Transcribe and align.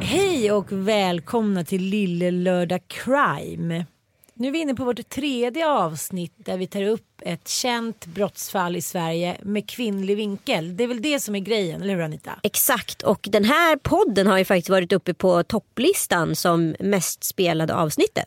Hej 0.00 0.52
och 0.52 0.72
välkomna 0.72 1.64
till 1.64 1.82
Lille 1.82 2.30
Lördag 2.30 2.80
Crime. 2.88 3.84
Nu 4.34 4.48
är 4.48 4.52
vi 4.52 4.58
inne 4.58 4.74
på 4.74 4.84
vårt 4.84 5.08
tredje 5.08 5.68
avsnitt 5.68 6.32
där 6.36 6.58
vi 6.58 6.66
tar 6.66 6.82
upp 6.82 7.22
ett 7.22 7.48
känt 7.48 8.06
brottsfall 8.06 8.76
i 8.76 8.80
Sverige 8.80 9.36
med 9.42 9.68
kvinnlig 9.68 10.16
vinkel. 10.16 10.76
Det 10.76 10.84
är 10.84 10.88
väl 10.88 11.02
det 11.02 11.20
som 11.20 11.34
är 11.34 11.40
grejen, 11.40 11.82
eller 11.82 11.94
hur 11.94 12.02
Anita? 12.02 12.30
Exakt 12.42 13.02
och 13.02 13.28
den 13.30 13.44
här 13.44 13.76
podden 13.76 14.26
har 14.26 14.38
ju 14.38 14.44
faktiskt 14.44 14.68
varit 14.68 14.92
uppe 14.92 15.14
på 15.14 15.42
topplistan 15.42 16.36
som 16.36 16.76
mest 16.80 17.24
spelade 17.24 17.74
avsnitten. 17.74 18.24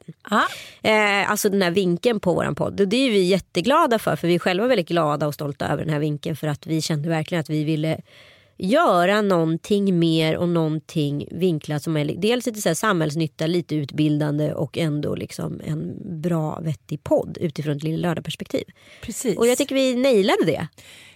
Eh, 0.82 1.32
alltså 1.32 1.50
den 1.50 1.62
här 1.62 1.72
vinkeln 1.72 2.20
på 2.20 2.34
våran 2.34 2.56
podd. 2.56 2.82
Och 2.82 2.88
det 2.88 2.98
är 2.98 3.12
vi 3.12 3.22
jätteglada 3.22 4.00
för 4.00 4.16
för 4.16 4.28
vi 4.28 4.36
är 4.36 4.40
själva 4.40 4.68
väldigt 4.68 4.88
glada 4.88 5.28
och 5.28 5.34
stolta 5.34 5.68
över 5.68 5.84
den 5.84 5.94
här 5.94 6.00
vinkeln 6.00 6.36
för 6.36 6.48
att 6.48 6.68
vi 6.68 6.82
kände 6.82 7.10
verkligen 7.10 7.40
att 7.40 7.50
vi 7.50 7.64
ville 7.64 8.02
göra 8.60 9.22
någonting 9.22 10.00
mer 10.00 10.38
och 10.38 10.50
någonting 10.50 11.28
vinklat 11.32 11.84
som 11.84 11.98
är 11.98 12.06
dels 12.06 12.46
lite 12.46 12.62
så 12.62 12.70
här 12.70 12.74
samhällsnytta, 12.74 13.48
lite 13.48 13.76
utbildande 13.76 14.54
och 14.54 14.78
ändå 14.78 15.16
liksom 15.16 15.62
en 15.66 15.98
bra 16.22 16.60
vettig 16.60 17.04
podd 17.04 17.38
utifrån 17.42 17.78
ett 17.78 17.84
lilla 17.84 18.08
lördagsperspektiv. 18.08 18.64
Precis. 19.02 19.38
Och 19.38 19.48
jag 19.48 19.58
tycker 19.58 19.76
vi 19.76 19.96
nailade 19.96 20.46
det. 20.46 20.68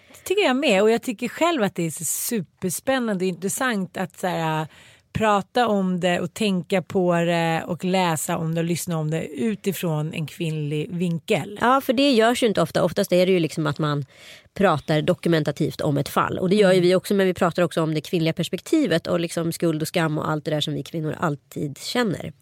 Det 0.07 0.23
tycker 0.27 0.41
jag 0.41 0.55
med 0.55 0.81
och 0.81 0.91
jag 0.91 1.01
tycker 1.01 1.27
själv 1.27 1.63
att 1.63 1.75
det 1.75 1.85
är 1.85 2.03
superspännande 2.05 3.25
och 3.25 3.29
intressant 3.29 3.97
att 3.97 4.19
så 4.19 4.27
här, 4.27 4.67
prata 5.13 5.67
om 5.67 5.99
det 5.99 6.19
och 6.19 6.33
tänka 6.33 6.81
på 6.81 7.13
det 7.13 7.63
och 7.67 7.85
läsa 7.85 8.37
om 8.37 8.55
det 8.55 8.61
och 8.61 8.65
lyssna 8.67 8.97
om 8.97 9.11
det 9.11 9.25
utifrån 9.25 10.13
en 10.13 10.27
kvinnlig 10.27 10.89
vinkel. 10.91 11.57
Ja, 11.61 11.81
för 11.81 11.93
det 11.93 12.11
görs 12.11 12.43
ju 12.43 12.47
inte 12.47 12.61
ofta. 12.61 12.83
Oftast 12.83 13.11
är 13.11 13.25
det 13.25 13.31
ju 13.31 13.39
liksom 13.39 13.67
att 13.67 13.79
man 13.79 14.05
pratar 14.53 15.01
dokumentativt 15.01 15.81
om 15.81 15.97
ett 15.97 16.09
fall. 16.09 16.39
Och 16.39 16.49
det 16.49 16.55
gör 16.55 16.73
ju 16.73 16.79
vi 16.79 16.95
också, 16.95 17.13
men 17.13 17.27
vi 17.27 17.33
pratar 17.33 17.63
också 17.63 17.81
om 17.81 17.93
det 17.93 18.01
kvinnliga 18.01 18.33
perspektivet 18.33 19.07
och 19.07 19.19
liksom 19.19 19.51
skuld 19.51 19.81
och 19.81 19.87
skam 19.87 20.17
och 20.17 20.29
allt 20.29 20.45
det 20.45 20.51
där 20.51 20.61
som 20.61 20.73
vi 20.73 20.83
kvinnor 20.83 21.15
alltid 21.19 21.77
känner. 21.77 22.33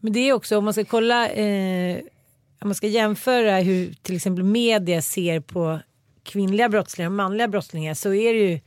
Men 0.00 0.12
det 0.12 0.20
är 0.20 0.32
också 0.32 0.58
om 0.58 0.64
man 0.64 0.74
ska 0.74 0.84
kolla, 0.84 1.28
eh, 1.28 1.98
om 2.62 2.68
man 2.68 2.74
ska 2.74 2.86
jämföra 2.86 3.58
hur 3.58 3.94
till 4.02 4.16
exempel 4.16 4.44
media 4.44 5.02
ser 5.02 5.40
på 5.40 5.80
kvinnliga 6.22 6.68
brottslingar 6.68 7.08
och 7.08 7.16
manliga 7.16 7.48
brottslingar 7.48 7.94
så 7.94 8.14
är 8.14 8.32
det 8.32 8.38
ju 8.38 8.60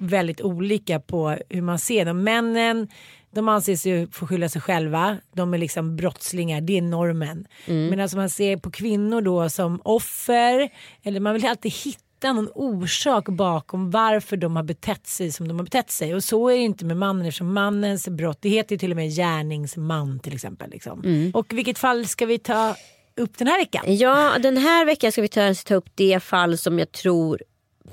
väldigt 0.00 0.40
olika 0.40 1.00
på 1.00 1.36
hur 1.48 1.62
man 1.62 1.78
ser 1.78 2.04
dem. 2.04 2.24
Männen 2.24 2.88
de 3.34 3.48
anses 3.48 3.86
ju 3.86 4.06
få 4.06 4.26
skylla 4.26 4.48
sig 4.48 4.62
själva. 4.62 5.16
De 5.34 5.54
är 5.54 5.58
liksom 5.58 5.96
brottslingar, 5.96 6.60
det 6.60 6.78
är 6.78 6.82
normen. 6.82 7.46
Men 7.90 8.00
alltså 8.00 8.16
man 8.16 8.30
ser 8.30 8.56
på 8.56 8.70
kvinnor 8.70 9.20
då 9.20 9.50
som 9.50 9.80
offer 9.84 10.68
eller 11.02 11.20
man 11.20 11.34
vill 11.34 11.46
alltid 11.46 11.72
hitta 11.72 12.32
någon 12.32 12.48
orsak 12.54 13.28
bakom 13.28 13.90
varför 13.90 14.36
de 14.36 14.56
har 14.56 14.62
betett 14.62 15.06
sig 15.06 15.32
som 15.32 15.48
de 15.48 15.56
har 15.56 15.64
betett 15.64 15.90
sig. 15.90 16.14
Och 16.14 16.24
så 16.24 16.48
är 16.48 16.56
det 16.56 16.62
inte 16.62 16.84
med 16.84 16.96
mannen 16.96 17.26
eftersom 17.26 17.52
mannens 17.52 18.08
brott, 18.08 18.38
det 18.40 18.48
heter 18.48 18.74
ju 18.74 18.78
till 18.78 18.90
och 18.90 18.96
med 18.96 19.10
gärningsman 19.10 20.20
till 20.20 20.34
exempel. 20.34 20.70
Liksom. 20.70 21.30
Och 21.34 21.52
vilket 21.52 21.78
fall 21.78 22.06
ska 22.06 22.26
vi 22.26 22.38
ta 22.38 22.76
upp 23.16 23.38
den 23.38 23.46
här 23.46 23.58
veckan? 23.58 23.96
Ja, 23.96 24.38
den 24.38 24.56
här 24.56 24.86
veckan 24.86 25.12
ska 25.12 25.22
vi 25.22 25.28
ta, 25.28 25.54
ta 25.54 25.74
upp 25.74 25.88
det 25.94 26.20
fall 26.22 26.58
som 26.58 26.78
jag 26.78 26.92
tror 26.92 27.42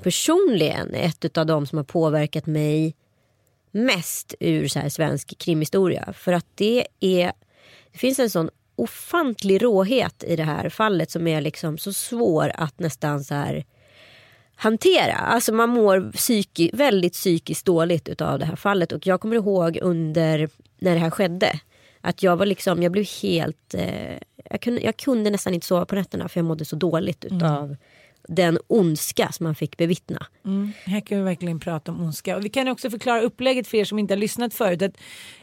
personligen 0.02 0.94
ett 0.94 1.38
av 1.38 1.46
de 1.46 1.66
som 1.66 1.78
har 1.78 1.84
påverkat 1.84 2.46
mig 2.46 2.94
mest 3.70 4.34
ur 4.40 4.68
så 4.68 4.78
här 4.78 4.88
svensk 4.88 5.38
krimhistoria. 5.38 6.12
För 6.12 6.32
att 6.32 6.46
det 6.54 6.86
är, 7.00 7.32
det 7.92 7.98
finns 7.98 8.18
en 8.18 8.30
sån 8.30 8.50
ofantlig 8.76 9.62
råhet 9.62 10.24
i 10.24 10.36
det 10.36 10.42
här 10.42 10.68
fallet 10.68 11.10
som 11.10 11.26
är 11.26 11.40
liksom 11.40 11.78
så 11.78 11.92
svår 11.92 12.52
att 12.54 12.78
nästan 12.78 13.24
så 13.24 13.34
här 13.34 13.64
hantera. 14.56 15.14
Alltså 15.14 15.52
man 15.52 15.70
mår 15.70 16.12
psyki, 16.12 16.70
väldigt 16.72 17.12
psykiskt 17.12 17.66
dåligt 17.66 18.08
utav 18.08 18.38
det 18.38 18.44
här 18.44 18.56
fallet 18.56 18.92
och 18.92 19.06
jag 19.06 19.20
kommer 19.20 19.36
ihåg 19.36 19.78
under 19.82 20.48
när 20.78 20.94
det 20.94 21.00
här 21.00 21.10
skedde 21.10 21.60
att 22.00 22.22
jag 22.22 22.36
var 22.36 22.46
liksom, 22.46 22.82
jag 22.82 22.92
blev 22.92 23.06
helt, 23.22 23.74
eh, 23.74 24.18
jag, 24.50 24.60
kunde, 24.60 24.80
jag 24.80 24.96
kunde 24.96 25.30
nästan 25.30 25.54
inte 25.54 25.66
sova 25.66 25.86
på 25.86 25.94
nätterna 25.94 26.28
för 26.28 26.40
jag 26.40 26.44
mådde 26.44 26.64
så 26.64 26.76
dåligt 26.76 27.24
utav 27.24 27.64
mm 27.64 27.76
den 28.28 28.58
ondska 28.66 29.32
som 29.32 29.44
man 29.44 29.54
fick 29.54 29.76
bevittna. 29.76 30.26
Mm, 30.44 30.72
här 30.84 31.00
kan 31.00 31.18
vi 31.18 31.24
verkligen 31.24 31.60
prata 31.60 31.92
om 31.92 32.00
ondska. 32.00 32.36
Och 32.36 32.44
vi 32.44 32.48
kan 32.48 32.68
också 32.68 32.90
förklara 32.90 33.20
upplägget 33.20 33.66
för 33.66 33.78
er 33.78 33.84
som 33.84 33.98
inte 33.98 34.14
har 34.14 34.18
lyssnat 34.18 34.54
förut. 34.54 34.82
Att 34.82 34.96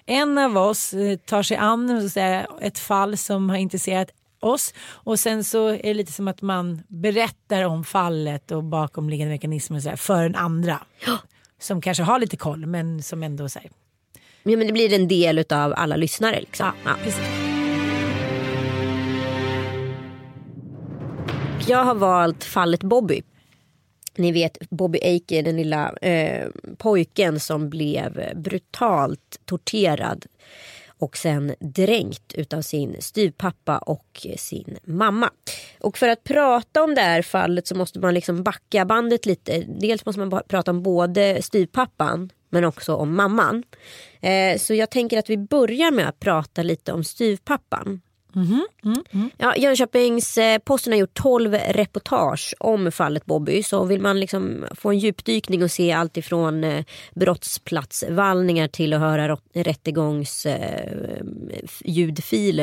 en 0.06 0.38
av 0.38 0.58
oss 0.58 0.94
eh, 0.94 1.18
tar 1.18 1.44
sig 1.44 1.58
an 1.58 2.02
så 2.02 2.10
säga, 2.10 2.48
ett 2.62 2.80
fall 2.80 3.18
som 3.18 3.50
har 3.50 3.58
intresserat 3.58 4.12
oss 4.40 4.74
och 4.80 5.20
sen 5.20 5.44
så 5.44 5.68
är 5.68 5.84
det 5.84 5.94
lite 5.94 6.12
som 6.12 6.28
att 6.28 6.42
man 6.42 6.82
berättar 6.88 7.64
om 7.64 7.84
fallet 7.84 8.52
och 8.52 8.64
bakomliggande 8.64 9.34
mekanismer 9.34 9.78
och 9.78 9.84
så 9.84 9.90
här, 9.90 9.96
för 9.96 10.24
en 10.26 10.36
andra. 10.36 10.82
Som 11.60 11.82
kanske 11.82 12.04
har 12.04 12.20
lite 12.20 12.38
koll 12.38 12.66
men 12.66 13.04
som 13.04 13.24
ändå 13.24 13.50
säger. 13.50 13.72
Ja, 14.44 14.58
men 14.58 14.68
det 14.68 14.74
blir 14.74 14.94
en 14.94 15.08
del 15.08 15.40
utav 15.40 15.74
alla 15.78 15.96
lyssnare. 15.96 16.40
Liksom. 16.40 16.72
Ja, 16.86 16.96
precis. 17.04 17.45
Jag 21.68 21.84
har 21.84 21.96
valt 21.96 22.44
fallet 22.44 22.84
Bobby. 22.84 23.22
Ni 24.16 24.32
vet 24.32 24.70
Bobby 24.70 25.00
Aker, 25.00 25.44
den 25.44 25.58
lilla 25.58 25.94
eh, 26.02 26.48
pojken 26.78 27.40
som 27.40 27.70
blev 27.70 28.32
brutalt 28.36 29.40
torterad 29.46 30.26
och 31.00 31.18
sen 31.18 31.56
dränkt 31.60 32.34
utav 32.34 32.62
sin 32.62 32.96
styvpappa 33.00 33.78
och 33.78 34.28
sin 34.38 34.78
mamma. 34.84 35.30
Och 35.80 35.98
för 35.98 36.08
att 36.10 36.24
prata 36.24 36.84
om 36.84 36.96
det 36.96 37.02
här 37.02 37.22
fallet 37.22 37.68
så 37.68 37.76
måste 37.76 38.00
man 38.00 38.14
liksom 38.14 38.44
backa 38.44 38.86
bandet 38.86 39.26
lite. 39.26 39.66
Dels 39.68 40.06
måste 40.06 40.20
man 40.20 40.42
prata 40.48 40.72
om 40.72 40.84
både 40.84 41.42
styvpappan 41.42 42.30
men 42.50 42.66
också 42.66 42.96
om 42.96 43.16
mamman. 43.16 43.64
Eh, 44.22 44.58
så 44.58 44.74
jag 44.74 44.90
tänker 44.90 45.20
att 45.20 45.30
vi 45.30 45.38
börjar 45.38 45.92
med 45.92 46.10
att 46.10 46.20
prata 46.20 46.64
lite 46.64 46.94
om 46.94 47.04
styvpappan. 47.04 48.02
Ja, 49.38 49.56
Jönköpings 49.56 50.38
eh, 50.38 50.58
Posten 50.60 50.94
har 50.94 51.00
gjort 51.00 51.14
12 51.14 51.54
reportage 51.54 52.54
om 52.60 52.92
fallet 52.92 53.26
Bobby. 53.26 53.64
Så 53.64 53.84
vill 53.84 54.02
man 54.02 54.20
liksom 54.20 54.66
få 54.76 54.90
en 54.90 55.00
djupdykning 55.00 55.64
och 55.64 55.72
se 55.72 55.92
allt 55.92 56.18
ifrån 56.18 56.64
eh, 56.64 56.84
brottsplatsvallningar 57.16 58.68
till 58.68 58.94
att 58.94 59.00
höra 59.00 59.28
rot- 59.28 59.50
rättegångs 59.54 60.46
eh, 60.46 61.20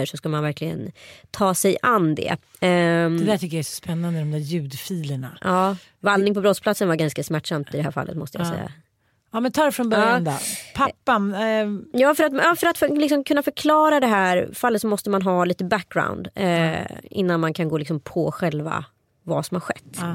så 0.06 0.16
ska 0.16 0.28
man 0.28 0.42
verkligen 0.42 0.92
ta 1.30 1.54
sig 1.54 1.76
an 1.82 2.14
det. 2.14 2.36
Ehm, 2.60 3.18
Det 3.18 3.24
där 3.24 3.38
tycker 3.38 3.56
jag 3.56 3.58
är 3.58 3.62
så 3.64 3.74
spännande 3.76 4.18
de 4.18 4.30
där 4.30 4.38
ljudfilerna. 4.38 5.38
ja, 5.42 5.76
vallning 6.00 6.34
på 6.34 6.40
brottsplatsen 6.40 6.88
var 6.88 6.96
ganska 6.96 7.22
smärtsamt 7.22 7.74
i 7.74 7.76
det 7.76 7.82
här 7.82 7.90
fallet 7.90 8.16
måste 8.16 8.38
jag 8.38 8.46
Ja. 8.46 8.50
säga. 8.52 8.72
Ja 9.32 9.40
men 9.40 9.52
ta 9.52 9.64
det 9.64 9.72
från 9.72 9.88
början 9.88 10.24
då. 10.24 10.32
Pappan. 10.74 11.34
Eh, 11.34 11.66
Ja, 12.00 12.14
för 12.14 12.24
att, 12.24 12.32
ja, 12.32 12.56
för 12.58 12.66
att 12.66 12.78
för, 12.78 12.88
liksom, 12.88 13.24
kunna 13.24 13.42
förklara 13.42 14.00
det 14.00 14.06
här 14.06 14.50
fallet 14.54 14.80
så 14.80 14.86
måste 14.86 15.10
man 15.10 15.22
ha 15.22 15.44
lite 15.44 15.64
background 15.64 16.28
eh, 16.34 16.86
innan 17.10 17.40
man 17.40 17.54
kan 17.54 17.68
gå 17.68 17.78
liksom, 17.78 18.00
på 18.00 18.32
själva 18.32 18.84
vad 19.22 19.46
som 19.46 19.54
har 19.54 19.60
skett. 19.60 19.96
Ja. 20.00 20.14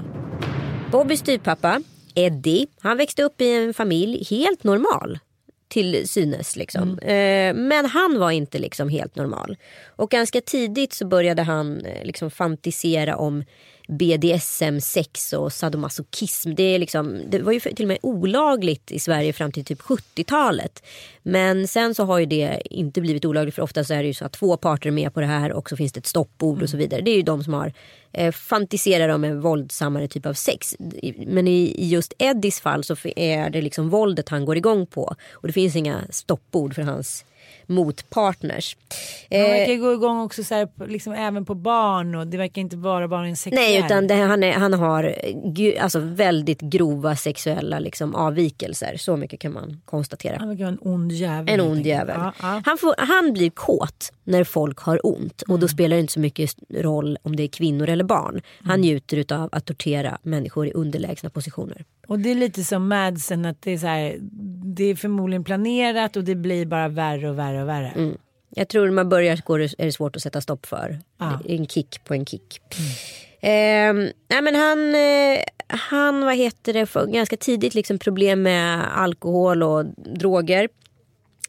Bobbys 0.92 1.20
styvpappa, 1.20 1.82
Eddie, 2.16 2.68
han 2.82 2.98
växte 2.98 3.24
upp 3.24 3.42
i 3.42 3.56
en 3.56 3.74
familj 3.74 4.24
helt 4.30 4.64
normal 4.64 5.20
till 5.68 6.10
synes. 6.10 6.56
Liksom. 6.56 7.00
Eh, 7.00 7.54
men 7.54 7.86
han 7.86 8.20
var 8.20 8.32
inte 8.32 8.60
liksom 8.60 8.90
helt 8.90 9.16
normal. 9.16 9.58
Och 9.96 10.10
ganska 10.10 10.42
tidigt 10.42 10.94
så 10.94 11.06
började 11.08 11.42
han 11.44 11.86
eh, 11.86 12.06
liksom 12.06 12.32
fantisera 12.32 13.18
om 13.18 13.44
BDSM, 13.88 14.80
sex 14.80 15.34
och 15.34 15.54
sadomasochism. 15.54 16.56
Det, 16.56 16.64
är 16.64 16.80
liksom, 16.80 17.22
det 17.28 17.40
var 17.40 17.52
ju 17.52 17.60
till 17.60 17.86
och 17.86 17.88
med 17.88 17.98
olagligt 18.02 18.92
i 18.92 19.00
Sverige 19.00 19.34
fram 19.34 19.52
till 19.52 19.66
typ 19.66 19.82
70-talet. 19.82 20.84
Men 21.24 21.68
sen 21.68 21.96
så 21.96 22.04
har 22.04 22.20
ju 22.20 22.26
det 22.26 22.62
inte 22.66 23.02
blivit 23.02 23.26
olagligt 23.26 23.56
för 23.56 23.62
ofta 23.62 23.84
så 23.84 23.94
är 23.94 24.02
det 24.02 24.08
ju 24.08 24.14
så 24.14 24.26
att 24.26 24.34
två 24.34 24.58
parter 24.58 24.88
är 24.88 24.92
med 24.92 25.14
på 25.14 25.20
det 25.20 25.26
här 25.26 25.52
och 25.52 25.70
så 25.70 25.78
finns 25.78 25.94
det 25.94 26.00
ett 26.00 26.06
stoppord 26.06 26.62
och 26.64 26.70
så 26.70 26.78
vidare. 26.78 27.02
Det 27.02 27.12
är 27.12 27.16
ju 27.16 27.22
de 27.22 27.44
som 27.44 27.54
har 27.54 27.74
eh, 28.12 28.32
fantiserar 28.32 29.10
om 29.10 29.24
en 29.24 29.42
våldsammare 29.42 30.08
typ 30.08 30.26
av 30.26 30.34
sex. 30.34 30.76
Men 31.28 31.48
i, 31.48 31.76
i 31.78 31.88
just 31.88 32.14
Eddies 32.18 32.60
fall 32.60 32.84
så 32.84 32.96
är 33.16 33.50
det 33.50 33.62
liksom 33.62 33.90
våldet 33.90 34.30
han 34.30 34.46
går 34.46 34.58
igång 34.58 34.86
på. 34.86 35.16
Och 35.32 35.48
det 35.48 35.54
finns 35.54 35.76
inga 35.76 36.02
stoppord 36.10 36.76
för 36.76 36.82
hans 36.82 37.26
motpartners. 37.66 38.78
Han 39.30 39.40
Eh, 39.40 39.50
verkar 39.50 39.76
gå 39.76 39.94
igång 39.94 40.22
också 40.22 40.44
så 40.44 40.56
här, 40.56 40.68
liksom, 40.88 41.14
även 41.14 41.46
på 41.46 41.56
barn 41.56 42.16
och 42.16 42.28
det 42.28 42.38
verkar 42.38 42.62
inte 42.62 42.78
bara 42.78 43.08
vara 43.08 43.28
en 43.28 43.36
sexuell. 43.38 43.64
Nej, 43.66 43.80
utan 43.86 44.08
det, 44.08 44.14
han, 44.16 44.44
är, 44.44 44.52
han 44.54 44.74
har 44.74 45.04
eh, 45.58 45.84
alltså 45.84 46.00
väldigt 46.00 46.62
grova 46.62 47.16
sexuella 47.16 47.80
liksom, 47.80 48.16
avvikelser. 48.16 48.98
Så 48.98 49.18
mycket 49.18 49.40
kan 49.40 49.54
man 49.54 49.82
konstatera. 49.86 50.38
Han 50.40 50.50
verkar 50.50 50.64
vara 50.64 50.74
en 50.74 50.80
ond 50.94 51.12
jävel. 51.12 51.54
En 51.54 51.62
ond 51.62 51.86
jävel. 51.86 52.16
Ja, 52.20 52.34
ja. 52.42 52.62
Han, 52.66 52.78
får, 52.78 52.96
han 52.98 53.34
blir 53.34 53.50
kåt 53.50 54.12
när 54.24 54.44
folk 54.44 54.80
har 54.80 55.00
ont. 55.06 55.42
Och 55.42 55.50
Mm. 55.50 55.62
då 55.62 55.68
spelar 55.68 55.96
det 55.96 56.02
inte 56.02 56.14
så 56.14 56.20
mycket 56.20 56.56
roll 56.74 57.18
om 57.24 57.36
det 57.36 57.44
är 57.44 57.48
kvinnor 57.48 57.90
eller 57.90 58.04
barn. 58.04 58.30
Mm. 58.32 58.44
Han 58.64 58.82
njuter 58.82 59.34
av 59.34 59.50
att 59.52 59.66
tortera 59.66 60.18
människor 60.22 60.68
i 60.68 60.72
underlägsna 60.72 61.30
positioner. 61.30 61.86
Och 62.08 62.20
det 62.20 62.32
är 62.32 62.36
lite 62.36 62.64
som 62.64 62.88
Madsen 62.88 63.46
att 63.46 63.62
det 63.62 63.72
är 63.72 63.78
så 63.78 63.88
här, 63.88 64.18
det 64.76 64.84
är 64.84 64.96
förmodligen 64.96 65.44
planerat 65.44 66.16
och 66.16 66.24
det 66.24 66.36
blir 66.36 66.66
bara 66.66 66.88
värre 66.88 67.30
och 67.30 67.37
värre 67.38 67.62
och 67.62 67.70
värre. 67.70 67.92
Mm. 67.96 68.18
Jag 68.50 68.68
tror 68.68 68.86
när 68.86 68.94
man 68.94 69.10
börjar 69.10 69.42
går 69.46 69.62
är 69.62 69.86
det 69.86 69.92
svårt 69.92 70.16
att 70.16 70.22
sätta 70.22 70.42
stopp 70.42 70.66
för. 70.66 71.00
Ja. 71.18 71.40
En 71.46 71.68
kick 71.68 72.04
på 72.04 72.14
en 72.14 72.26
kick. 72.26 72.62
Ehm, 73.42 74.10
nej 74.28 74.42
men 74.42 74.56
han, 74.56 74.96
eh, 74.96 75.40
han 75.68 76.26
vad 76.26 76.36
heter 76.36 76.74
det, 76.74 77.12
ganska 77.12 77.38
tidigt 77.38 77.74
liksom 77.74 78.00
problem 78.00 78.42
med 78.42 78.98
alkohol 78.98 79.64
och 79.64 79.86
droger. 79.96 80.70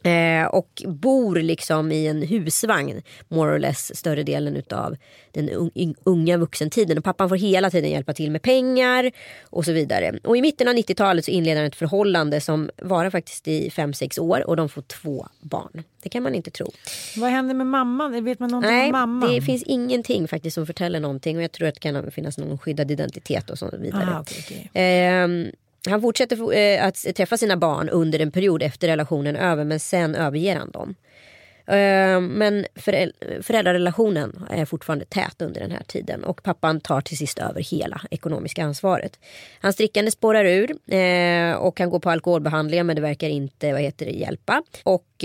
Eh, 0.02 0.46
och 0.46 0.82
bor 0.86 1.36
liksom 1.36 1.92
i 1.92 2.06
en 2.06 2.22
husvagn 2.22 3.02
more 3.28 3.54
or 3.54 3.58
less 3.58 3.96
större 3.96 4.22
delen 4.22 4.56
utav 4.56 4.96
den 5.32 5.70
unga 6.04 6.36
vuxentiden. 6.36 6.98
Och 6.98 7.04
pappan 7.04 7.28
får 7.28 7.36
hela 7.36 7.70
tiden 7.70 7.90
hjälpa 7.90 8.14
till 8.14 8.30
med 8.30 8.42
pengar 8.42 9.10
och 9.42 9.64
så 9.64 9.72
vidare. 9.72 10.18
Och 10.24 10.36
i 10.36 10.42
mitten 10.42 10.68
av 10.68 10.74
90-talet 10.74 11.24
så 11.24 11.30
inleder 11.30 11.60
han 11.60 11.68
ett 11.68 11.76
förhållande 11.76 12.40
som 12.40 12.70
varar 12.76 13.10
faktiskt 13.10 13.48
i 13.48 13.68
5-6 13.68 14.20
år 14.20 14.48
och 14.48 14.56
de 14.56 14.68
får 14.68 14.82
två 14.82 15.26
barn. 15.40 15.84
Det 16.02 16.08
kan 16.08 16.22
man 16.22 16.34
inte 16.34 16.50
tro. 16.50 16.70
Vad 17.16 17.30
händer 17.30 17.54
med 17.54 17.66
mamman? 17.66 18.24
Vet 18.24 18.38
man 18.38 18.50
någonting 18.50 18.70
Nej, 18.70 18.86
om 18.86 18.92
mamman? 18.92 19.34
det 19.34 19.42
finns 19.42 19.62
ingenting 19.62 20.28
faktiskt 20.28 20.54
som 20.54 20.66
förtäller 20.66 21.00
någonting 21.00 21.36
och 21.36 21.42
jag 21.42 21.52
tror 21.52 21.68
att 21.68 21.74
det 21.74 21.80
kan 21.80 22.10
finnas 22.10 22.38
någon 22.38 22.58
skyddad 22.58 22.90
identitet 22.90 23.50
och 23.50 23.58
så 23.58 23.70
vidare. 23.78 24.02
Aha, 24.02 24.20
okej, 24.20 24.44
okej. 24.44 24.70
Ehm, 24.74 25.46
han 25.88 26.00
fortsätter 26.00 26.52
eh, 26.52 26.86
att 26.86 27.06
träffa 27.16 27.36
sina 27.36 27.56
barn 27.56 27.88
under 27.88 28.18
en 28.18 28.30
period 28.30 28.62
efter 28.62 28.88
relationen 28.88 29.36
över 29.36 29.64
men 29.64 29.80
sen 29.80 30.14
överger 30.14 30.56
han 30.56 30.70
dem. 30.70 30.94
Eh, 31.66 32.20
men 32.20 32.66
föräldrarrelationen 32.74 33.42
föräldrarelationen 33.42 34.46
är 34.50 34.64
fortfarande 34.64 35.04
tät 35.04 35.42
under 35.42 35.60
den 35.60 35.70
här 35.70 35.82
tiden 35.86 36.24
och 36.24 36.42
pappan 36.42 36.80
tar 36.80 37.00
till 37.00 37.18
sist 37.18 37.38
över 37.38 37.62
hela 37.62 38.00
ekonomiska 38.10 38.64
ansvaret. 38.64 39.18
Hans 39.60 39.76
drickande 39.76 40.10
spårar 40.10 40.44
ur 40.44 40.94
eh, 40.94 41.54
och 41.54 41.80
han 41.80 41.90
går 41.90 42.00
på 42.00 42.10
alkoholbehandlingar 42.10 42.84
men 42.84 42.96
det 42.96 43.02
verkar 43.02 43.28
inte 43.28 43.72
vad 43.72 43.80
heter 43.80 44.06
det, 44.06 44.12
hjälpa. 44.12 44.62
Och 44.82 45.24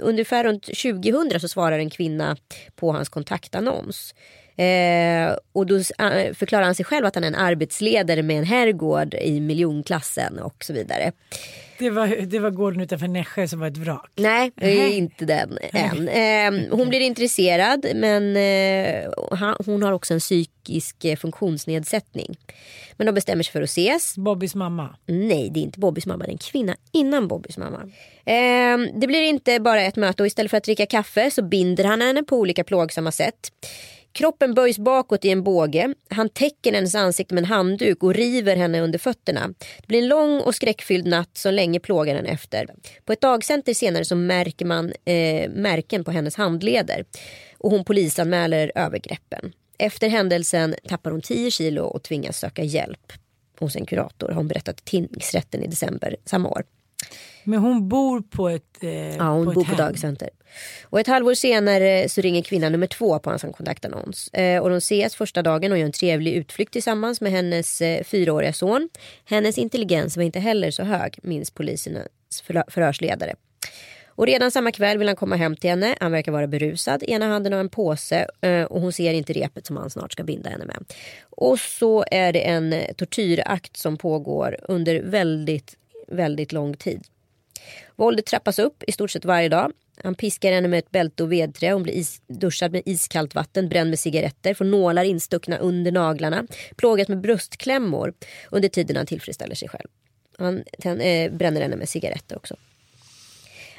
ungefär 0.00 0.44
runt 0.44 0.62
2000 0.62 1.40
så 1.40 1.48
svarar 1.48 1.78
en 1.78 1.90
kvinna 1.90 2.36
på 2.76 2.92
hans 2.92 3.08
kontaktannons. 3.08 4.14
Eh, 4.56 5.36
och 5.52 5.66
då 5.66 5.82
förklarar 6.34 6.64
han 6.64 6.74
sig 6.74 6.84
själv 6.84 7.06
att 7.06 7.14
han 7.14 7.24
är 7.24 7.28
en 7.28 7.34
arbetsledare 7.34 8.22
med 8.22 8.38
en 8.38 8.44
herrgård 8.44 9.14
i 9.14 9.40
miljonklassen 9.40 10.38
och 10.38 10.64
så 10.64 10.72
vidare. 10.72 11.12
Det 11.78 11.90
var, 11.90 12.26
det 12.26 12.38
var 12.38 12.50
gården 12.50 12.80
utanför 12.80 13.08
Nässjö 13.08 13.48
som 13.48 13.60
var 13.60 13.66
ett 13.66 13.76
vrak. 13.76 14.10
Nej, 14.14 14.52
det 14.54 14.80
är 14.80 14.88
inte 14.88 15.24
den 15.24 15.58
än. 15.72 16.08
Eh, 16.08 16.70
hon 16.70 16.88
blir 16.88 17.00
intresserad 17.00 17.86
men 17.94 18.36
eh, 18.36 19.10
hon 19.66 19.82
har 19.82 19.92
också 19.92 20.14
en 20.14 20.20
psykisk 20.20 21.04
eh, 21.04 21.16
funktionsnedsättning. 21.16 22.36
Men 22.96 23.06
de 23.06 23.12
bestämmer 23.12 23.42
sig 23.42 23.52
för 23.52 23.62
att 23.62 23.68
ses. 23.68 24.16
Bobbys 24.16 24.54
mamma. 24.54 24.96
Nej, 25.06 25.50
det 25.50 25.60
är 25.60 25.62
inte 25.62 25.80
Bobbys 25.80 26.06
mamma, 26.06 26.24
det 26.24 26.30
är 26.30 26.32
en 26.32 26.38
kvinna 26.38 26.76
innan 26.92 27.28
Bobbys 27.28 27.58
mamma. 27.58 27.80
Eh, 28.24 28.78
det 29.00 29.06
blir 29.06 29.22
inte 29.22 29.60
bara 29.60 29.82
ett 29.82 29.96
möte 29.96 30.22
och 30.22 30.26
istället 30.26 30.50
för 30.50 30.56
att 30.56 30.64
dricka 30.64 30.86
kaffe 30.86 31.30
så 31.30 31.42
binder 31.42 31.84
han 31.84 32.00
henne 32.00 32.22
på 32.22 32.36
olika 32.36 32.64
plågsamma 32.64 33.12
sätt. 33.12 33.52
Kroppen 34.16 34.54
böjs 34.54 34.78
bakåt 34.78 35.24
i 35.24 35.30
en 35.30 35.42
båge. 35.42 35.94
Han 36.10 36.28
täcker 36.28 36.72
hennes 36.72 36.94
ansikte 36.94 37.34
med 37.34 37.42
en 37.42 37.48
handduk 37.48 38.02
och 38.02 38.14
river 38.14 38.56
henne 38.56 38.80
under 38.80 38.98
fötterna. 38.98 39.54
Det 39.58 39.86
blir 39.86 39.98
en 39.98 40.08
lång 40.08 40.40
och 40.40 40.54
skräckfylld 40.54 41.06
natt 41.06 41.36
som 41.38 41.54
länge 41.54 41.80
plågar 41.80 42.14
henne 42.14 42.28
efter. 42.28 42.66
På 43.04 43.12
ett 43.12 43.20
dagcenter 43.20 43.74
senare 43.74 44.04
så 44.04 44.16
märker 44.16 44.64
man 44.64 44.92
eh, 45.04 45.50
märken 45.50 46.04
på 46.04 46.10
hennes 46.10 46.36
handleder. 46.36 47.04
Och 47.58 47.70
hon 47.70 47.84
polisanmäler 47.84 48.72
övergreppen. 48.74 49.52
Efter 49.78 50.08
händelsen 50.08 50.74
tappar 50.88 51.10
hon 51.10 51.22
10 51.22 51.50
kilo 51.50 51.84
och 51.84 52.02
tvingas 52.02 52.38
söka 52.38 52.62
hjälp 52.62 53.12
hos 53.58 53.76
en 53.76 53.86
kurator. 53.86 54.28
Har 54.28 54.34
hon 54.34 54.48
berättat 54.48 54.76
till 54.76 55.08
tingsrätten 55.08 55.62
i 55.62 55.66
december 55.66 56.16
samma 56.24 56.48
år. 56.48 56.62
Men 57.44 57.58
hon 57.58 57.88
bor 57.88 58.20
på 58.20 58.48
ett 58.48 58.82
eh, 58.82 59.16
Ja, 59.16 59.28
hon 59.28 59.44
på 59.44 59.52
bor 59.52 59.64
på 59.64 59.74
dagcenter. 59.74 60.30
Och 60.84 61.00
ett 61.00 61.06
halvår 61.06 61.34
senare 61.34 62.08
så 62.08 62.20
ringer 62.20 62.42
kvinna 62.42 62.68
nummer 62.68 62.86
två 62.86 63.18
på 63.18 63.30
hans 63.30 63.42
kontaktannons. 63.42 64.28
Eh, 64.28 64.62
och 64.62 64.70
de 64.70 64.76
ses 64.76 65.14
första 65.16 65.42
dagen 65.42 65.72
och 65.72 65.78
gör 65.78 65.84
en 65.86 65.92
trevlig 65.92 66.32
utflykt 66.32 66.72
tillsammans 66.72 67.20
med 67.20 67.32
hennes 67.32 67.80
eh, 67.80 68.04
fyraåriga 68.04 68.52
son. 68.52 68.88
Hennes 69.24 69.58
intelligens 69.58 70.16
var 70.16 70.24
inte 70.24 70.40
heller 70.40 70.70
så 70.70 70.82
hög, 70.82 71.18
minns 71.22 71.50
polisens 71.50 72.06
förhö- 72.46 72.70
förhörsledare. 72.70 73.34
Och 74.06 74.26
redan 74.26 74.50
samma 74.50 74.72
kväll 74.72 74.98
vill 74.98 75.08
han 75.08 75.16
komma 75.16 75.36
hem 75.36 75.56
till 75.56 75.70
henne. 75.70 75.96
Han 76.00 76.12
verkar 76.12 76.32
vara 76.32 76.46
berusad. 76.46 77.02
Ena 77.02 77.26
handen 77.26 77.52
har 77.52 77.60
en 77.60 77.68
påse 77.68 78.26
eh, 78.40 78.62
och 78.62 78.80
hon 78.80 78.92
ser 78.92 79.12
inte 79.12 79.32
repet 79.32 79.66
som 79.66 79.76
han 79.76 79.90
snart 79.90 80.12
ska 80.12 80.24
binda 80.24 80.50
henne 80.50 80.64
med. 80.64 80.84
Och 81.30 81.60
så 81.60 82.04
är 82.10 82.32
det 82.32 82.40
en 82.40 82.74
tortyrakt 82.96 83.76
som 83.76 83.96
pågår 83.96 84.56
under 84.62 85.02
väldigt, 85.02 85.76
väldigt 86.08 86.52
lång 86.52 86.74
tid. 86.76 87.04
Våldet 87.96 88.26
trappas 88.26 88.58
upp 88.58 88.84
i 88.86 88.92
stort 88.92 89.10
sett 89.10 89.24
varje 89.24 89.48
dag. 89.48 89.72
Han 90.02 90.14
piskar 90.14 90.52
henne 90.52 90.68
med 90.68 90.78
ett 90.78 90.90
bälte 90.90 91.22
och 91.22 91.32
vedträ. 91.32 91.72
Hon 91.72 91.82
blir 91.82 91.94
is- 91.94 92.22
duschad 92.26 92.72
med 92.72 92.82
iskallt 92.86 93.34
vatten, 93.34 93.68
bränd 93.68 93.90
med 93.90 93.98
cigaretter, 93.98 94.54
får 94.54 94.64
nålar 94.64 95.04
instuckna 95.04 95.56
under 95.58 95.92
naglarna, 95.92 96.46
plågas 96.76 97.08
med 97.08 97.20
bröstklämmor 97.20 98.12
under 98.50 98.68
tiden 98.68 98.96
han 98.96 99.06
tillfredsställer 99.06 99.54
sig 99.54 99.68
själv. 99.68 99.88
Han 100.38 100.64
ten, 100.82 101.00
eh, 101.00 101.32
bränner 101.32 101.60
henne 101.60 101.76
med 101.76 101.88
cigaretter 101.88 102.36
också. 102.36 102.56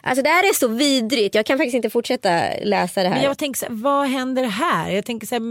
Alltså 0.01 0.23
det 0.23 0.29
här 0.29 0.43
är 0.43 0.53
så 0.53 0.67
vidrigt. 0.67 1.35
Jag 1.35 1.45
kan 1.45 1.57
faktiskt 1.57 1.75
inte 1.75 1.89
fortsätta 1.89 2.41
läsa 2.63 3.03
det 3.03 3.09
här. 3.09 3.15
Men 3.15 3.25
jag 3.25 3.37
tänker 3.37 3.57
så 3.57 3.65
här, 3.65 3.73
vad 3.73 4.07
händer 4.07 4.43
här? 4.43 4.91
Jag 4.91 5.05
tänker 5.05 5.27
så 5.27 5.35
här, 5.35 5.41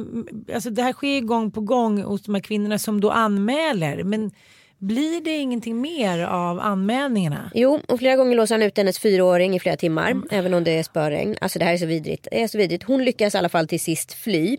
alltså 0.55 0.71
det 0.71 0.83
här 0.83 0.93
sker 0.93 1.09
ju 1.09 1.21
gång 1.21 1.51
på 1.51 1.61
gång 1.61 2.03
hos 2.03 2.23
de 2.23 2.35
här 2.35 2.43
kvinnorna 2.43 2.79
som 2.79 3.01
då 3.01 3.11
anmäler. 3.11 4.03
Men 4.05 4.31
blir 4.79 5.21
det 5.21 5.37
ingenting 5.37 5.81
mer 5.81 6.19
av 6.19 6.61
anmälningarna? 6.61 7.51
Jo, 7.55 7.81
och 7.89 7.99
flera 7.99 8.17
gånger 8.17 8.37
låser 8.37 8.55
han 8.55 8.63
ut 8.63 8.77
hennes 8.77 8.99
fyraåring 8.99 9.57
i 9.57 9.61
flera 9.61 9.77
timmar. 9.77 10.15
Även 10.31 10.55
om 10.55 10.65
det 10.65 10.71
är 10.71 10.83
spöregn. 10.83 11.37
Alltså 11.41 11.59
det 11.59 11.65
här 11.65 11.73
är 11.73 11.79
så 11.79 11.87
vidrigt. 11.87 12.29
Det 12.31 12.43
är 12.43 12.49
så 12.49 12.59
vidrigt. 12.59 12.85
Hon 12.85 13.05
lyckas 13.05 13.35
i 13.35 13.39
alla 13.39 13.49
fall 13.49 13.69
till 13.69 13.81
sist 13.81 14.13
fly. 14.13 14.59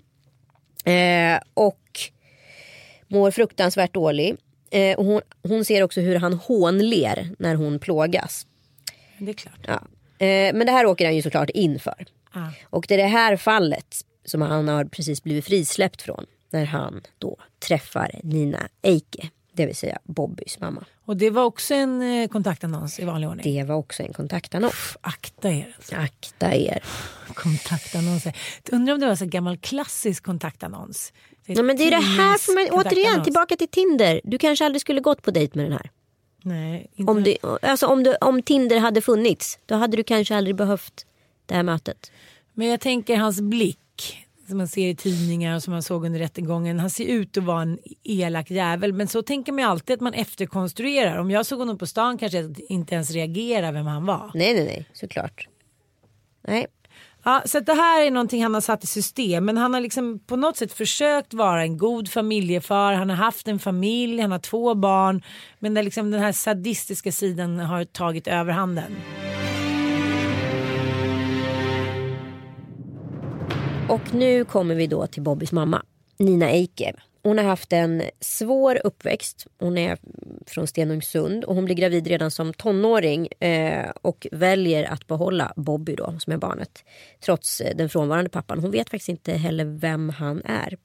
Eh, 0.86 1.40
och 1.54 2.00
mår 3.08 3.32
fruktansvärt 3.32 3.94
dålig. 3.94 4.36
Eh, 4.72 4.98
och 4.98 5.06
hon, 5.06 5.22
hon 5.44 5.66
ser 5.66 5.84
också 5.84 6.02
hur 6.02 6.16
han 6.16 6.34
hånler 6.34 7.30
när 7.40 7.56
hon 7.56 7.80
plågas. 7.80 8.48
Det 9.18 9.32
är 9.32 9.34
klart. 9.34 9.60
Ja. 9.68 9.82
Eh, 10.26 10.54
men 10.54 10.66
det 10.66 10.72
här 10.72 10.86
åker 10.86 11.06
han 11.06 11.16
ju 11.16 11.22
såklart 11.22 11.50
in 11.50 11.80
för. 11.80 12.06
Ah. 12.32 12.50
Och 12.70 12.86
det 12.88 12.94
är 12.94 12.98
det 12.98 13.04
här 13.04 13.38
fallet 13.38 13.96
som 14.26 14.42
han 14.42 14.68
har 14.68 14.86
precis 14.86 15.24
blivit 15.24 15.46
frisläppt 15.46 16.02
från. 16.02 16.26
När 16.50 16.66
han 16.66 17.02
då 17.18 17.38
träffar 17.68 18.20
Nina 18.24 18.70
Eike. 18.82 19.30
Det 19.58 19.66
vill 19.66 19.76
säga 19.76 20.00
Bobbys 20.04 20.60
mamma. 20.60 20.86
Och 21.06 21.18
det 21.18 21.30
var 21.30 21.44
också 21.44 21.74
en 21.74 22.02
eh, 22.02 22.28
kontaktannons 22.28 23.00
i 23.00 23.06
vanlig 23.06 23.30
ordning. 23.30 23.56
Det 23.56 23.64
var 23.64 23.76
också 23.76 24.04
en 24.04 24.14
kontaktannons. 24.14 24.98
Akta 25.02 25.50
er. 25.50 25.74
Alltså. 25.78 25.96
Akta 25.96 26.56
er. 26.56 26.84
Kontaktannonser. 27.34 28.38
Undrar 28.72 28.94
om 28.94 29.00
det 29.00 29.08
var 29.08 29.16
så 29.16 29.26
gammal 29.26 29.58
klassisk 29.58 30.24
kontaktannons. 30.24 31.14
Ja, 31.46 31.64
men 31.64 31.78
det 31.78 31.84
är 31.84 31.92
det 31.92 31.98
här, 31.98 32.38
för 32.38 32.54
man, 32.54 32.86
återigen 32.86 33.24
tillbaka 33.24 33.56
till 33.56 33.68
Tinder. 33.68 34.22
Du 34.24 34.38
kanske 34.38 34.66
aldrig 34.66 34.82
skulle 34.82 35.02
gått 35.02 35.22
på 35.22 35.32
dejt 35.32 35.58
med 35.58 35.66
den 35.66 35.74
här. 35.74 35.92
Nej, 36.42 36.88
Om, 37.08 37.24
det, 37.24 37.38
alltså 37.62 37.88
om, 37.88 38.04
det, 38.04 38.16
om 38.16 38.42
Tinder 38.42 38.80
hade 38.80 39.02
funnits, 39.02 39.60
då 39.66 39.76
hade 39.76 39.98
du 39.98 40.04
kanske 40.04 40.36
aldrig 40.36 40.56
behövt 40.56 41.06
det 41.46 41.56
här 41.56 41.64
mötet. 41.64 42.12
Men 42.54 42.68
jag 42.68 42.80
tänker 42.80 43.18
hans 43.18 43.42
blick 43.42 44.27
som 44.48 44.58
man 44.58 44.68
ser 44.68 44.88
i 44.88 44.96
tidningar 44.96 45.56
och 45.56 45.64
som 45.64 45.74
man 45.74 45.84
såg 45.84 46.06
under 46.06 46.20
rättegången. 46.20 46.80
Han 46.80 46.90
ser 46.90 47.06
ut 47.06 47.38
att 47.38 47.44
vara 47.44 47.62
en 47.62 47.80
elak 48.04 48.52
jävel 48.52 48.94
men 48.94 49.08
så 49.08 49.22
tänker 49.22 49.52
man 49.52 49.66
alltid 49.66 49.94
att 49.94 50.02
man 50.02 50.14
efterkonstruerar. 50.14 51.18
Om 51.18 51.32
jag 51.32 51.46
såg 51.46 51.60
honom 51.60 51.78
på 51.78 51.86
stan 51.86 52.18
kanske 52.18 52.38
jag 52.38 52.60
inte 52.70 52.96
ens 52.96 53.12
reagerar 53.12 53.72
vem 53.72 53.86
han 53.86 54.06
var. 54.06 54.32
Nej, 54.34 54.54
nej, 54.54 54.66
nej, 54.66 54.90
såklart. 54.94 55.48
Nej. 56.48 56.68
Ja, 57.24 57.42
så 57.46 57.60
det 57.60 57.74
här 57.74 58.06
är 58.06 58.12
någonting 58.12 58.44
han 58.44 58.54
har 58.54 58.62
satt 58.62 58.84
i 58.84 58.88
system 58.88 59.46
men 59.46 59.58
han 59.58 59.74
har 59.74 59.82
liksom 59.82 60.20
på 60.20 60.36
något 60.36 60.58
sätt 60.58 60.74
försökt 60.74 61.34
vara 61.34 61.62
en 61.62 61.78
god 61.78 62.10
familjefar. 62.10 62.94
Han 62.94 63.10
har 63.10 63.18
haft 63.18 63.48
en 63.48 63.60
familj, 63.60 64.22
han 64.22 64.32
har 64.32 64.40
två 64.40 64.76
barn 64.76 65.22
men 65.60 65.74
där 65.74 65.84
liksom 65.84 66.12
den 66.12 66.22
här 66.22 66.32
sadistiska 66.32 67.12
sidan 67.12 67.60
har 67.60 67.86
tagit 67.86 68.28
överhanden. 68.28 68.96
Och 73.90 74.14
nu 74.14 74.46
kommer 74.46 74.76
vi 74.76 74.88
då 74.88 75.08
till 75.08 75.24
Bobbys 75.24 75.52
mamma, 75.52 75.84
Nina 76.18 76.50
Eike. 76.52 76.94
Hon 77.28 77.38
har 77.38 77.46
haft 77.46 77.74
en 77.74 78.04
svår 78.20 78.82
uppväxt. 78.84 79.48
Hon 79.60 79.78
är 79.78 79.98
från 80.46 80.68
Stenungsund 80.68 81.44
och 81.44 81.56
hon 81.56 81.66
blir 81.66 81.76
gravid 81.76 82.08
redan 82.08 82.32
som 82.32 82.54
tonåring 82.54 83.28
eh, 83.28 83.90
och 84.02 84.28
väljer 84.32 84.84
att 84.84 85.08
behålla 85.08 85.54
Bobby 85.56 85.96
då 85.96 86.16
som 86.20 86.34
är 86.34 86.38
barnet. 86.38 86.84
Trots 87.20 87.62
eh, 87.62 87.76
den 87.76 87.90
frånvarande 87.90 88.30
pappan. 88.30 88.60
Hon 88.60 88.72
vet 88.72 88.90
faktiskt 88.90 89.10
inte 89.10 89.34
heller 89.34 89.66
vem 89.66 90.10
han 90.10 90.42
är. 90.46 90.78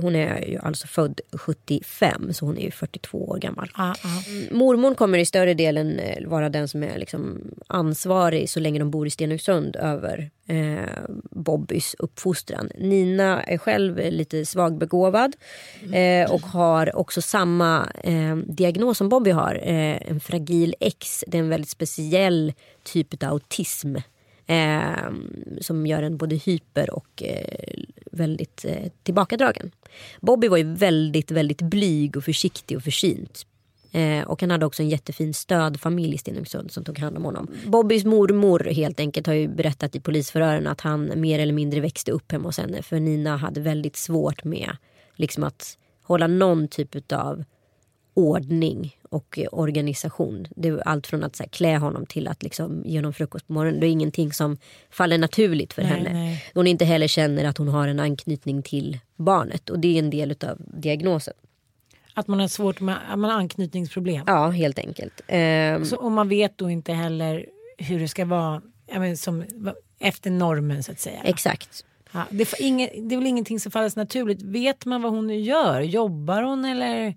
Hon 0.00 0.16
är 0.16 0.48
ju 0.48 0.58
alltså 0.58 0.86
född 0.86 1.20
75 1.32 2.32
så 2.32 2.46
hon 2.46 2.58
är 2.58 2.62
ju 2.62 2.70
42 2.70 3.28
år 3.28 3.38
gammal. 3.38 3.70
Ah, 3.74 3.90
ah. 3.90 4.22
Mormor 4.50 4.94
kommer 4.94 5.18
i 5.18 5.26
större 5.26 5.54
delen 5.54 5.98
eh, 5.98 6.28
vara 6.28 6.48
den 6.48 6.68
som 6.68 6.82
är 6.82 6.98
liksom 6.98 7.40
ansvarig 7.66 8.50
så 8.50 8.60
länge 8.60 8.78
de 8.78 8.90
bor 8.90 9.06
i 9.06 9.10
Stenungsund 9.10 9.76
över 9.76 10.30
eh, 10.46 11.04
Bobbys 11.30 11.96
uppfostran. 11.98 12.70
Nina 12.78 13.42
är 13.42 13.58
själv 13.58 13.98
lite 13.98 14.46
svagbegåvad 14.46 15.36
eh, 15.92 16.30
och 16.30 16.40
har 16.40 16.96
också 16.96 17.22
samma 17.22 17.90
eh, 18.04 18.36
diagnos 18.36 18.98
som 18.98 19.08
Bobby 19.08 19.30
har. 19.30 19.54
Eh, 19.62 20.10
en 20.10 20.20
fragil 20.20 20.74
X. 20.80 21.24
Det 21.26 21.38
är 21.38 21.42
en 21.42 21.48
väldigt 21.48 21.70
speciell 21.70 22.52
typ 22.82 23.22
av 23.22 23.30
autism. 23.30 23.96
Eh, 24.46 25.10
som 25.60 25.86
gör 25.86 26.02
en 26.02 26.16
både 26.16 26.36
hyper 26.36 26.90
och 26.90 27.22
eh, 27.22 27.80
väldigt 28.12 28.64
eh, 28.64 28.90
tillbakadragen. 29.02 29.70
Bobby 30.20 30.48
var 30.48 30.56
ju 30.56 30.74
väldigt, 30.74 31.30
väldigt 31.30 31.62
blyg 31.62 32.16
och 32.16 32.24
försiktig 32.24 32.76
och 32.76 32.82
försynt. 32.82 33.46
Eh, 33.92 34.24
och 34.26 34.40
han 34.40 34.50
hade 34.50 34.66
också 34.66 34.82
en 34.82 34.88
jättefin 34.88 35.34
stödfamilj 35.34 36.14
i 36.14 36.18
Stenungsund 36.18 36.70
som 36.70 36.84
tog 36.84 36.98
hand 36.98 37.16
om 37.16 37.24
honom. 37.24 37.48
Bobbys 37.66 38.04
mormor 38.04 38.58
helt 38.58 39.00
enkelt 39.00 39.26
har 39.26 39.34
ju 39.34 39.48
berättat 39.48 39.96
i 39.96 40.00
polisförhören 40.00 40.66
att 40.66 40.80
han 40.80 41.12
mer 41.20 41.38
eller 41.38 41.52
mindre 41.52 41.80
växte 41.80 42.12
upp 42.12 42.32
hemma 42.32 42.48
hos 42.48 42.58
henne. 42.58 42.82
För 42.82 43.00
Nina 43.00 43.36
hade 43.36 43.60
väldigt 43.60 43.96
svårt 43.96 44.44
med 44.44 44.76
liksom 45.16 45.44
att 45.44 45.78
hålla 46.02 46.26
någon 46.26 46.68
typ 46.68 47.12
av 47.12 47.44
ordning 48.14 48.96
och 49.10 49.38
eh, 49.38 49.48
organisation. 49.52 50.46
Det 50.56 50.68
är 50.68 50.88
allt 50.88 51.06
från 51.06 51.24
att 51.24 51.36
så 51.36 51.42
här, 51.42 51.50
klä 51.50 51.76
honom 51.76 52.06
till 52.06 52.28
att 52.28 52.42
liksom, 52.42 52.82
ge 52.84 52.98
honom 52.98 53.12
frukost 53.12 53.46
på 53.46 53.52
morgonen. 53.52 53.80
Det 53.80 53.86
är 53.86 53.90
ingenting 53.90 54.32
som 54.32 54.56
faller 54.90 55.18
naturligt 55.18 55.72
för 55.72 55.82
Nej, 55.82 55.90
henne. 55.90 56.12
nej. 56.12 56.44
Hon 56.54 56.66
inte 56.66 56.84
heller 56.84 57.06
känner 57.08 57.44
att 57.44 57.58
hon 57.58 57.68
har 57.68 57.88
en 57.88 58.00
anknytning 58.00 58.62
till 58.62 58.98
barnet 59.16 59.70
och 59.70 59.78
det 59.78 59.94
är 59.94 59.98
en 59.98 60.10
del 60.10 60.30
av 60.30 60.58
diagnosen. 60.58 61.34
Att 62.14 62.26
man 62.28 62.40
har 62.40 62.48
svårt 62.48 62.80
med 62.80 62.96
man 63.16 63.24
har 63.30 63.38
anknytningsproblem. 63.38 64.24
Ja, 64.26 64.48
helt 64.48 64.78
enkelt. 64.78 65.20
Ehm, 65.26 65.84
Så, 65.84 65.96
och 65.96 66.12
man 66.12 66.28
vet 66.28 66.58
då 66.58 66.70
inte 66.70 66.92
heller 66.92 67.46
hur 67.78 68.00
det 68.00 68.08
ska 68.08 68.24
vara 68.24 68.62
men 68.92 69.16
som, 69.16 69.44
efter 69.98 70.30
normen 70.30 70.82
så 70.82 70.92
att 70.92 71.00
säga. 71.00 71.20
Exakt. 71.24 71.84
Ja, 72.16 72.26
det, 72.30 72.52
är 72.52 72.62
inge, 72.62 72.90
det 72.94 73.14
är 73.14 73.18
väl 73.18 73.26
ingenting 73.26 73.60
som 73.60 73.72
faller 73.72 73.92
naturligt. 73.96 74.42
Vet 74.42 74.84
man 74.84 75.02
vad 75.02 75.12
hon 75.12 75.42
gör? 75.42 75.80
Jobbar 75.80 76.42
hon 76.42 76.64
eller? 76.64 77.14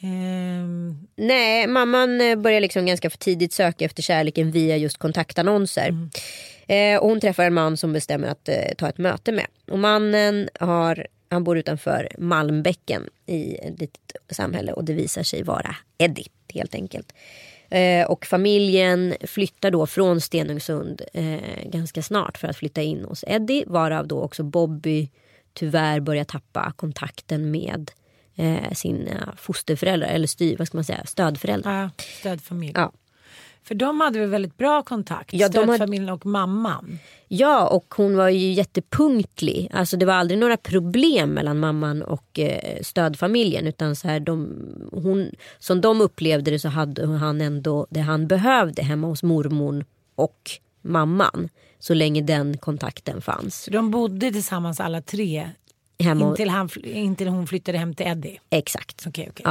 Ehm, 0.00 1.08
Nej, 1.16 1.66
mamman 1.66 2.20
eh, 2.20 2.36
börjar 2.36 2.60
liksom 2.60 2.86
ganska 2.86 3.10
för 3.10 3.18
tidigt 3.18 3.52
söka 3.52 3.84
efter 3.84 4.02
kärleken 4.02 4.50
via 4.50 4.76
just 4.76 4.98
kontaktannonser. 4.98 6.08
Eh, 6.66 6.98
och 6.98 7.08
hon 7.08 7.20
träffar 7.20 7.44
en 7.44 7.54
man 7.54 7.76
som 7.76 7.92
bestämmer 7.92 8.28
att 8.28 8.48
eh, 8.48 8.74
ta 8.78 8.88
ett 8.88 8.98
möte 8.98 9.32
med. 9.32 9.46
Och 9.70 9.78
mannen 9.78 10.48
har, 10.60 11.06
han 11.28 11.44
bor 11.44 11.58
utanför 11.58 12.08
Malmbäcken 12.18 13.02
i 13.26 13.54
ett 13.54 13.80
litet 13.80 14.16
samhälle 14.30 14.72
och 14.72 14.84
det 14.84 14.92
visar 14.92 15.22
sig 15.22 15.42
vara 15.42 15.76
Eddie 15.98 16.26
helt 16.54 16.74
enkelt. 16.74 17.12
Eh, 17.70 18.06
och 18.06 18.26
familjen 18.26 19.14
flyttar 19.20 19.70
då 19.70 19.86
från 19.86 20.20
Stenungsund 20.20 21.02
eh, 21.12 21.40
ganska 21.64 22.02
snart 22.02 22.38
för 22.38 22.48
att 22.48 22.56
flytta 22.56 22.82
in 22.82 23.04
hos 23.04 23.24
Eddie. 23.26 23.64
Varav 23.66 24.06
då 24.06 24.22
också 24.22 24.42
Bobby 24.42 25.10
tyvärr 25.54 26.00
börjar 26.00 26.24
tappa 26.24 26.72
kontakten 26.76 27.50
med 27.50 27.90
eh, 28.36 28.72
sina 28.72 29.34
fosterföräldrar 29.36 30.08
eller 30.08 30.26
styr, 30.26 30.56
vad 30.56 30.66
ska 30.66 30.76
man 30.76 30.84
säga, 30.84 31.06
stödföräldrar. 31.06 31.82
ja, 31.82 31.90
stödfamilj. 32.20 32.72
Ja. 32.74 32.92
För 33.66 33.74
de 33.74 34.00
hade 34.00 34.18
väl 34.18 34.28
väldigt 34.30 34.56
bra 34.56 34.82
kontakt? 34.82 35.30
Ja, 35.32 35.48
de 35.48 35.58
hade- 35.58 35.66
Stödfamiljen 35.74 36.10
och 36.10 36.26
mamman. 36.26 36.98
Ja, 37.28 37.68
och 37.68 37.94
hon 37.96 38.16
var 38.16 38.28
ju 38.28 38.52
jättepunktlig. 38.52 39.70
Alltså 39.72 39.96
det 39.96 40.06
var 40.06 40.14
aldrig 40.14 40.38
några 40.40 40.56
problem 40.56 41.30
mellan 41.30 41.58
mamman 41.58 42.02
och 42.02 42.38
eh, 42.38 42.80
stödfamiljen. 42.82 43.66
Utan 43.66 43.96
så 43.96 44.08
här, 44.08 44.20
de, 44.20 44.48
hon, 44.92 45.30
som 45.58 45.80
de 45.80 46.00
upplevde 46.00 46.50
det 46.50 46.58
så 46.58 46.68
hade 46.68 47.06
han 47.06 47.40
ändå 47.40 47.86
det 47.90 48.00
han 48.00 48.26
behövde 48.26 48.82
hemma 48.82 49.06
hos 49.06 49.22
mormor 49.22 49.84
och 50.14 50.50
mamman. 50.82 51.48
Så 51.78 51.94
länge 51.94 52.22
den 52.22 52.58
kontakten 52.58 53.20
fanns. 53.20 53.62
Så 53.62 53.70
de 53.70 53.90
bodde 53.90 54.32
tillsammans 54.32 54.80
alla 54.80 55.00
tre 55.02 55.50
Hemma, 55.98 56.28
intill, 56.28 56.48
han, 56.48 56.68
intill 56.84 57.28
hon 57.28 57.46
flyttade 57.46 57.78
hem 57.78 57.94
till 57.94 58.06
Eddie. 58.06 58.40
Exakt. 58.50 59.04
Okej, 59.06 59.28
okej. 59.30 59.46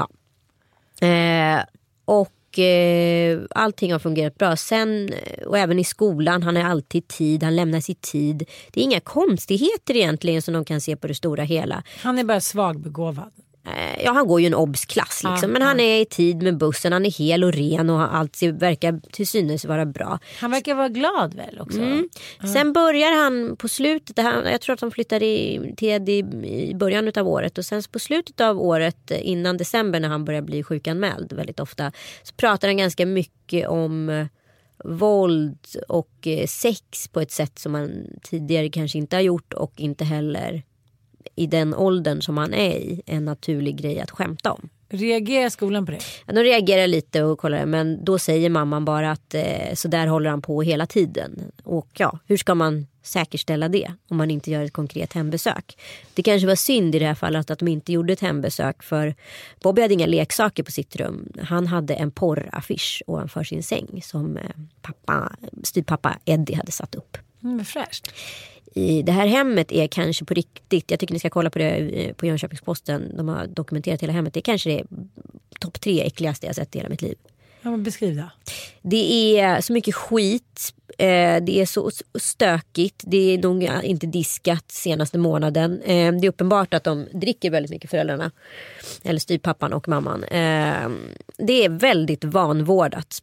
Ja. 1.00 1.08
Eh, 1.08 1.64
och 2.06 2.32
eh, 2.60 3.40
allting 3.50 3.92
har 3.92 4.00
fungerat 4.00 4.38
bra. 4.38 4.56
Sen, 4.56 5.10
eh, 5.14 5.44
och 5.44 5.58
även 5.58 5.80
i 5.80 5.84
skolan, 5.84 6.44
han 6.44 6.58
är 6.58 6.66
alltid 6.66 7.08
tid, 7.08 7.44
han 7.44 7.56
lämnar 7.56 7.80
sig 7.80 7.96
tid. 7.96 8.50
Det 8.72 8.80
är 8.80 8.84
inga 8.84 9.00
konstigheter 9.00 9.96
egentligen 9.96 10.42
som 10.42 10.54
de 10.54 10.66
kan 10.66 10.82
se 10.82 10.96
på 10.96 11.08
det 11.08 11.16
stora 11.16 11.44
hela. 11.44 11.84
Han 12.04 12.18
är 12.20 12.24
bara 12.24 12.42
svagbegåvad. 12.42 13.32
Eh, 13.66 14.04
Ja, 14.04 14.12
han 14.12 14.28
går 14.28 14.42
ju 14.42 14.48
en 14.48 14.54
obs-klass 14.54 15.24
liksom. 15.24 15.52
Men 15.52 15.62
han 15.62 15.80
är 15.80 16.02
i 16.02 16.06
tid 16.06 16.44
med 16.44 16.58
bussen, 16.58 16.94
han 16.94 17.06
är 17.06 17.12
hel 17.12 17.44
och 17.44 17.54
ren 17.54 17.90
och 17.90 18.16
allt 18.16 18.44
verkar 18.44 19.02
till 19.12 19.28
synes 19.28 19.66
vara 19.66 19.86
bra. 19.86 20.20
Han 20.40 20.52
verkar 20.52 20.76
vara 20.76 20.90
glad 20.90 21.34
väl 21.34 21.60
också? 21.60 21.80
Mm. 21.80 22.10
Sen 22.54 22.74
börjar 22.74 23.24
han 23.24 23.56
på 23.58 23.68
slutet, 23.68 24.20
här, 24.20 24.52
jag 24.52 24.62
tror 24.62 24.74
att 24.74 24.80
de 24.80 24.92
flyttade 24.92 25.26
i, 25.26 25.74
till 25.78 26.10
i 26.10 26.74
början 26.76 27.12
av 27.16 27.28
året 27.28 27.58
och 27.58 27.66
sen 27.66 27.82
på 27.92 28.00
slutet 28.00 28.42
av 28.42 28.62
året 28.62 29.12
eh, 29.12 29.28
innan 29.28 29.58
december 29.58 30.00
när 30.00 30.10
han 30.10 30.26
börjar 30.26 30.42
bli 30.42 30.64
sjukanmäld 30.64 31.34
väldigt 31.34 31.60
ofta 31.60 31.92
så 32.24 32.36
pratar 32.36 32.68
han 32.68 32.78
ganska 32.78 33.06
mycket 33.06 33.68
om 33.68 34.10
eh, 34.10 34.26
våld 34.84 35.58
och 35.88 36.28
sex 36.48 37.08
på 37.08 37.22
ett 37.22 37.32
sätt 37.32 37.60
som 37.60 37.72
man 37.72 37.92
tidigare 38.24 38.70
kanske 38.70 38.98
inte 38.98 39.16
har 39.16 39.22
gjort 39.22 39.54
och 39.54 39.74
inte 39.80 40.06
heller 40.06 40.64
i 41.36 41.48
den 41.48 41.76
åldern 41.76 42.22
som 42.22 42.38
han 42.38 42.54
är 42.54 42.78
i 42.78 43.02
en 43.06 43.26
naturlig 43.26 43.76
grej 43.76 44.00
att 44.00 44.12
skämta 44.12 44.52
om. 44.52 44.70
Reagerar 44.90 45.50
skolan 45.50 45.86
på 45.86 45.92
det? 45.92 46.00
Ja, 46.26 46.34
de 46.34 46.44
reagerar 46.44 46.88
lite 46.88 47.24
och 47.24 47.40
kollar 47.40 47.66
men 47.66 48.06
då 48.06 48.20
säger 48.20 48.50
mamman 48.50 48.86
bara 48.86 49.12
att 49.12 49.34
eh, 49.34 49.74
så 49.74 49.88
där 49.88 50.08
håller 50.08 50.30
han 50.30 50.42
på 50.42 50.62
hela 50.62 50.86
tiden. 50.86 51.52
Och 51.64 51.90
ja, 51.94 52.20
hur 52.26 52.38
ska 52.38 52.56
man 52.56 52.88
säkerställa 53.04 53.70
det 53.70 53.92
om 54.10 54.18
man 54.18 54.32
inte 54.32 54.52
gör 54.52 54.64
ett 54.64 54.74
konkret 54.74 55.14
hembesök? 55.14 55.78
Det 56.14 56.24
kanske 56.24 56.48
var 56.48 56.56
synd 56.56 56.96
i 56.96 57.00
det 57.00 57.06
här 57.06 57.16
fallet 57.16 57.52
att 57.52 57.60
de 57.60 57.68
inte 57.68 57.92
gjorde 57.94 58.14
ett 58.14 58.22
hembesök 58.22 58.84
för 58.84 59.16
Bobby 59.62 59.82
hade 59.82 59.94
inga 59.94 60.06
leksaker 60.06 60.64
på 60.64 60.72
sitt 60.72 60.96
rum. 60.96 61.32
Han 61.42 61.68
hade 61.68 61.94
en 61.94 62.12
porraffisch 62.12 63.04
ovanför 63.08 63.44
sin 63.44 63.64
säng 63.64 64.02
som 64.04 64.38
eh, 64.38 64.44
pappa, 64.82 65.36
styvpappa 65.64 66.18
Eddie 66.26 66.54
hade 66.56 66.72
satt 66.72 66.96
upp 66.96 67.18
Mm, 67.46 67.66
fräscht. 67.66 68.12
I 68.78 69.02
det 69.02 69.12
här 69.12 69.28
hemmet 69.28 69.72
är 69.72 69.88
kanske 69.88 70.26
på 70.26 70.34
riktigt, 70.34 70.92
jag 70.92 71.00
tycker 71.00 71.14
ni 71.14 71.20
ska 71.20 71.30
kolla 71.30 71.50
på 71.50 71.60
det 71.60 71.70
eh, 71.70 72.14
på 72.14 72.26
Jönköpings-Posten, 72.26 73.18
de 73.18 73.28
har 73.28 73.48
dokumenterat 73.48 74.02
hela 74.02 74.14
hemmet, 74.14 74.34
det 74.34 74.40
är 74.40 74.42
kanske 74.42 74.70
det 74.70 74.84
topp 75.60 75.82
tre 75.82 76.02
äckligaste 76.02 76.46
jag 76.46 76.56
sett 76.56 76.76
i 76.76 76.80
hela 76.80 76.90
mitt 76.90 77.02
liv. 77.02 77.16
Ja, 77.62 77.72
men 77.72 77.84
beskriv 77.84 78.16
då. 78.16 78.30
Det 78.82 79.40
är 79.40 79.62
så 79.62 79.74
mycket 79.74 79.96
skit, 79.96 80.74
eh, 80.98 81.44
det 81.44 81.62
är 81.62 81.66
så 81.66 81.92
stökigt, 82.20 83.04
det 83.08 83.34
är 83.34 83.38
nog 83.38 83.64
inte 83.84 84.08
diskat 84.08 84.72
senaste 84.72 85.18
månaden. 85.18 85.82
Eh, 85.82 86.12
det 86.14 86.28
är 86.28 86.30
uppenbart 86.30 86.74
att 86.74 86.84
de 86.84 87.08
dricker 87.14 87.50
väldigt 87.52 87.72
mycket 87.72 87.90
föräldrarna, 87.90 88.32
eller 89.04 89.20
styvpappan 89.20 89.74
och 89.74 89.88
mamman. 89.88 90.26
Det 91.38 91.66
är 91.66 91.70
väldigt 91.70 92.24
vanvårdat. 92.24 93.22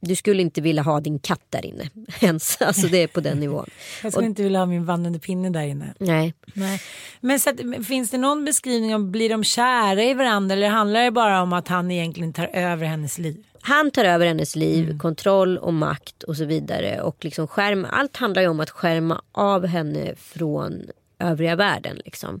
Du 0.00 0.16
skulle 0.16 0.42
inte 0.42 0.60
vilja 0.60 0.82
ha 0.82 1.00
din 1.00 1.18
katt 1.18 1.44
där 1.50 1.66
inne 1.66 1.90
ens. 2.20 2.62
Alltså 2.62 2.86
det 2.86 3.02
är 3.02 3.06
på 3.06 3.20
den 3.20 3.40
nivån. 3.40 3.70
Jag 4.02 4.12
skulle 4.12 4.26
inte 4.26 4.42
vilja 4.42 4.58
ha 4.58 4.66
min 4.66 4.84
vandrande 4.84 5.18
pinne 5.18 5.50
där 5.50 5.62
inne. 5.62 5.94
Nej. 5.98 6.34
Nej. 6.54 6.82
Men 7.20 7.40
så 7.40 7.50
att, 7.50 7.86
finns 7.86 8.10
det 8.10 8.18
någon 8.18 8.44
beskrivning 8.44 8.94
om, 8.94 9.10
blir 9.10 9.28
de 9.28 9.44
kära 9.44 10.02
i 10.02 10.14
varandra 10.14 10.54
eller 10.54 10.68
handlar 10.68 11.02
det 11.02 11.10
bara 11.10 11.42
om 11.42 11.52
att 11.52 11.68
han 11.68 11.90
egentligen 11.90 12.32
tar 12.32 12.46
över 12.52 12.86
hennes 12.86 13.18
liv? 13.18 13.44
Han 13.62 13.90
tar 13.90 14.04
över 14.04 14.26
hennes 14.26 14.56
liv, 14.56 14.98
kontroll 14.98 15.58
och 15.58 15.74
makt 15.74 16.22
och 16.22 16.36
så 16.36 16.44
vidare. 16.44 17.00
Och 17.00 17.24
liksom 17.24 17.46
skärm, 17.46 17.86
allt 17.90 18.16
handlar 18.16 18.42
ju 18.42 18.48
om 18.48 18.60
att 18.60 18.70
skärma 18.70 19.22
av 19.32 19.66
henne 19.66 20.14
från 20.16 20.82
övriga 21.18 21.56
världen. 21.56 22.00
Liksom. 22.04 22.40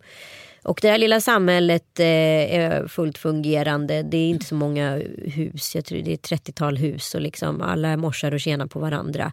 Och 0.62 0.78
det 0.82 0.90
här 0.90 0.98
lilla 0.98 1.20
samhället 1.20 2.00
eh, 2.00 2.06
är 2.06 2.88
fullt 2.88 3.18
fungerande. 3.18 4.02
Det 4.02 4.16
är 4.16 4.28
inte 4.28 4.46
så 4.46 4.54
många 4.54 5.02
hus. 5.24 5.74
Jag 5.74 5.84
tror 5.84 5.98
det 5.98 6.10
är 6.10 6.14
ett 6.14 6.30
30-tal 6.30 6.76
hus 6.76 7.14
och 7.14 7.20
liksom 7.20 7.62
alla 7.62 7.96
morsar 7.96 8.34
och 8.34 8.40
tjänar 8.40 8.66
på 8.66 8.78
varandra. 8.78 9.32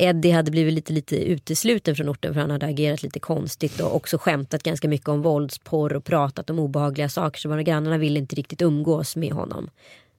Eddie 0.00 0.30
hade 0.30 0.50
blivit 0.50 0.74
lite, 0.74 0.92
lite 0.92 1.16
utesluten 1.16 1.96
från 1.96 2.08
orten 2.08 2.34
för 2.34 2.40
han 2.40 2.50
hade 2.50 2.66
agerat 2.66 3.02
lite 3.02 3.20
konstigt 3.20 3.80
och 3.80 3.96
också 3.96 4.18
skämtat 4.18 4.62
ganska 4.62 4.88
mycket 4.88 5.08
om 5.08 5.22
våldsporr 5.22 5.92
och 5.92 6.04
pratat 6.04 6.50
om 6.50 6.58
obehagliga 6.58 7.08
saker 7.08 7.40
så 7.40 7.48
våra 7.48 7.62
grannarna 7.62 7.98
ville 7.98 8.18
inte 8.18 8.36
riktigt 8.36 8.62
umgås 8.62 9.16
med 9.16 9.32
honom. 9.32 9.70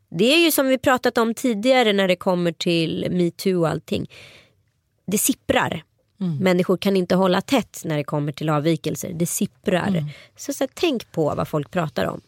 Det 0.09 0.33
är 0.33 0.45
ju 0.45 0.51
som 0.51 0.67
vi 0.67 0.77
pratat 0.77 1.17
om 1.17 1.33
tidigare 1.33 1.93
när 1.93 2.07
det 2.07 2.15
kommer 2.15 2.51
till 2.51 3.07
metoo 3.11 3.59
och 3.59 3.69
allting. 3.69 4.09
Det 5.07 5.17
sipprar. 5.17 5.83
Människor 6.39 6.77
kan 6.77 6.95
inte 6.95 7.15
hålla 7.15 7.41
tätt 7.41 7.81
när 7.85 7.97
det 7.97 8.03
kommer 8.03 8.31
till 8.31 8.49
avvikelser. 8.49 9.13
Det 9.13 9.25
sipprar. 9.25 10.03
Så, 10.35 10.53
så 10.53 10.63
här, 10.63 10.69
tänk 10.73 11.11
på 11.11 11.35
vad 11.35 11.47
folk 11.47 11.71
pratar 11.71 12.05
om. 12.05 12.21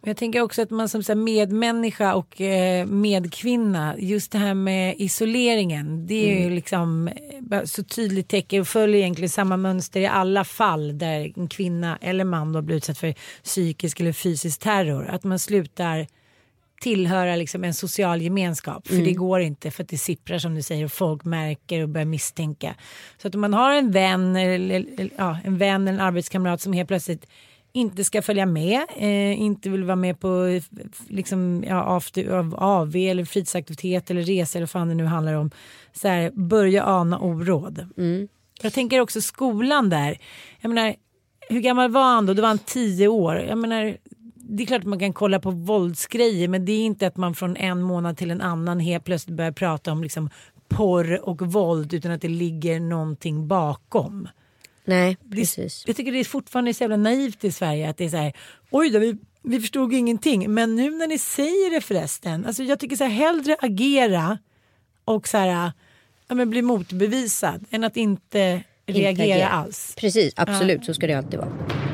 Men 0.00 0.10
Jag 0.10 0.16
tänker 0.16 0.40
också 0.40 0.62
att 0.62 0.70
man 0.70 0.88
som 0.88 1.02
så 1.02 1.12
här 1.12 1.16
medmänniska 1.20 2.14
och 2.14 2.40
eh, 2.40 2.86
medkvinna, 2.86 3.94
just 3.98 4.32
det 4.32 4.38
här 4.38 4.54
med 4.54 4.94
isoleringen, 4.98 6.06
det 6.06 6.32
är 6.32 6.44
ju 6.44 6.50
liksom 6.50 7.08
eh, 7.50 7.64
så 7.64 7.84
tydligt 7.84 8.28
tecken 8.28 8.60
och 8.60 8.68
följer 8.68 9.00
egentligen 9.00 9.28
samma 9.28 9.56
mönster 9.56 10.00
i 10.00 10.06
alla 10.06 10.44
fall 10.44 10.98
där 10.98 11.32
en 11.36 11.48
kvinna 11.48 11.98
eller 12.00 12.24
man 12.24 12.52
då 12.52 12.62
blir 12.62 12.76
utsatt 12.76 12.98
för 12.98 13.14
psykisk 13.42 14.00
eller 14.00 14.12
fysisk 14.12 14.60
terror. 14.60 15.06
Att 15.10 15.24
man 15.24 15.38
slutar 15.38 16.06
tillhöra 16.80 17.36
liksom 17.36 17.64
en 17.64 17.74
social 17.74 18.22
gemenskap. 18.22 18.88
För 18.88 18.96
det 18.96 19.12
går 19.12 19.40
inte 19.40 19.70
för 19.70 19.82
att 19.82 19.88
det 19.88 19.98
sipprar 19.98 20.38
som 20.38 20.54
du 20.54 20.62
säger 20.62 20.84
och 20.84 20.92
folk 20.92 21.24
märker 21.24 21.82
och 21.82 21.88
börjar 21.88 22.06
misstänka. 22.06 22.74
Så 23.18 23.28
att 23.28 23.34
om 23.34 23.40
man 23.40 23.54
har 23.54 23.72
en 23.72 23.90
vän 23.90 24.36
eller, 24.36 25.10
ja, 25.16 25.38
en 25.44 25.58
vän 25.58 25.88
eller 25.88 25.98
en 25.98 26.06
arbetskamrat 26.06 26.60
som 26.60 26.72
helt 26.72 26.88
plötsligt 26.88 27.26
inte 27.72 28.04
ska 28.04 28.22
följa 28.22 28.46
med, 28.46 28.82
eh, 28.96 29.40
inte 29.40 29.70
vill 29.70 29.84
vara 29.84 29.96
med 29.96 30.20
på 30.20 30.60
liksom, 31.08 31.64
ja, 31.68 31.96
after, 31.96 32.28
av 32.56 32.96
eller 32.96 33.24
fritidsaktivitet 33.24 34.10
eller 34.10 34.22
resa 34.22 34.58
eller 34.58 34.66
vad 34.66 34.70
fan 34.70 34.88
det 34.88 34.94
nu 34.94 35.04
handlar 35.04 35.34
om. 35.34 35.50
Så 35.92 36.08
här, 36.08 36.30
börja 36.30 36.84
ana 36.84 37.18
oråd. 37.18 37.86
Jag 38.62 38.72
tänker 38.72 39.00
också 39.00 39.20
skolan 39.20 39.90
där. 39.90 40.18
Jag 40.60 40.68
menar, 40.68 40.94
hur 41.48 41.60
gammal 41.60 41.90
var 41.90 42.02
han 42.02 42.26
då? 42.26 42.34
Då 42.34 42.42
var 42.42 42.48
han 42.48 42.58
tio 42.58 43.08
år. 43.08 43.36
Jag 43.36 43.58
menar, 43.58 43.96
det 44.48 44.62
är 44.62 44.66
klart 44.66 44.80
att 44.80 44.86
man 44.86 44.98
kan 44.98 45.12
kolla 45.12 45.40
på 45.40 45.50
våldsgrejer 45.50 46.48
men 46.48 46.64
det 46.64 46.72
är 46.72 46.84
inte 46.84 47.06
att 47.06 47.16
man 47.16 47.34
från 47.34 47.56
en 47.56 47.82
månad 47.82 48.16
till 48.16 48.30
en 48.30 48.40
annan 48.40 48.80
helt 48.80 49.04
plötsligt 49.04 49.36
börjar 49.36 49.52
prata 49.52 49.92
om 49.92 50.02
liksom 50.02 50.30
porr 50.68 51.28
och 51.28 51.42
våld 51.52 51.94
utan 51.94 52.12
att 52.12 52.20
det 52.20 52.28
ligger 52.28 52.80
någonting 52.80 53.48
bakom. 53.48 54.28
Nej, 54.84 55.16
Det, 55.22 55.36
precis. 55.36 55.84
jag 55.86 55.96
tycker 55.96 56.12
det 56.12 56.20
är 56.20 56.24
fortfarande 56.24 56.74
så 56.74 56.82
jävla 56.82 56.96
naivt 56.96 57.44
i 57.44 57.52
Sverige 57.52 57.90
att 57.90 57.96
det 57.96 58.04
är 58.04 58.08
så 58.08 58.16
här, 58.16 58.32
oj 58.70 58.90
då, 58.90 58.98
vi, 58.98 59.16
vi 59.42 59.60
förstod 59.60 59.92
ingenting. 59.92 60.54
Men 60.54 60.76
nu 60.76 60.90
när 60.90 61.06
ni 61.06 61.18
säger 61.18 61.70
det 61.70 61.80
förresten, 61.80 62.46
alltså 62.46 62.62
jag 62.62 62.80
tycker 62.80 62.96
så 62.96 63.04
här, 63.04 63.10
hellre 63.10 63.56
agera 63.60 64.38
och 65.04 65.28
så 65.28 65.38
här, 65.38 65.72
ja, 66.28 66.34
men 66.34 66.50
bli 66.50 66.62
motbevisad 66.62 67.64
än 67.70 67.84
att 67.84 67.96
inte 67.96 68.62
reagera 68.86 69.34
agera. 69.34 69.48
alls. 69.48 69.94
Precis, 69.98 70.32
absolut 70.36 70.84
så 70.84 70.94
ska 70.94 71.06
det 71.06 71.14
alltid 71.14 71.38
vara. 71.38 71.93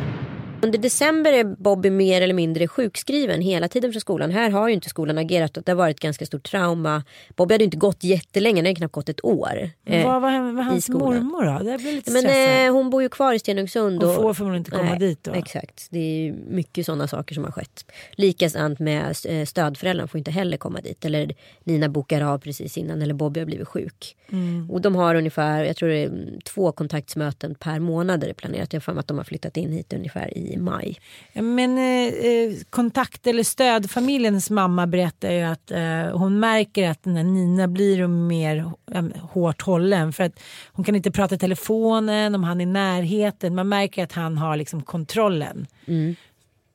Under 0.62 0.78
december 0.78 1.32
är 1.32 1.44
Bobby 1.44 1.90
mer 1.90 2.22
eller 2.22 2.34
mindre 2.34 2.68
sjukskriven 2.68 3.40
hela 3.40 3.68
tiden 3.68 3.92
från 3.92 4.00
skolan. 4.00 4.30
Här 4.30 4.50
har 4.50 4.68
ju 4.68 4.74
inte 4.74 4.88
skolan 4.88 5.18
agerat 5.18 5.56
och 5.56 5.62
det 5.62 5.72
har 5.72 5.76
varit 5.76 5.96
ett 5.96 6.00
ganska 6.00 6.26
stort 6.26 6.42
trauma. 6.50 7.04
Bobby 7.36 7.54
hade 7.54 7.64
inte 7.64 7.76
gått 7.76 8.04
jättelänge, 8.04 8.62
det 8.62 8.68
hade 8.68 8.76
knappt 8.76 8.92
gått 8.94 9.08
ett 9.08 9.24
år. 9.24 9.70
eh, 9.86 10.04
Vad 10.06 10.22
var 10.22 10.30
i 10.60 10.62
hans 10.62 10.88
mormor 10.88 11.44
då? 11.58 11.64
Det 11.70 11.78
blir 11.78 11.92
lite 11.92 12.10
Men 12.12 12.66
eh, 12.66 12.72
hon 12.72 12.90
bor 12.90 13.02
ju 13.02 13.08
kvar 13.08 13.32
i 13.34 13.38
Stenungsund. 13.38 14.02
Hon 14.02 14.10
och- 14.10 14.22
får 14.22 14.34
förmodligen 14.34 14.60
inte 14.60 14.70
komma 14.70 14.94
dit 14.98 15.24
då. 15.24 15.32
Exakt, 15.32 15.86
det 15.90 15.98
är 15.98 16.32
mycket 16.32 16.86
sådana 16.86 17.08
saker 17.08 17.34
som 17.34 17.44
har 17.44 17.50
skett. 17.52 17.84
Likadant 18.12 18.78
med 18.78 19.14
eh, 19.28 19.44
stödföräldrarna 19.46 20.08
får 20.08 20.18
inte 20.18 20.30
heller 20.30 20.56
komma 20.56 20.80
dit. 20.80 21.04
Eller 21.04 21.34
Nina 21.64 21.88
bokar 21.88 22.20
av 22.20 22.38
precis 22.38 22.78
innan 22.78 23.02
eller 23.02 23.14
Bobby 23.14 23.40
har 23.40 23.46
blivit 23.46 23.68
sjuk. 23.68 24.16
Mm. 24.32 24.70
Och 24.70 24.80
de 24.80 24.94
har 24.96 25.14
ungefär, 25.14 25.64
jag 25.64 25.76
tror 25.76 25.88
det 25.88 25.96
är 26.02 26.06
mm, 26.06 26.40
två 26.44 26.72
kontaktsmöten 26.72 27.54
per 27.54 27.78
månad 27.78 28.24
är 28.24 28.28
det 28.28 28.34
planerat. 28.34 28.72
Jag 28.72 28.80
har 28.80 28.92
för 28.92 29.00
att 29.00 29.08
de 29.08 29.16
har 29.18 29.24
flyttat 29.24 29.56
in 29.56 29.72
hit 29.72 29.92
ungefär 29.92 30.38
i 30.38 30.49
maj. 30.56 30.98
Men 31.32 31.78
eh, 31.78 32.14
eh, 32.14 32.52
kontakt 32.70 33.26
eller 33.26 33.42
stödfamiljens 33.42 34.50
mamma 34.50 34.86
berättar 34.86 35.30
ju 35.30 35.42
att 35.42 35.70
eh, 35.70 36.18
hon 36.18 36.40
märker 36.40 36.90
att 36.90 37.02
den 37.02 37.16
här 37.16 37.24
Nina 37.24 37.68
blir 37.68 38.06
mer 38.06 38.72
eh, 38.92 39.04
hårt 39.20 39.62
hållen 39.62 40.12
för 40.12 40.24
att 40.24 40.40
hon 40.72 40.84
kan 40.84 40.96
inte 40.96 41.10
prata 41.10 41.34
i 41.34 41.38
telefonen 41.38 42.34
om 42.34 42.44
han 42.44 42.60
är 42.60 42.62
i 42.62 42.66
närheten. 42.66 43.54
Man 43.54 43.68
märker 43.68 44.04
att 44.04 44.12
han 44.12 44.38
har 44.38 44.56
liksom 44.56 44.82
kontrollen. 44.82 45.66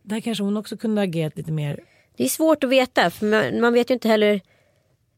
Där 0.04 0.20
kanske 0.20 0.44
hon 0.44 0.58
också 0.58 0.78
kunde 0.78 1.02
ha 1.02 1.04
agerat 1.04 1.38
lite 1.38 1.52
mer. 1.52 1.80
Det 2.18 2.24
är 2.24 2.30
svårt 2.30 2.64
att 2.64 2.70
veta 2.70 3.10
för 3.10 3.26
man, 3.26 3.62
man 3.62 3.74
vet 3.74 3.90
ju 3.90 3.94
inte 3.94 4.08
heller. 4.08 4.42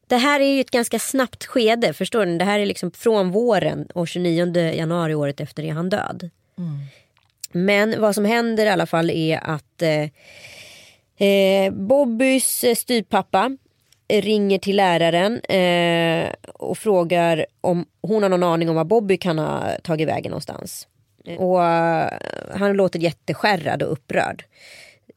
Det 0.07 0.17
här 0.17 0.39
är 0.39 0.53
ju 0.55 0.61
ett 0.61 0.71
ganska 0.71 0.99
snabbt 0.99 1.45
skede, 1.45 1.93
förstår 1.93 2.25
ni? 2.25 2.37
Det 2.37 2.45
här 2.45 2.59
är 2.59 2.65
liksom 2.65 2.91
från 2.91 3.31
våren 3.31 3.87
och 3.93 4.07
29 4.07 4.57
januari 4.57 5.15
året 5.15 5.39
efter 5.39 5.63
är 5.63 5.73
han 5.73 5.89
död. 5.89 6.29
Men 7.51 8.01
vad 8.01 8.15
som 8.15 8.25
händer 8.25 8.65
i 8.65 8.69
alla 8.69 8.85
fall 8.85 9.09
är 9.09 9.39
att 9.43 9.81
eh, 9.81 11.27
eh, 11.27 11.73
Bobbys 11.73 12.63
eh, 12.63 12.75
styvpappa 12.75 13.57
ringer 14.09 14.59
till 14.59 14.75
läraren 14.75 15.39
eh, 15.39 16.33
och 16.53 16.77
frågar 16.77 17.45
om 17.61 17.85
hon 18.01 18.23
har 18.23 18.29
någon 18.29 18.43
aning 18.43 18.69
om 18.69 18.75
var 18.75 18.83
Bobby 18.83 19.17
kan 19.17 19.39
ha 19.39 19.77
tagit 19.83 20.07
vägen 20.07 20.29
någonstans. 20.29 20.87
Och 21.37 21.63
eh, 21.63 22.11
han 22.55 22.73
låter 22.73 22.99
jätteskärrad 22.99 23.83
och 23.83 23.91
upprörd. 23.91 24.45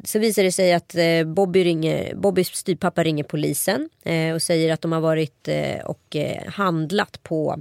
Så 0.05 0.19
visar 0.19 0.43
det 0.43 0.53
sig 0.53 0.73
att 0.73 0.95
eh, 0.95 1.25
Bobby 1.25 1.65
ringer, 1.65 2.15
Bobbys 2.15 2.49
styvpappa 2.49 3.03
ringer 3.03 3.25
polisen 3.25 3.89
eh, 4.03 4.35
och 4.35 4.43
säger 4.43 4.73
att 4.73 4.81
de 4.81 4.93
har 4.93 5.01
varit 5.01 5.49
och 5.85 6.17
handlat 6.47 7.23
på 7.23 7.59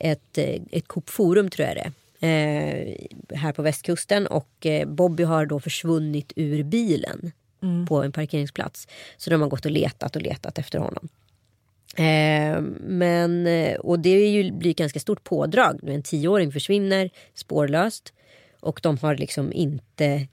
ett, 0.00 0.38
ett 0.70 0.88
Coop 0.88 1.10
Forum 1.10 1.50
tror 1.50 1.68
jag 1.68 1.76
det 1.76 1.80
är. 1.80 1.92
Eh, 2.20 2.94
här 3.34 3.52
på 3.52 3.62
västkusten 3.62 4.26
och 4.26 4.66
eh, 4.66 4.88
Bobby 4.88 5.22
har 5.22 5.46
då 5.46 5.60
försvunnit 5.60 6.32
ur 6.36 6.62
bilen 6.62 7.32
på 7.88 8.02
en 8.02 8.12
parkeringsplats. 8.12 8.88
Så 9.16 9.30
de 9.30 9.40
har 9.40 9.48
gått 9.48 9.64
och 9.64 9.70
letat 9.70 10.16
och 10.16 10.22
letat 10.22 10.58
efter 10.58 10.78
honom. 10.78 11.08
Eh, 11.96 12.60
men, 12.80 13.46
eh, 13.46 13.76
och 13.76 14.00
det 14.00 14.10
är 14.10 14.30
ju, 14.30 14.52
blir 14.52 14.74
ganska 14.74 15.00
stort 15.00 15.24
pådrag. 15.24 15.80
En 15.82 16.02
tioåring 16.02 16.52
försvinner 16.52 17.10
spårlöst. 17.34 18.12
Och 18.60 18.80
de 18.82 18.98
har 18.98 19.16
liksom 19.16 19.52
inte 19.52 20.28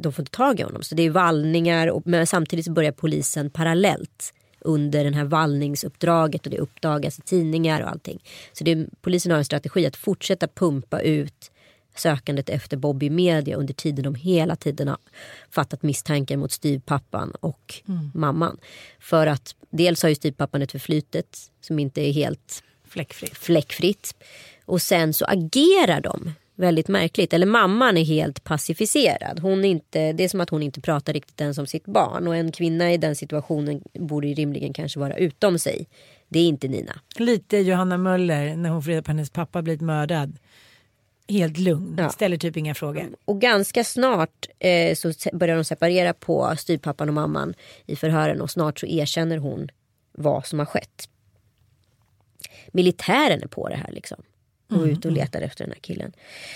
de 0.00 0.12
får 0.12 0.22
inte 0.22 0.36
tag 0.36 0.60
i 0.60 0.62
honom. 0.62 0.82
Så 0.82 0.94
det 0.94 1.02
är 1.02 1.10
vallningar 1.10 1.86
och, 1.86 2.02
men 2.06 2.26
samtidigt 2.26 2.68
börjar 2.68 2.92
polisen 2.92 3.50
parallellt 3.50 4.32
under 4.66 5.04
den 5.04 5.14
här 5.14 5.24
vallningsuppdraget 5.24 6.46
och 6.46 6.50
det 6.50 6.58
uppdagas 6.58 7.18
i 7.18 7.22
tidningar 7.22 7.80
och 7.80 7.88
allting. 7.88 8.22
Så 8.52 8.64
det 8.64 8.86
polisen 9.00 9.32
har 9.32 9.38
en 9.38 9.44
strategi 9.44 9.86
att 9.86 9.96
fortsätta 9.96 10.48
pumpa 10.48 11.00
ut 11.00 11.50
sökandet 11.98 12.48
efter 12.48 12.76
Bobby 12.76 13.10
media 13.10 13.56
under 13.56 13.74
tiden 13.74 14.04
de 14.04 14.14
hela 14.14 14.56
tiden 14.56 14.88
har 14.88 14.98
fattat 15.50 15.82
misstankar 15.82 16.36
mot 16.36 16.52
styvpappan 16.52 17.30
och 17.30 17.74
mamman. 18.14 18.58
För 18.98 19.26
att 19.26 19.54
dels 19.70 20.02
har 20.02 20.08
ju 20.08 20.14
styvpappan 20.14 20.62
ett 20.62 20.72
förflutet 20.72 21.38
som 21.60 21.78
inte 21.78 22.00
är 22.00 22.12
helt 22.12 22.62
Fläckfritt. 22.88 23.38
fläckfritt. 23.38 24.14
Och 24.64 24.82
sen 24.82 25.14
så 25.14 25.24
agerar 25.24 26.00
de 26.00 26.32
väldigt 26.56 26.88
märkligt. 26.88 27.32
Eller 27.32 27.46
mamman 27.46 27.96
är 27.96 28.04
helt 28.04 28.44
pacificerad. 28.44 29.40
Hon 29.40 29.64
inte, 29.64 30.12
det 30.12 30.24
är 30.24 30.28
som 30.28 30.40
att 30.40 30.50
hon 30.50 30.62
inte 30.62 30.80
pratar 30.80 31.12
riktigt 31.12 31.40
ens 31.40 31.58
om 31.58 31.66
sitt 31.66 31.84
barn. 31.86 32.28
Och 32.28 32.36
en 32.36 32.52
kvinna 32.52 32.92
i 32.92 32.96
den 32.96 33.16
situationen 33.16 33.82
borde 33.92 34.26
ju 34.26 34.34
rimligen 34.34 34.72
kanske 34.72 35.00
vara 35.00 35.16
utom 35.16 35.58
sig. 35.58 35.86
Det 36.28 36.38
är 36.38 36.46
inte 36.46 36.68
Nina. 36.68 37.00
Lite 37.16 37.56
Johanna 37.58 37.98
Möller 37.98 38.56
när 38.56 38.70
hon 38.70 38.82
får 38.82 38.90
reda 38.90 39.02
på 39.02 39.10
hennes 39.10 39.30
pappa 39.30 39.62
blivit 39.62 39.80
mördad. 39.80 40.38
Helt 41.28 41.58
lugn, 41.58 41.96
Ja. 41.98 42.08
ställer 42.10 42.36
typ 42.36 42.56
inga 42.56 42.74
frågor. 42.74 43.08
Och 43.24 43.40
ganska 43.40 43.84
snart 43.84 44.46
eh, 44.58 44.94
så 44.94 45.12
börjar 45.32 45.56
de 45.56 45.64
separera 45.64 46.12
på 46.12 46.54
styvpappan 46.58 47.08
och 47.08 47.14
mamman 47.14 47.54
i 47.86 47.96
förhören. 47.96 48.40
Och 48.40 48.50
snart 48.50 48.80
så 48.80 48.86
erkänner 48.86 49.36
hon 49.38 49.68
vad 50.12 50.46
som 50.46 50.58
har 50.58 50.66
skett. 50.66 51.08
Militären 52.72 53.42
är 53.42 53.46
på 53.46 53.68
det 53.68 53.76
här 53.76 53.92
liksom. 53.92 54.22
Och 54.68 54.76
Mm, 54.76 54.90
ute 54.90 55.08
och 55.08 55.14
letar 55.14 55.40
efter 55.40 55.64
den 55.64 55.72
här 55.72 55.80
killen. 55.80 56.12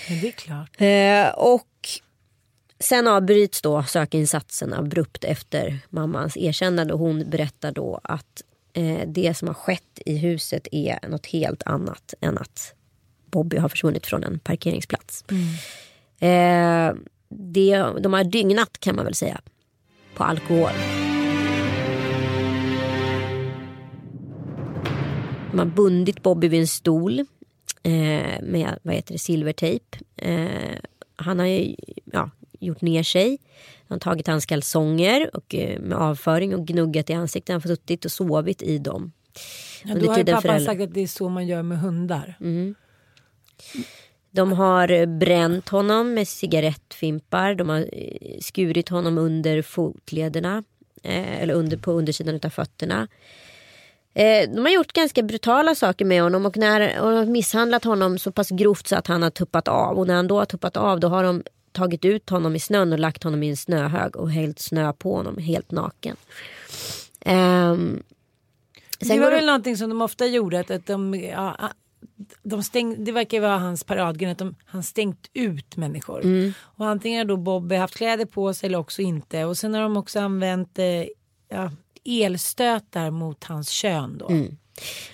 Men 0.09 0.21
det 0.21 0.29
är 0.29 0.33
klart. 0.33 0.81
Eh, 0.81 1.35
och 1.39 1.89
sen 2.79 3.07
avbryts 3.07 3.63
då 3.63 3.83
sökinsatsen 3.83 4.73
abrupt 4.73 5.25
efter 5.25 5.79
mammans 5.91 6.37
erkännande. 6.37 6.93
Och 6.93 6.99
hon 6.99 7.31
berättar 7.31 7.73
då 7.73 8.01
att 8.05 8.43
eh, 8.73 9.01
det 9.07 9.37
som 9.37 9.49
har 9.49 9.55
skett 9.55 10.01
i 10.07 10.17
huset 10.17 10.69
är 10.73 11.09
något 11.09 11.27
helt 11.27 11.63
annat 11.63 12.15
än 12.21 12.39
att 12.39 12.75
Bobby 13.31 13.57
har 13.57 13.69
försvunnit 13.69 14.07
från 14.07 14.25
en 14.25 14.39
parkeringsplats. 14.39 15.25
Eh, 16.19 16.95
det, 17.29 17.77
de 18.01 18.13
har 18.13 18.25
dygnat 18.25 18.81
kan 18.81 18.97
man 18.97 19.05
väl 19.05 19.15
säga 19.15 19.41
på 20.15 20.25
alkohol. 20.25 20.71
De 25.51 25.59
har 25.59 25.67
bundit 25.67 26.23
Bobby 26.23 26.49
vid 26.49 26.61
en 26.61 26.67
stol 26.67 27.27
eh, 27.83 28.43
med 28.43 28.79
vad 28.83 28.95
heter 28.95 29.13
det, 29.13 29.19
silvertejp. 29.19 29.99
Eh, 30.17 30.49
han 31.17 31.39
har 31.39 31.47
ju 31.47 31.75
ja, 32.13 32.31
gjort 32.59 32.81
ner 32.81 33.03
sig. 33.03 33.39
Han 33.89 33.95
har 33.95 33.99
tagit 33.99 34.27
hans 34.27 34.47
kalsonger 34.47 35.37
och, 35.37 35.55
eh, 35.55 35.81
med 35.81 35.99
avföring 35.99 36.55
och 36.55 36.67
gnuggat 36.67 37.11
i 37.11 37.13
ansiktet. 37.13 37.53
Han 37.53 37.63
har 37.63 37.69
suttit 37.69 38.05
och 38.05 38.13
sovit 38.13 38.63
i 38.63 38.79
dem. 38.79 39.13
Ja, 39.85 39.95
då 39.95 40.11
har 40.11 40.19
ju 40.19 40.25
pappan 40.25 40.43
föräldrar- 40.43 40.67
sagt 40.67 40.81
att 40.81 40.95
det 40.95 41.01
är 41.01 41.07
så 41.07 41.29
man 41.29 41.47
gör 41.47 41.63
med 41.63 41.81
hundar. 41.81 42.37
Mm. 42.41 42.75
De 44.31 44.53
har 44.53 44.91
eh, 44.91 45.07
bränt 45.07 45.69
honom 45.69 46.15
med 46.15 46.29
cigarettfimpar. 46.29 47.55
De 47.55 47.69
har 47.69 47.79
eh, 47.93 48.39
skurit 48.41 48.89
honom 48.89 49.19
under 49.19 49.63
fotlederna. 49.63 50.65
Eh, 51.03 51.43
eller 51.43 51.55
under, 51.55 51.77
på 51.77 51.93
undersidan 51.93 52.41
av 52.43 52.51
fötterna. 52.51 53.09
Eh, 54.15 54.51
de 54.51 54.61
har 54.61 54.71
gjort 54.71 54.93
ganska 54.93 55.23
brutala 55.23 55.75
saker 55.75 56.05
med 56.05 56.23
honom 56.23 56.47
och, 56.47 56.57
när, 56.57 57.01
och 57.01 57.11
har 57.11 57.27
misshandlat 57.27 57.85
honom 57.85 58.19
så 58.19 58.33
pass 58.33 58.49
grovt 58.49 58.87
så 58.87 58.97
att 58.97 59.07
han 59.07 59.23
har 59.23 59.31
tuppat 59.31 59.69
av. 59.69 59.99
Och 59.99 60.07
när 60.07 60.15
han 60.15 60.27
då 60.27 60.39
har 60.39 60.45
tuppat 60.45 60.77
av 60.77 61.01
då 61.01 61.09
har 61.09 61.25
de 61.25 61.43
tagit 61.73 62.05
ut 62.05 62.31
honom 62.31 62.57
i 62.57 62.61
snön 62.61 62.93
och 62.93 62.99
lagt 62.99 63.25
honom 63.25 63.43
i 63.43 63.51
en 63.51 63.57
snöhög 63.57 64.17
och 64.17 64.31
hällt 64.31 64.59
snö 64.59 64.93
på 64.93 65.17
honom 65.17 65.39
helt 65.39 65.71
naken. 65.71 66.17
Ehm, 67.21 68.03
det 68.99 69.21
var 69.21 69.31
väl 69.31 69.47
någonting 69.47 69.77
som 69.77 69.89
de 69.91 70.03
ofta 70.03 70.27
gjorde. 70.27 70.61
Att, 70.61 70.71
att 70.71 70.87
de, 70.87 71.15
ja, 71.15 71.71
de 72.43 72.63
stäng, 72.63 73.05
det 73.05 73.13
verkar 73.13 73.41
vara 73.41 73.59
hans 73.59 73.85
paradgren 73.85 74.33
att 74.33 74.39
de, 74.39 74.55
han 74.65 74.83
stängt 74.83 75.31
ut 75.33 75.77
människor. 75.77 76.25
Mm. 76.25 76.53
Och 76.61 76.87
antingen 76.87 77.19
har 77.19 77.25
då 77.25 77.37
Bobby 77.37 77.77
haft 77.77 77.97
kläder 77.97 78.25
på 78.25 78.55
sig 78.55 78.67
eller 78.67 78.79
också 78.79 79.03
inte. 79.03 79.45
Och 79.45 79.59
sen 79.59 79.75
har 79.75 79.83
de 79.83 79.97
också 79.97 80.21
använt 80.21 80.79
eh, 80.79 81.05
ja, 81.49 81.71
elstötar 82.05 83.11
mot 83.11 83.45
hans 83.45 83.69
kön 83.71 84.19
då. 84.19 84.29
Mm. 84.29 84.57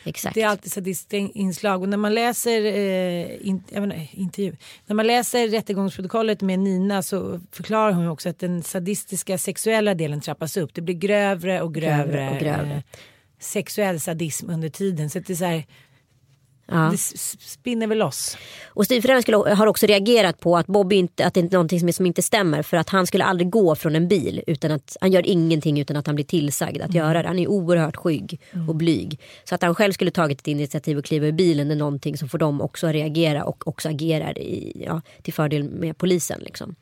Exakt. 0.04 0.34
Det 0.34 0.42
är 0.42 0.46
alltid 0.46 0.72
sadistiska 0.72 1.16
inslag 1.16 1.82
och 1.82 1.88
när 1.88 1.96
man 1.96 2.14
läser 2.14 2.64
eh, 2.64 3.48
in, 3.48 3.64
menar, 3.70 4.08
intervju, 4.12 4.56
när 4.86 4.94
man 4.96 5.06
läser 5.06 5.48
rättegångsprotokollet 5.48 6.40
med 6.40 6.58
Nina 6.58 7.02
så 7.02 7.40
förklarar 7.52 7.92
hon 7.92 8.08
också 8.08 8.28
att 8.28 8.38
den 8.38 8.62
sadistiska 8.62 9.38
sexuella 9.38 9.94
delen 9.94 10.20
trappas 10.20 10.56
upp. 10.56 10.74
Det 10.74 10.80
blir 10.80 10.94
grövre 10.94 11.62
och 11.62 11.74
grövre, 11.74 12.04
Grövre 12.04 12.30
och 12.30 12.38
grövre. 12.38 12.74
Eh, 12.74 12.82
sexuell 13.40 14.00
sadism 14.00 14.50
under 14.50 14.68
tiden. 14.68 15.10
Så 15.10 15.18
det 15.18 15.30
är 15.30 15.34
så 15.34 15.44
här, 15.44 15.64
Ja. 16.68 16.88
det 16.90 16.98
spinner 16.98 17.86
väl 17.86 17.98
loss. 17.98 18.36
Och 18.66 18.84
styvföräldern 18.84 19.56
har 19.56 19.66
också 19.66 19.86
reagerat 19.86 20.40
på 20.40 20.56
att 20.56 20.66
Bobby 20.66 20.96
inte, 20.96 21.26
att 21.26 21.34
det 21.34 21.40
är 21.40 21.48
någonting 21.52 21.80
som, 21.80 21.92
som 21.92 22.06
inte 22.06 22.22
stämmer. 22.22 22.62
För 22.62 22.76
att 22.76 22.88
han 22.88 23.06
skulle 23.06 23.24
aldrig 23.24 23.50
gå 23.50 23.74
från 23.74 23.96
en 23.96 24.08
bil. 24.08 24.42
Utan 24.46 24.70
att, 24.70 24.96
han 25.00 25.12
gör 25.12 25.26
ingenting 25.26 25.80
utan 25.80 25.96
att 25.96 26.06
han 26.06 26.14
blir 26.14 26.24
tillsagd 26.24 26.82
att 26.82 26.94
göra 26.94 27.22
det. 27.22 27.28
Han 27.28 27.38
är 27.38 27.48
oerhört 27.48 27.96
skygg 27.96 28.40
och 28.68 28.74
blyg. 28.74 29.20
Så 29.44 29.54
att 29.54 29.62
han 29.62 29.74
själv 29.74 29.92
skulle 29.92 30.10
tagit 30.10 30.40
ett 30.40 30.48
initiativ 30.48 30.98
och 30.98 31.04
kliva 31.04 31.26
ur 31.26 31.32
bilen 31.32 31.70
är 31.70 31.76
någonting 31.76 32.16
som 32.16 32.28
får 32.28 32.38
dem 32.38 32.60
också 32.60 32.86
att 32.86 32.92
reagera. 32.92 33.44
Och 33.44 33.68
också 33.68 33.88
agerar 33.88 34.38
i, 34.38 34.82
ja, 34.86 35.02
till 35.22 35.34
fördel 35.34 35.64
med 35.64 35.98
polisen. 35.98 36.40
Liksom. 36.40 36.74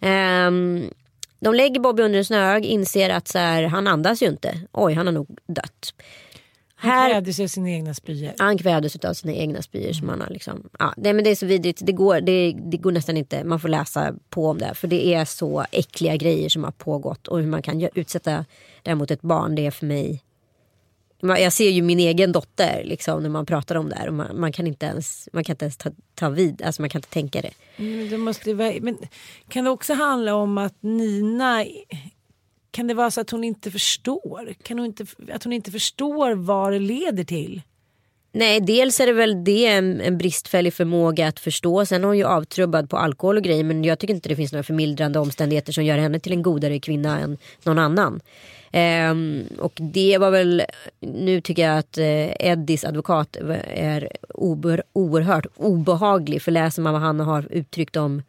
Ehm, 0.00 0.84
de 1.40 1.54
lägger 1.54 1.80
Bobby 1.80 2.02
under 2.02 2.18
en 2.18 2.24
snöhög, 2.24 2.64
inser 2.64 3.10
att 3.10 3.28
så 3.28 3.38
här, 3.38 3.62
han 3.62 3.86
andas 3.86 4.22
ju 4.22 4.26
inte. 4.26 4.60
Oj, 4.72 4.94
han 4.94 5.06
har 5.06 5.12
nog 5.12 5.36
dött. 5.46 5.94
Han 6.82 7.10
krävde 7.10 7.32
sig 7.32 7.48
sina 7.48 7.70
egna 7.70 7.94
spyor. 7.94 8.32
Han 8.38 8.58
kvävdes 8.58 8.96
av 8.96 9.14
sina 9.14 9.32
egna 9.32 9.62
spyor. 9.62 10.18
Har 10.18 10.30
liksom, 10.30 10.68
ja, 10.78 10.94
det, 10.96 11.12
men 11.12 11.24
det 11.24 11.30
är 11.30 11.34
så 11.34 11.46
vidrigt. 11.46 11.80
Det 11.82 11.92
går, 11.92 12.20
det, 12.20 12.52
det 12.52 12.76
går 12.76 12.92
nästan 12.92 13.16
inte. 13.16 13.44
Man 13.44 13.60
får 13.60 13.68
läsa 13.68 14.14
på 14.30 14.48
om 14.48 14.58
det. 14.58 14.74
För 14.74 14.88
det 14.88 15.14
är 15.14 15.24
så 15.24 15.64
äckliga 15.72 16.16
grejer 16.16 16.48
som 16.48 16.64
har 16.64 16.70
pågått. 16.70 17.28
Och 17.28 17.38
hur 17.38 17.46
man 17.46 17.62
kan 17.62 17.88
utsätta 17.94 18.44
det 18.82 18.94
mot 18.94 19.10
ett 19.10 19.22
barn. 19.22 19.54
Det 19.54 19.66
är 19.66 19.70
för 19.70 19.86
mig. 19.86 20.22
Jag 21.20 21.52
ser 21.52 21.70
ju 21.70 21.82
min 21.82 21.98
egen 21.98 22.32
dotter 22.32 22.82
liksom, 22.84 23.22
när 23.22 23.30
man 23.30 23.46
pratar 23.46 23.74
om 23.74 23.88
det 23.88 23.96
här. 23.96 24.08
Och 24.08 24.14
man, 24.14 24.40
man 24.40 24.52
kan 24.52 24.66
inte 24.66 24.86
ens, 24.86 25.28
man 25.32 25.44
kan 25.44 25.54
inte 25.54 25.64
ens 25.64 25.76
ta, 25.76 25.90
ta 26.14 26.28
vid. 26.28 26.62
Alltså 26.62 26.82
man 26.82 26.90
kan 26.90 26.98
inte 26.98 27.10
tänka 27.10 27.42
det. 27.42 27.52
Men 27.76 28.10
det 28.10 28.18
måste 28.18 28.54
men 28.54 28.98
kan 29.48 29.64
det 29.64 29.70
också 29.70 29.94
handla 29.94 30.34
om 30.34 30.58
att 30.58 30.76
Nina 30.80 31.64
kan 32.72 32.86
det 32.86 32.94
vara 32.94 33.10
så 33.10 33.20
att 33.20 33.30
hon 33.30 33.44
inte 33.44 33.70
förstår? 33.70 34.54
Kan 34.62 34.78
hon 34.78 34.86
inte, 34.86 35.06
att 35.32 35.44
hon 35.44 35.52
inte 35.52 35.70
förstår 35.70 36.34
vad 36.34 36.72
det 36.72 36.78
leder 36.78 37.24
till? 37.24 37.62
Nej, 38.34 38.60
dels 38.60 39.00
är 39.00 39.06
det 39.06 39.12
väl 39.12 39.44
det 39.44 39.66
en, 39.66 40.00
en 40.00 40.18
bristfällig 40.18 40.74
förmåga 40.74 41.28
att 41.28 41.40
förstå. 41.40 41.86
Sen 41.86 42.02
är 42.02 42.06
hon 42.06 42.18
ju 42.18 42.24
avtrubbad 42.24 42.90
på 42.90 42.96
alkohol 42.96 43.36
och 43.36 43.42
grejer. 43.42 43.64
Men 43.64 43.84
jag 43.84 43.98
tycker 43.98 44.14
inte 44.14 44.28
det 44.28 44.36
finns 44.36 44.52
några 44.52 44.62
förmildrande 44.62 45.18
omständigheter 45.18 45.72
som 45.72 45.84
gör 45.84 45.98
henne 45.98 46.20
till 46.20 46.32
en 46.32 46.42
godare 46.42 46.80
kvinna 46.80 47.20
än 47.20 47.38
någon 47.62 47.78
annan. 47.78 48.20
Ehm, 48.70 49.44
och 49.58 49.72
det 49.76 50.18
var 50.18 50.30
väl, 50.30 50.62
nu 51.00 51.40
tycker 51.40 51.68
jag 51.68 51.78
att 51.78 51.98
eh, 51.98 52.48
Eddies 52.48 52.84
advokat 52.84 53.36
är 53.74 54.08
ober, 54.34 54.82
oerhört 54.92 55.46
obehaglig. 55.56 56.42
För 56.42 56.52
läser 56.52 56.82
man 56.82 56.92
vad 56.92 57.02
han 57.02 57.20
har 57.20 57.46
uttryckt 57.50 57.96
om 57.96 58.22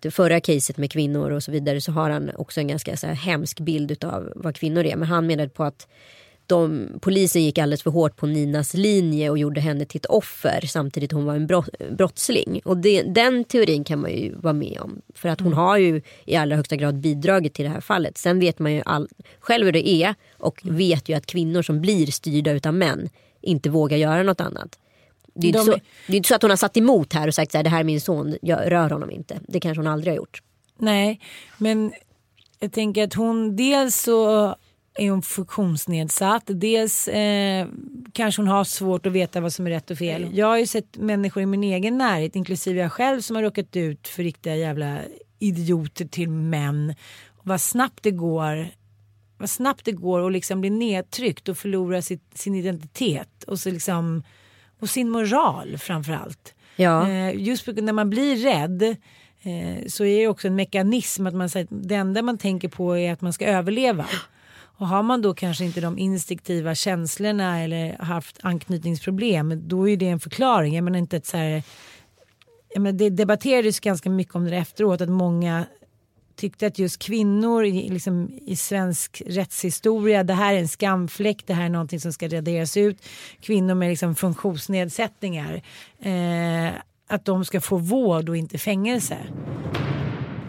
det 0.00 0.10
förra 0.10 0.40
caset 0.40 0.78
med 0.78 0.90
kvinnor 0.90 1.30
och 1.30 1.42
så 1.42 1.52
vidare 1.52 1.80
så 1.80 1.92
har 1.92 2.10
han 2.10 2.30
också 2.36 2.60
en 2.60 2.68
ganska 2.68 2.96
så 2.96 3.06
här, 3.06 3.14
hemsk 3.14 3.60
bild 3.60 4.04
av 4.04 4.32
vad 4.36 4.56
kvinnor 4.56 4.84
är. 4.84 4.96
Men 4.96 5.08
han 5.08 5.26
menade 5.26 5.48
på 5.48 5.64
att 5.64 5.88
de, 6.46 6.88
polisen 7.00 7.42
gick 7.42 7.58
alldeles 7.58 7.82
för 7.82 7.90
hårt 7.90 8.16
på 8.16 8.26
Ninas 8.26 8.74
linje 8.74 9.30
och 9.30 9.38
gjorde 9.38 9.60
henne 9.60 9.84
till 9.84 9.98
ett 9.98 10.06
offer 10.06 10.60
samtidigt 10.66 11.12
hon 11.12 11.24
var 11.24 11.34
en 11.34 11.46
brott, 11.46 11.68
brottsling. 11.90 12.60
Och 12.64 12.76
det, 12.76 13.02
den 13.02 13.44
teorin 13.44 13.84
kan 13.84 14.00
man 14.00 14.10
ju 14.10 14.34
vara 14.34 14.52
med 14.52 14.78
om. 14.80 15.00
För 15.14 15.28
att 15.28 15.40
hon 15.40 15.52
har 15.52 15.78
ju 15.78 16.02
i 16.24 16.36
allra 16.36 16.56
högsta 16.56 16.76
grad 16.76 16.94
bidragit 16.94 17.54
till 17.54 17.64
det 17.64 17.70
här 17.70 17.80
fallet. 17.80 18.18
Sen 18.18 18.40
vet 18.40 18.58
man 18.58 18.72
ju 18.72 18.82
all, 18.84 19.08
själv 19.40 19.64
hur 19.64 19.72
det 19.72 19.88
är 19.88 20.14
och 20.32 20.60
vet 20.64 21.08
ju 21.08 21.14
att 21.14 21.26
kvinnor 21.26 21.62
som 21.62 21.80
blir 21.80 22.06
styrda 22.06 22.50
utav 22.50 22.74
män 22.74 23.08
inte 23.40 23.70
vågar 23.70 23.96
göra 23.96 24.22
något 24.22 24.40
annat. 24.40 24.78
Det 25.36 25.46
är, 25.46 25.48
inte 25.48 25.58
De- 25.58 25.64
så, 25.64 25.78
det 26.06 26.12
är 26.12 26.16
inte 26.16 26.28
så 26.28 26.34
att 26.34 26.42
hon 26.42 26.50
har 26.50 26.56
satt 26.56 26.76
emot 26.76 27.12
här 27.12 27.28
och 27.28 27.34
sagt 27.34 27.52
så 27.52 27.58
här, 27.58 27.62
det 27.64 27.70
här 27.70 27.80
är 27.80 27.84
min 27.84 28.00
son, 28.00 28.36
jag 28.42 28.72
rör 28.72 28.90
honom 28.90 29.10
inte. 29.10 29.40
Det 29.48 29.60
kanske 29.60 29.80
hon 29.80 29.86
aldrig 29.86 30.12
har 30.12 30.16
gjort. 30.16 30.42
Nej, 30.78 31.20
men 31.58 31.92
jag 32.58 32.72
tänker 32.72 33.04
att 33.04 33.14
hon 33.14 33.56
dels 33.56 33.96
så 33.96 34.46
är 34.94 35.10
hon 35.10 35.22
funktionsnedsatt. 35.22 36.42
Dels 36.46 37.08
eh, 37.08 37.66
kanske 38.12 38.42
hon 38.42 38.48
har 38.48 38.64
svårt 38.64 39.06
att 39.06 39.12
veta 39.12 39.40
vad 39.40 39.52
som 39.52 39.66
är 39.66 39.70
rätt 39.70 39.90
och 39.90 39.98
fel. 39.98 40.28
Jag 40.32 40.46
har 40.46 40.58
ju 40.58 40.66
sett 40.66 40.96
människor 40.96 41.42
i 41.42 41.46
min 41.46 41.64
egen 41.64 41.98
närhet, 41.98 42.36
inklusive 42.36 42.80
jag 42.80 42.92
själv, 42.92 43.20
som 43.20 43.36
har 43.36 43.42
råkat 43.42 43.76
ut 43.76 44.08
för 44.08 44.22
riktiga 44.22 44.56
jävla 44.56 44.98
idioter 45.38 46.04
till 46.04 46.28
män. 46.28 46.94
Och 47.28 47.46
vad 47.46 47.60
snabbt 47.60 48.02
det 48.02 48.10
går 48.10 48.68
vad 49.38 49.50
snabbt 49.50 49.84
det 49.84 49.92
går 49.92 50.26
att 50.26 50.32
liksom 50.32 50.60
bli 50.60 50.70
nedtryckt 50.70 51.48
och 51.48 51.58
förlora 51.58 52.02
sitt, 52.02 52.22
sin 52.34 52.54
identitet 52.54 53.44
och, 53.46 53.58
så 53.58 53.70
liksom, 53.70 54.22
och 54.80 54.90
sin 54.90 55.10
moral 55.10 55.78
framför 55.78 56.12
allt. 56.12 56.54
Ja. 56.76 57.08
Eh, 57.08 57.36
just 57.36 57.64
för, 57.64 57.72
när 57.72 57.92
man 57.92 58.10
blir 58.10 58.36
rädd 58.36 58.82
eh, 59.42 59.86
så 59.86 60.04
är 60.04 60.20
det 60.20 60.28
också 60.28 60.48
en 60.48 60.56
mekanism 60.56 61.26
att 61.26 61.34
man 61.34 61.48
säger 61.48 61.66
det 61.70 61.94
enda 61.94 62.22
man 62.22 62.38
tänker 62.38 62.68
på 62.68 62.96
är 62.96 63.12
att 63.12 63.20
man 63.20 63.32
ska 63.32 63.46
överleva. 63.46 64.06
Och 64.78 64.88
har 64.88 65.02
man 65.02 65.22
då 65.22 65.34
kanske 65.34 65.64
inte 65.64 65.80
de 65.80 65.98
instinktiva 65.98 66.74
känslorna 66.74 67.60
eller 67.62 67.96
haft 67.98 68.38
anknytningsproblem 68.42 69.68
då 69.68 69.88
är 69.88 69.96
det 69.96 70.08
en 70.08 70.20
förklaring. 70.20 70.74
Jag 70.74 70.84
menar 70.84 70.98
inte 70.98 71.16
att 71.16 71.26
så 71.26 71.36
här, 71.36 71.62
jag 72.74 72.82
menar, 72.82 72.98
det 72.98 73.10
debatterades 73.10 73.80
ganska 73.80 74.10
mycket 74.10 74.34
om 74.34 74.44
det 74.44 74.56
efteråt 74.56 75.00
att 75.00 75.08
många 75.08 75.64
tyckte 76.36 76.66
att 76.66 76.78
just 76.78 77.02
kvinnor 77.02 77.64
i, 77.64 77.88
liksom, 77.88 78.30
i 78.46 78.56
svensk 78.56 79.22
rättshistoria, 79.26 80.24
det 80.24 80.34
här 80.34 80.54
är 80.54 80.58
en 80.58 80.68
skamfläck, 80.68 81.46
det 81.46 81.54
här 81.54 81.64
är 81.64 81.68
någonting 81.68 82.00
som 82.00 82.12
ska 82.12 82.28
raderas 82.28 82.76
ut. 82.76 83.02
Kvinnor 83.40 83.74
med 83.74 83.88
liksom, 83.88 84.14
funktionsnedsättningar, 84.14 85.62
eh, 86.02 86.68
att 87.08 87.24
de 87.24 87.44
ska 87.44 87.60
få 87.60 87.76
vård 87.76 88.28
och 88.28 88.36
inte 88.36 88.58
fängelse. 88.58 89.16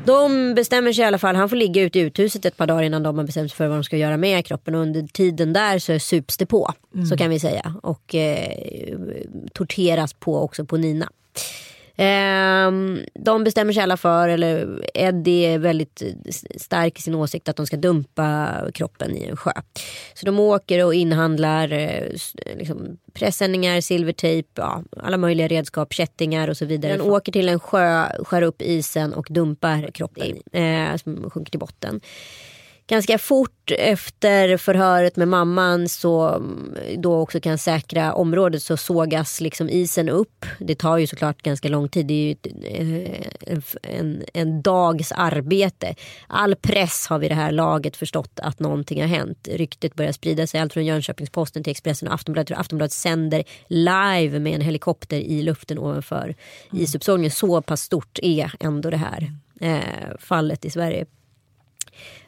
De 0.06 0.54
bestämmer 0.56 0.94
sig 0.94 1.04
i 1.04 1.08
alla 1.08 1.18
fall. 1.18 1.36
Han 1.36 1.50
får 1.50 1.56
ligga 1.56 1.82
ute 1.82 2.00
i 2.00 2.02
uthuset 2.02 2.46
ett 2.46 2.58
par 2.58 2.68
dagar 2.68 2.84
innan 2.84 3.04
de 3.04 3.18
har 3.18 3.26
bestämt 3.26 3.52
sig 3.52 3.58
för 3.58 3.68
vad 3.68 3.78
de 3.78 3.84
ska 3.84 3.98
göra 3.98 4.18
med 4.18 4.46
kroppen. 4.46 4.76
Och 4.76 4.82
under 4.82 5.08
tiden 5.08 5.54
där 5.54 5.80
så 5.80 6.00
sups 6.00 6.38
det 6.38 6.46
på. 6.46 6.74
Så 7.10 7.18
kan 7.18 7.30
vi 7.30 7.40
säga. 7.40 7.74
Och 7.84 8.16
eh, 8.16 8.98
torteras 9.54 10.14
på 10.14 10.40
också 10.40 10.66
på 10.66 10.78
Nina. 10.78 11.10
Ehm, 11.98 13.00
de 13.14 13.44
bestämmer 13.44 13.74
sig 13.74 13.84
alla 13.84 13.98
för, 13.98 14.30
eller 14.30 14.82
Eddie 14.94 15.46
är 15.46 15.58
väldigt 15.58 16.04
stark 16.56 17.00
i 17.00 17.02
sin 17.02 17.16
åsikt 17.16 17.50
att 17.50 17.56
de 17.56 17.66
ska 17.66 17.78
dumpa 17.78 18.56
kroppen 18.74 19.18
i 19.18 19.24
en 19.24 19.38
sjö. 19.38 19.52
Så 20.14 20.26
de 20.26 20.40
åker 20.40 20.86
och 20.86 20.94
inhandlar 20.94 21.72
eh, 21.72 22.04
liksom, 22.58 22.98
pressändningar, 23.14 23.82
silvertejp, 23.82 24.50
ja, 24.56 24.84
alla 24.98 25.18
möjliga 25.18 25.48
redskap, 25.48 25.94
kättingar 25.94 26.48
och 26.48 26.58
så 26.58 26.66
vidare. 26.66 26.98
De 26.98 27.10
åker 27.10 27.32
till 27.32 27.50
en 27.50 27.60
sjö, 27.60 28.06
skär 28.24 28.42
upp 28.42 28.62
isen 28.62 29.14
och 29.14 29.28
dumpar 29.30 29.92
kroppen 29.94 30.38
eh, 30.52 30.96
som 30.96 31.30
sjunker 31.30 31.52
till 31.52 31.60
botten. 31.60 32.02
Ganska 32.88 33.18
fort 33.18 33.72
efter 33.78 34.58
förhöret 34.58 35.16
med 35.16 35.28
mamman 35.28 35.90
så 35.90 36.30
mm, 36.30 36.76
då 36.98 37.20
också 37.20 37.40
kan 37.40 37.58
säkra 37.58 38.14
området 38.14 38.64
så 38.64 38.78
sågas 38.78 39.42
liksom 39.42 39.70
isen 39.70 40.10
upp. 40.10 40.46
Det 40.60 40.76
tar 40.76 40.98
ju 40.98 41.08
såklart 41.08 41.42
ganska 41.42 41.70
lång 41.70 41.90
tid. 41.90 42.08
Det 42.08 42.14
är 42.14 42.84
ju 42.84 43.06
eh, 43.48 43.60
en, 43.82 44.24
en 44.34 44.62
dags 44.62 45.12
arbete. 45.12 45.96
All 46.28 46.56
press 46.56 47.08
har 47.10 47.20
vid 47.20 47.32
det 47.32 47.36
här 47.36 47.52
laget 47.52 47.98
förstått 47.98 48.40
att 48.40 48.60
någonting 48.60 49.02
har 49.02 49.08
hänt. 49.08 49.48
Ryktet 49.52 49.96
börjar 49.96 50.12
sprida 50.12 50.48
sig 50.48 50.62
allt 50.62 50.74
från 50.74 50.86
Jönköpings-Posten 50.86 51.64
till 51.64 51.72
Expressen 51.72 52.08
och 52.08 52.14
Aftonbladet. 52.14 52.58
Aftonbladet 52.58 52.92
sänder 52.94 53.44
live 53.68 54.40
med 54.40 54.56
en 54.56 54.62
helikopter 54.62 55.18
i 55.18 55.42
luften 55.42 55.80
ovanför 55.80 56.36
Mm. 56.72 56.84
isuppsågningen. 56.84 57.32
Så 57.32 57.62
pass 57.62 57.82
stort 57.82 58.20
är 58.22 58.52
ändå 58.60 58.90
det 58.90 58.98
här 58.98 59.32
eh, 59.62 60.18
fallet 60.20 60.66
i 60.66 60.70
Sverige. 60.70 61.06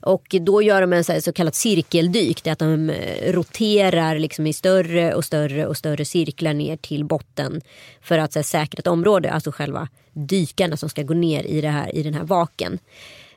Och 0.01 0.35
då 0.41 0.61
gör 0.61 0.81
de 0.81 0.93
en 0.93 1.03
så, 1.03 1.11
här 1.11 1.19
så 1.19 1.33
kallat 1.33 1.55
cirkeldyk. 1.55 2.43
Det 2.43 2.49
är 2.49 2.51
att 2.51 2.59
de 2.59 2.89
eh, 2.89 3.31
roterar 3.33 4.19
liksom 4.19 4.47
i 4.47 4.53
större 4.53 5.13
och 5.13 5.25
större 5.25 5.67
och 5.67 5.77
större 5.77 6.05
cirklar 6.05 6.53
ner 6.53 6.77
till 6.77 7.05
botten. 7.05 7.61
För 8.01 8.17
att 8.17 8.33
så 8.33 8.39
här, 8.39 8.43
säkra 8.43 8.79
ett 8.79 8.87
område. 8.87 9.31
Alltså 9.31 9.51
själva 9.51 9.87
dykarna 10.13 10.77
som 10.77 10.89
ska 10.89 11.03
gå 11.03 11.13
ner 11.13 11.43
i, 11.43 11.61
det 11.61 11.69
här, 11.69 11.95
i 11.95 12.03
den 12.03 12.13
här 12.13 12.23
vaken. 12.23 12.79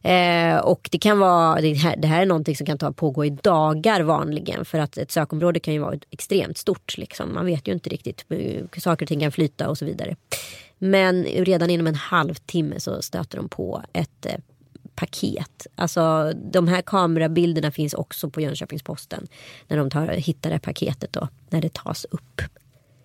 Eh, 0.02 0.56
och 0.56 0.88
det 0.92 0.98
kan 0.98 1.18
vara, 1.18 1.60
det 1.60 1.74
här, 1.74 1.96
det 1.96 2.08
här 2.08 2.22
är 2.22 2.26
någonting 2.26 2.56
som 2.56 2.66
kan 2.66 2.78
ta, 2.78 2.92
pågå 2.92 3.24
i 3.24 3.30
dagar 3.30 4.00
vanligen. 4.00 4.64
För 4.64 4.78
att 4.78 4.96
ett 4.96 5.10
sökområde 5.10 5.60
kan 5.60 5.74
ju 5.74 5.80
vara 5.80 5.98
extremt 6.10 6.58
stort. 6.58 6.98
Liksom. 6.98 7.34
Man 7.34 7.46
vet 7.46 7.68
ju 7.68 7.72
inte 7.72 7.90
riktigt. 7.90 8.24
Saker 8.78 9.04
och 9.04 9.08
ting 9.08 9.20
kan 9.20 9.32
flyta 9.32 9.68
och 9.68 9.78
så 9.78 9.84
vidare. 9.84 10.16
Men 10.78 11.24
redan 11.24 11.70
inom 11.70 11.86
en 11.86 11.94
halvtimme 11.94 12.80
så 12.80 13.02
stöter 13.02 13.36
de 13.36 13.48
på 13.48 13.82
ett 13.92 14.26
eh, 14.26 14.34
paket. 15.02 15.66
Alltså 15.74 16.32
de 16.52 16.68
här 16.68 16.82
kamerabilderna 16.82 17.70
finns 17.70 17.94
också 17.94 18.30
på 18.30 18.40
Jönköpings-Posten. 18.40 19.26
När 19.68 19.76
de 19.76 19.90
tar, 19.90 20.06
hittar 20.06 20.50
det 20.50 20.54
här 20.54 20.60
paketet 20.60 21.12
då, 21.12 21.28
när 21.50 21.60
det 21.60 21.74
tas 21.74 22.06
upp. 22.10 22.42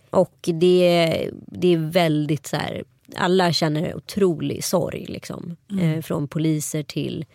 Och 0.09 0.49
det, 0.53 1.29
det 1.47 1.73
är 1.73 1.77
väldigt 1.77 2.47
så 2.47 2.55
här, 2.55 2.83
alla 3.15 3.53
känner 3.53 3.95
otrolig 3.95 4.63
sorg 4.63 5.05
liksom. 5.05 5.55
Eh, 5.81 6.01
från 6.01 6.27
poliser 6.27 6.83
till, 6.83 7.25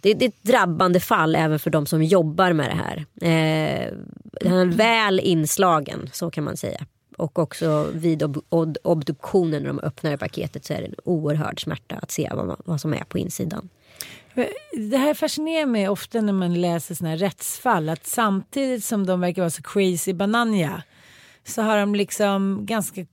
det, 0.00 0.14
det 0.14 0.24
är 0.24 0.28
ett 0.28 0.42
drabbande 0.42 1.00
fall 1.00 1.34
även 1.34 1.58
för 1.58 1.70
de 1.70 1.86
som 1.86 2.02
jobbar 2.02 2.52
med 2.52 2.70
det 2.70 2.76
här. 2.76 2.96
Eh, 3.20 3.92
den 4.40 4.52
är 4.52 4.76
väl 4.76 5.20
inslagen, 5.20 6.10
så 6.12 6.30
kan 6.30 6.44
man 6.44 6.56
säga. 6.56 6.86
Och 7.16 7.38
också 7.38 7.88
vid 7.94 8.22
ob 8.22 8.44
ob 8.48 8.76
obduktionen 8.82 9.62
när 9.62 9.68
de 9.68 9.78
öppnar 9.78 10.16
paketet 10.16 10.64
så 10.64 10.72
är 10.72 10.80
det 10.80 10.86
en 10.86 10.94
oerhörd 11.04 11.62
smärta 11.62 11.94
att 11.94 12.10
se 12.10 12.30
vad, 12.34 12.46
man, 12.46 12.62
vad 12.64 12.80
som 12.80 12.94
är 12.94 13.04
på 13.04 13.18
insidan. 13.18 13.68
Det 14.90 14.96
här 14.96 15.14
fascinerar 15.14 15.66
mig 15.66 15.88
ofta 15.88 16.20
när 16.20 16.32
man 16.32 16.60
läser 16.60 16.94
såna 16.94 17.10
här 17.10 17.16
rättsfall. 17.16 17.88
Att 17.88 18.06
samtidigt 18.06 18.84
som 18.84 19.06
de 19.06 19.20
verkar 19.20 19.42
vara 19.42 19.50
så 19.50 19.62
crazy 19.62 20.12
bananja 20.12 20.82
så 21.44 21.62
har 21.62 21.78
de 21.78 21.94
liksom 21.94 22.66
ganska 22.66 23.06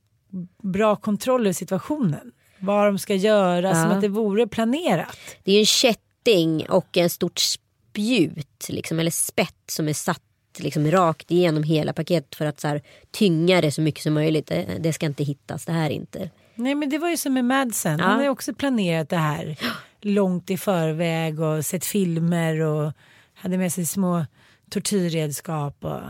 bra 0.62 0.96
kontroll 0.96 1.40
över 1.40 1.52
situationen. 1.52 2.32
Vad 2.58 2.86
de 2.86 2.98
ska 2.98 3.14
göra, 3.14 3.68
Ja. 3.68 3.74
som 3.74 3.90
att 3.90 4.00
det 4.00 4.08
vore 4.08 4.46
planerat. 4.46 5.18
Det 5.44 5.52
är 5.52 5.58
en 5.58 5.66
kätting 5.66 6.66
och 6.70 6.96
en 6.96 7.10
stort 7.10 7.38
spjut 7.38 8.66
liksom, 8.68 8.98
eller 8.98 9.10
spett 9.10 9.62
som 9.66 9.88
är 9.88 9.92
satt 9.92 10.22
liksom, 10.58 10.90
rakt 10.90 11.30
igenom 11.30 11.62
hela 11.62 11.92
paketet 11.92 12.34
för 12.34 12.46
att 12.46 12.60
så 12.60 12.68
här, 12.68 12.82
tynga 13.10 13.60
det 13.60 13.72
så 13.72 13.80
mycket 13.80 14.02
som 14.02 14.14
möjligt. 14.14 14.46
Det, 14.46 14.66
det 14.80 14.92
ska 14.92 15.06
inte 15.06 15.24
hittas, 15.24 15.64
det 15.64 15.72
här 15.72 15.90
inte. 15.90 16.30
Nej 16.54 16.74
men 16.74 16.88
det 16.90 16.98
var 16.98 17.08
ju 17.10 17.16
som 17.16 17.34
med 17.34 17.44
Madsen. 17.44 17.98
Ja. 17.98 18.04
Han 18.04 18.16
har 18.16 18.22
ju 18.22 18.28
också 18.28 18.54
planerat 18.54 19.08
det 19.08 19.16
här 19.16 19.56
långt 20.04 20.50
i 20.50 20.56
förväg 20.56 21.40
och 21.40 21.64
sett 21.66 21.84
filmer 21.84 22.60
och 22.60 22.92
hade 23.34 23.58
med 23.58 23.72
sig 23.72 23.86
små 23.86 24.24
tortyrredskap. 24.70 25.84
Och, 25.84 26.00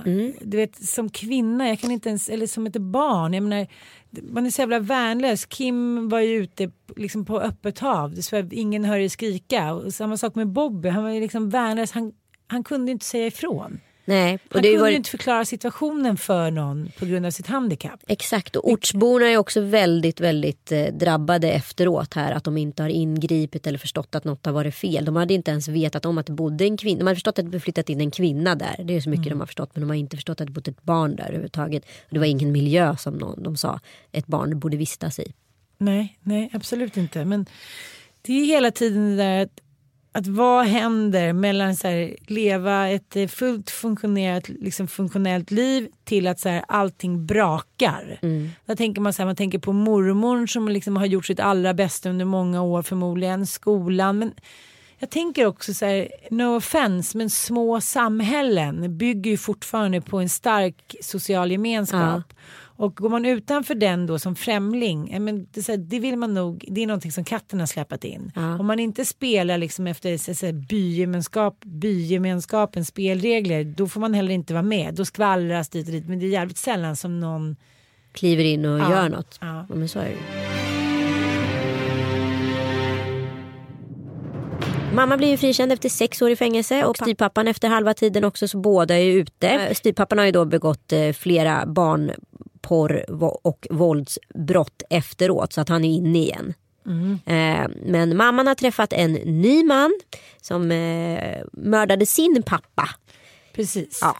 Du 0.41 0.57
vet 0.57 0.89
som 0.89 1.09
kvinna, 1.09 1.69
jag 1.69 1.81
kan 1.81 1.91
inte 1.91 2.09
ens, 2.09 2.29
eller 2.29 2.47
som 2.47 2.67
ett 2.67 2.77
barn, 2.77 3.35
jag 3.35 3.43
menar, 3.43 3.67
man 4.11 4.47
är 4.47 4.51
så 4.51 4.63
jävla 4.63 4.79
värnlös. 4.79 5.47
Kim 5.47 6.09
var 6.09 6.21
ju 6.21 6.35
ute 6.35 6.71
liksom 6.97 7.25
på 7.25 7.41
öppet 7.41 7.79
hav, 7.79 8.15
så 8.15 8.49
ingen 8.51 8.85
hör 8.85 8.99
dig 8.99 9.09
skrika. 9.09 9.73
Och 9.73 9.95
samma 9.95 10.17
sak 10.17 10.35
med 10.35 10.49
Bobby, 10.49 10.89
han 10.89 11.03
var 11.03 11.11
ju 11.11 11.21
liksom 11.21 11.51
värnlös, 11.51 11.93
han, 11.93 12.13
han 12.47 12.65
kunde 12.65 12.93
inte 12.93 13.05
säga 13.05 13.27
ifrån. 13.27 13.81
Nej, 14.05 14.39
Han 14.51 14.63
kunde 14.63 14.79
varit- 14.79 14.97
inte 14.97 15.11
förklara 15.11 15.45
situationen 15.45 16.17
för 16.17 16.51
någon 16.51 16.91
på 16.99 17.07
grund 17.07 17.27
av 17.27 17.31
sitt 17.31 17.47
handikapp. 17.47 18.01
Exakt 18.07 18.57
och 18.57 18.71
ortsborna 18.71 19.27
är 19.27 19.37
också 19.37 19.61
väldigt 19.61 20.21
väldigt 20.21 20.73
eh, 20.73 20.85
drabbade 20.87 21.53
efteråt 21.53 22.15
här 22.15 22.33
att 22.33 22.45
de 22.45 22.57
inte 22.59 22.83
har 22.83 22.89
ingripit 22.91 23.67
eller 23.67 23.79
förstått 23.79 24.15
att 24.15 24.25
något 24.25 24.47
har 24.47 24.53
varit 24.53 24.75
fel. 24.75 25.05
De 25.05 25.17
hade 25.17 25.35
inte 25.35 25.51
ens 25.51 25.69
vetat 25.69 26.07
om 26.07 26.19
att 26.19 26.27
det 26.27 26.33
bodde 26.33 26.65
en 26.65 26.77
kvinna. 26.77 26.99
De 26.99 27.07
hade 27.07 27.17
förstått 27.17 27.39
att 27.39 27.53
det 27.53 27.61
flyttat 27.61 27.89
in 27.89 28.01
en 28.01 28.11
kvinna 28.11 28.55
där. 28.55 28.85
Det 28.85 28.97
är 28.97 29.01
så 29.01 29.11
mycket 29.11 29.29
de 29.31 29.41
har 29.41 29.47
förstått 29.47 29.71
men 29.75 29.81
de 29.81 29.89
har 29.91 29.97
inte 29.97 30.17
förstått 30.17 30.41
att 30.41 30.47
det 30.47 30.53
bodde 30.53 30.71
ett 30.71 30.83
barn 30.83 31.17
där 31.17 31.25
överhuvudtaget. 31.25 31.83
Och 31.85 32.09
det 32.15 32.19
var 32.19 32.27
ingen 32.27 32.53
miljö 32.53 32.97
som 32.97 33.15
någon, 33.15 33.43
de 33.43 33.57
sa 33.57 33.81
ett 34.13 34.27
barn 34.27 34.59
borde 34.59 34.77
vistas 34.77 35.19
i. 35.19 35.33
Nej, 35.79 36.19
nej 36.23 36.51
absolut 36.53 36.97
inte. 36.97 37.25
Men 37.25 37.47
det 38.23 38.33
är 38.33 38.45
hela 38.47 38.71
tiden 38.71 39.11
det 39.11 39.23
där 39.23 39.43
att, 39.43 39.61
att 40.13 40.27
vad 40.27 40.67
händer 40.67 41.33
mellan 41.33 41.77
så 41.77 41.89
här, 41.89 42.17
leva 42.27 42.89
ett 42.89 43.17
eh, 43.17 43.27
fullt 43.29 43.71
funktionerat, 43.71 44.49
liksom 44.49 44.89
funktionellt 44.89 45.51
liv 45.51 45.89
till 46.05 46.27
att 46.27 46.41
så 46.41 46.49
här, 46.49 46.65
allting 46.69 47.27
brakar. 47.27 48.19
Där 48.67 48.75
tänker 48.75 49.01
man, 49.01 49.13
så 49.13 49.23
här, 49.23 49.27
man 49.27 49.37
tänker 49.37 49.59
på 49.59 49.73
mormor 49.73 50.47
som 50.47 50.69
liksom 50.69 50.97
har 50.97 51.07
gjort 51.07 51.27
sitt 51.27 51.41
allra 51.41 51.75
bästa 51.75 52.11
under 52.11 52.25
många 52.25 52.63
år 52.63 52.83
förmodligen, 52.83 53.47
skolan. 53.47 54.19
Men 54.19 54.33
jag 54.99 55.11
tänker 55.11 55.47
också 55.47 55.75
så 55.75 55.87
här, 55.87 56.09
no 56.31 56.57
offense, 56.57 57.19
men 57.19 57.31
små 57.31 57.81
samhällen 57.81 58.99
bygger 58.99 59.31
ju 59.31 59.37
fortfarande 59.37 60.01
på 60.01 60.19
en 60.19 60.29
stark 60.29 60.95
social 61.01 61.51
gemenskap. 61.51 62.33
Och 62.83 62.97
går 62.97 63.09
man 63.09 63.25
utanför 63.25 63.75
den 63.75 64.07
då 64.07 64.19
som 64.19 64.37
främling, 64.37 65.13
ja, 65.13 65.21
men 65.21 65.47
det, 65.79 65.99
vill 65.99 66.17
man 66.17 66.35
nog, 66.35 66.65
det 66.69 66.83
är 66.83 66.87
någonting 66.87 67.13
som 67.13 67.25
katten 67.25 67.61
har 67.61 67.67
släpat 67.67 68.05
in. 68.05 68.33
Om 68.61 68.67
man 68.67 68.79
inte 68.79 69.05
spelar 69.05 69.59
liksom 69.59 69.87
efter 69.87 70.35
så, 70.35 70.53
bygemenskap, 70.53 71.65
bygemenskapens 71.65 72.89
spelregler, 72.89 73.65
då 73.65 73.89
får 73.89 74.01
man 74.01 74.15
heller 74.15 74.33
inte 74.33 74.53
vara 74.55 74.63
med. 74.63 74.95
Då 74.95 75.05
skvallras 75.05 75.69
dit 75.69 75.87
och 75.87 75.93
dit, 75.93 76.09
men 76.09 76.19
det 76.19 76.27
är 76.27 76.31
jävligt 76.31 76.59
sällan 76.59 76.97
som 76.97 77.21
någon 77.21 77.57
Kliver 78.13 78.45
in 78.45 78.65
och 78.65 78.79
Ja, 78.79 78.91
gör 78.91 79.09
något. 79.09 79.39
ja. 79.41 79.67
Ja, 79.69 79.75
men 79.75 79.89
så 79.89 79.99
är 79.99 80.05
det. 80.09 80.17
Mamma 84.95 85.17
blir 85.17 85.29
ju 85.29 85.37
frikänd 85.37 85.73
efter 85.73 85.89
sex 85.89 86.23
år 86.23 86.31
i 86.31 86.37
fängelse 86.37 86.85
och 86.85 86.97
styvpappan 86.97 87.49
efter 87.49 87.69
halva 87.69 87.95
tiden 87.95 88.25
också 88.25 88.49
så 88.49 88.59
båda 88.59 88.99
är 88.99 89.05
ute. 89.05 89.75
Styvpappan 89.75 90.19
har 90.19 90.25
ju 90.25 90.33
då 90.33 90.45
begått 90.45 90.93
eh, 90.93 91.13
flera 91.13 91.67
barnporr 91.67 92.17
vo- 93.09 93.39
och 93.43 93.67
våldsbrott 93.71 94.83
efteråt 94.91 95.53
så 95.53 95.61
att 95.61 95.69
han 95.69 95.85
är 95.85 95.89
inne 95.97 96.19
igen. 96.19 96.55
Eh, 97.27 97.69
Men 97.87 98.17
mamman 98.17 98.47
har 98.47 98.55
träffat 98.55 98.93
en 98.93 99.13
ny 99.13 99.65
man 99.65 99.99
som 100.41 100.71
eh, 100.73 101.39
mördade 101.53 102.07
sin 102.07 102.43
pappa. 102.47 102.89
Precis. 103.55 103.99
Ja, 104.03 104.17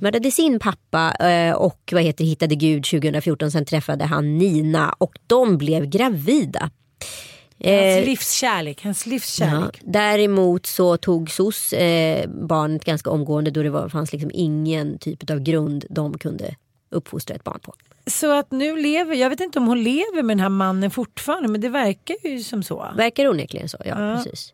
mördade 0.00 0.30
sin 0.30 0.58
pappa 0.58 1.14
eh, 1.28 1.52
och 1.54 1.90
vad 1.92 2.02
heter 2.02 2.24
hittade 2.24 2.54
Gud 2.54 2.84
2014. 2.84 3.50
Sen 3.50 3.64
träffade 3.64 4.04
han 4.04 4.38
Nina 4.38 4.94
och 4.98 5.18
de 5.26 5.58
blev 5.58 5.86
gravida. 5.86 6.70
Hans 7.64 8.06
livskärlek, 8.06 8.84
hans 8.84 9.06
Ja, 9.06 9.10
livskärlek. 9.10 9.80
däremot 9.84 10.66
så 10.66 10.96
tog 10.96 11.30
SOS 11.30 11.74
barnet 12.26 12.84
ganska 12.84 13.10
omgående 13.10 13.50
då 13.50 13.62
det 13.62 13.70
var, 13.70 13.88
fanns 13.88 14.12
liksom 14.12 14.30
ingen 14.34 14.98
typ 14.98 15.30
av 15.30 15.40
grund 15.40 15.84
de 15.90 16.18
kunde 16.18 16.54
uppfostra 16.90 17.36
ett 17.36 17.44
barn 17.44 17.60
på. 17.60 17.74
Så 18.06 18.38
att 18.38 18.50
nu 18.50 18.76
lever, 18.76 19.14
jag 19.14 19.30
vet 19.30 19.40
inte 19.40 19.58
om 19.58 19.66
hon 19.66 19.82
lever 19.82 20.22
med 20.22 20.36
den 20.36 20.40
här 20.40 20.48
mannen 20.48 20.90
fortfarande 20.90 21.48
men 21.48 21.60
det 21.60 21.68
verkar 21.68 22.16
ju 22.24 22.42
som 22.42 22.62
så. 22.62 22.86
Verkar 22.96 23.28
onekligen 23.28 23.68
så, 23.68 23.76
ja, 23.84 24.10
Ja. 24.10 24.16
precis. 24.16 24.52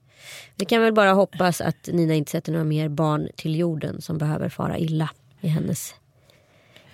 Vi 0.56 0.64
kan 0.64 0.82
väl 0.82 0.92
bara 0.92 1.12
hoppas 1.12 1.60
att 1.60 1.86
Nina 1.92 2.14
inte 2.14 2.30
sätter 2.30 2.52
några 2.52 2.64
mer 2.64 2.88
barn 2.88 3.28
till 3.36 3.56
jorden 3.58 4.02
som 4.02 4.18
behöver 4.18 4.48
fara 4.48 4.78
illa 4.78 5.10
i 5.40 5.48
hennes 5.48 5.94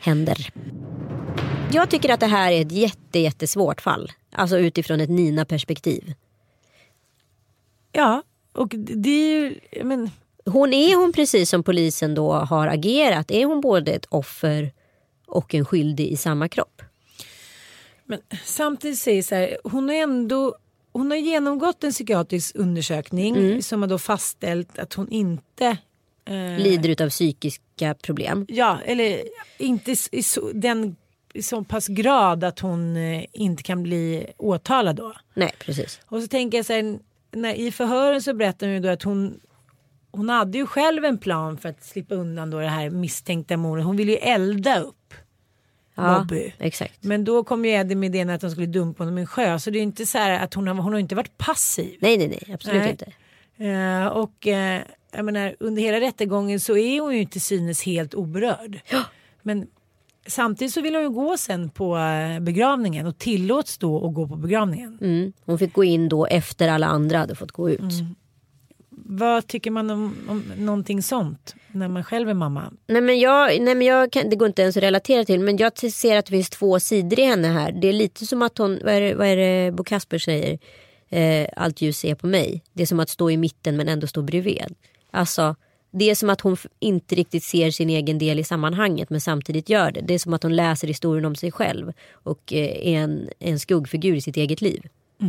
händer. 0.01 0.51
Jag 1.72 1.90
tycker 1.90 2.12
att 2.14 2.20
det 2.20 2.27
här 2.27 2.53
är 2.53 2.61
ett 2.62 2.72
jätte, 2.72 3.18
jättesvårt 3.18 3.81
fall. 3.81 4.12
Alltså 4.33 4.59
utifrån 4.59 5.01
ett 5.01 5.11
Nina-perspektiv. 5.11 6.14
Ja, 7.92 8.22
och 8.53 8.68
det 8.77 9.11
är 9.11 9.40
ju, 9.40 9.55
men 9.85 10.11
Hon 10.44 10.72
är 10.72 10.96
hon 10.96 11.12
precis 11.12 11.51
som 11.51 11.62
polisen 11.62 12.14
då 12.14 12.33
har 12.33 12.66
agerat. 12.66 13.31
Är 13.31 13.44
hon 13.44 13.61
både 13.61 13.92
ett 13.92 14.07
offer 14.09 14.72
och 15.28 15.54
en 15.54 15.64
skyldig 15.64 16.08
i 16.08 16.16
samma 16.16 16.48
kropp? 16.48 16.82
Men 18.04 18.20
samtidigt 18.44 18.98
säger 18.98 19.22
så 19.22 19.34
här, 19.34 19.58
hon 19.64 19.88
har 19.88 19.96
ändå 19.96 20.56
hon 20.92 21.10
har 21.10 21.18
genomgått 21.18 21.84
en 21.84 21.90
psykiatrisk 21.92 22.56
undersökning 22.56 23.36
Mm. 23.36 23.62
som 23.62 23.82
har 23.82 23.88
då 23.88 23.98
fastställt 23.98 24.78
att 24.78 24.94
hon 24.94 25.08
inte 25.08 25.66
eh, 26.24 26.58
Lider 26.58 26.88
utav 26.88 27.08
psykiska 27.08 27.94
problem. 27.94 28.46
Ja, 28.48 28.78
eller 28.84 29.20
inte 29.58 29.96
i 30.12 30.22
så, 30.22 30.50
den 30.54 30.96
i 31.32 31.42
så 31.42 31.64
pass 31.64 31.86
grad 31.88 32.44
att 32.44 32.58
hon 32.58 32.96
eh, 32.96 33.24
inte 33.32 33.62
kan 33.62 33.82
bli 33.82 34.26
åtalad 34.36 34.96
då. 34.96 35.14
Nej, 35.34 35.52
precis. 35.58 36.00
Och 36.06 36.22
så 36.22 36.28
tänker 36.28 36.58
jag 36.58 36.66
så 36.66 36.72
här, 36.72 36.98
när, 37.32 37.54
i 37.54 37.72
förhören 37.72 38.22
så 38.22 38.34
berättar 38.34 38.66
hon 38.66 38.74
ju 38.74 38.80
då 38.80 38.88
att 38.88 39.02
hon 39.02 39.40
hon 40.10 40.28
hade 40.28 40.58
ju 40.58 40.66
själv 40.66 41.04
en 41.04 41.18
plan 41.18 41.58
för 41.58 41.68
att 41.68 41.84
slippa 41.84 42.14
undan 42.14 42.50
då 42.50 42.58
det 42.60 42.68
här 42.68 42.90
misstänkta 42.90 43.56
mordet. 43.56 43.84
Hon 43.84 43.96
ville 43.96 44.12
ju 44.12 44.18
elda 44.18 44.80
upp 44.80 44.94
Ja, 45.98 46.18
Bobby. 46.18 46.52
exakt. 46.58 47.04
Men 47.04 47.24
då 47.24 47.44
kom 47.44 47.64
ju 47.64 47.70
Eddie 47.70 47.94
med 47.94 48.06
idén 48.06 48.30
att 48.30 48.40
de 48.40 48.50
skulle 48.50 48.66
dumpa 48.66 49.04
honom 49.04 49.18
i 49.18 49.20
en 49.20 49.26
sjö. 49.26 49.58
Så 49.58 49.70
det 49.70 49.78
är 49.78 49.82
inte 49.82 50.06
så 50.06 50.18
här 50.18 50.44
att 50.44 50.54
hon 50.54 50.66
har, 50.66 50.74
hon 50.74 50.92
har 50.92 51.00
inte 51.00 51.14
varit 51.14 51.38
passiv. 51.38 51.96
Nej, 52.00 52.18
nej, 52.18 52.28
nej, 52.28 52.54
absolut 52.54 52.82
Nej. 52.82 52.90
inte. 52.90 53.12
Eh, 53.64 54.06
och 54.06 54.46
eh, 54.46 54.82
jag 55.12 55.24
menar, 55.24 55.56
under 55.61 55.82
hela 55.82 56.00
rättegången 56.00 56.61
så 56.61 56.76
är 56.76 57.00
hon 57.00 57.18
ju 57.18 57.24
till 57.24 57.40
synes 57.40 57.82
helt 57.82 58.14
oberörd. 58.14 58.80
Men 59.42 59.66
samtidigt 60.26 60.74
så 60.74 60.80
vill 60.80 60.94
hon 60.94 61.04
ju 61.04 61.11
gå 61.11 61.37
sen 61.37 61.70
på 61.70 61.98
eh, 61.98 62.40
begravningen 62.40 63.06
och 63.06 63.18
tillåts 63.18 63.78
då 63.78 64.06
att 64.08 64.14
gå 64.14 64.28
på 64.28 64.37
begravningen. 64.37 64.98
Mm. 65.00 65.32
Hon 65.44 65.58
fick 65.58 65.72
gå 65.72 65.84
in 65.84 66.08
då 66.08 66.26
efter 66.26 66.68
alla 66.68 66.87
andra 66.87 67.18
hade 67.18 67.34
fått 67.34 67.52
gå 67.52 67.70
ut. 67.70 67.80
Mm. 67.80 68.14
Vad 69.10 69.46
tycker 69.46 69.70
man 69.70 69.90
om, 69.90 70.16
om 70.28 70.52
någonting 70.56 71.02
sånt 71.02 71.54
när 71.72 71.88
man 71.88 72.04
själv 72.04 72.28
är 72.28 72.34
mamma? 72.34 72.72
Nej 72.86 73.02
men, 73.02 73.18
jag, 73.18 73.60
nej 73.60 73.74
men 73.74 73.86
jag 73.86 74.12
kan, 74.12 74.30
det 74.30 74.36
går 74.36 74.48
inte 74.48 74.62
ens 74.62 74.76
att 74.76 74.82
relatera 74.82 75.24
till 75.24 75.40
men 75.40 75.56
jag 75.56 75.78
ser 75.78 76.16
att 76.16 76.26
det 76.26 76.30
finns 76.30 76.50
två 76.50 76.80
sidor 76.80 77.20
i 77.20 77.24
henne 77.24 77.48
här. 77.48 77.72
Det 77.72 77.88
är 77.88 77.92
lite 77.92 78.26
som 78.26 78.42
att 78.42 78.58
hon, 78.58 78.80
vad 78.84 78.94
är 78.94 79.00
det, 79.00 79.14
vad 79.14 79.26
är 79.26 79.36
det 79.36 79.72
Bo 79.72 79.84
Kasper 79.84 80.18
säger? 80.18 80.58
Eh, 81.08 81.48
allt 81.56 81.80
ljus 81.80 82.04
är 82.04 82.14
på 82.14 82.26
mig. 82.26 82.62
Det 82.72 82.82
är 82.82 82.86
som 82.86 83.00
att 83.00 83.08
stå 83.08 83.30
i 83.30 83.36
mitten 83.36 83.76
men 83.76 83.88
ändå 83.88 84.06
stå 84.06 84.22
bredvid. 84.22 84.74
Alltså 85.10 85.56
det 85.90 86.10
är 86.10 86.14
som 86.14 86.30
att 86.30 86.40
hon 86.40 86.56
inte 86.78 87.14
riktigt 87.14 87.44
ser 87.44 87.70
sin 87.70 87.90
egen 87.90 88.18
del 88.18 88.38
i 88.38 88.44
sammanhanget 88.44 89.10
men 89.10 89.20
samtidigt 89.20 89.68
gör 89.68 89.90
det. 89.90 90.00
Det 90.00 90.14
är 90.14 90.18
som 90.18 90.34
att 90.34 90.42
hon 90.42 90.56
läser 90.56 90.88
historien 90.88 91.24
om 91.24 91.34
sig 91.34 91.52
själv 91.52 91.92
och 92.12 92.52
eh, 92.52 92.88
är 92.88 92.98
en, 92.98 93.28
en 93.38 93.58
skuggfigur 93.58 94.16
i 94.16 94.20
sitt 94.20 94.36
eget 94.36 94.60
liv. 94.60 94.82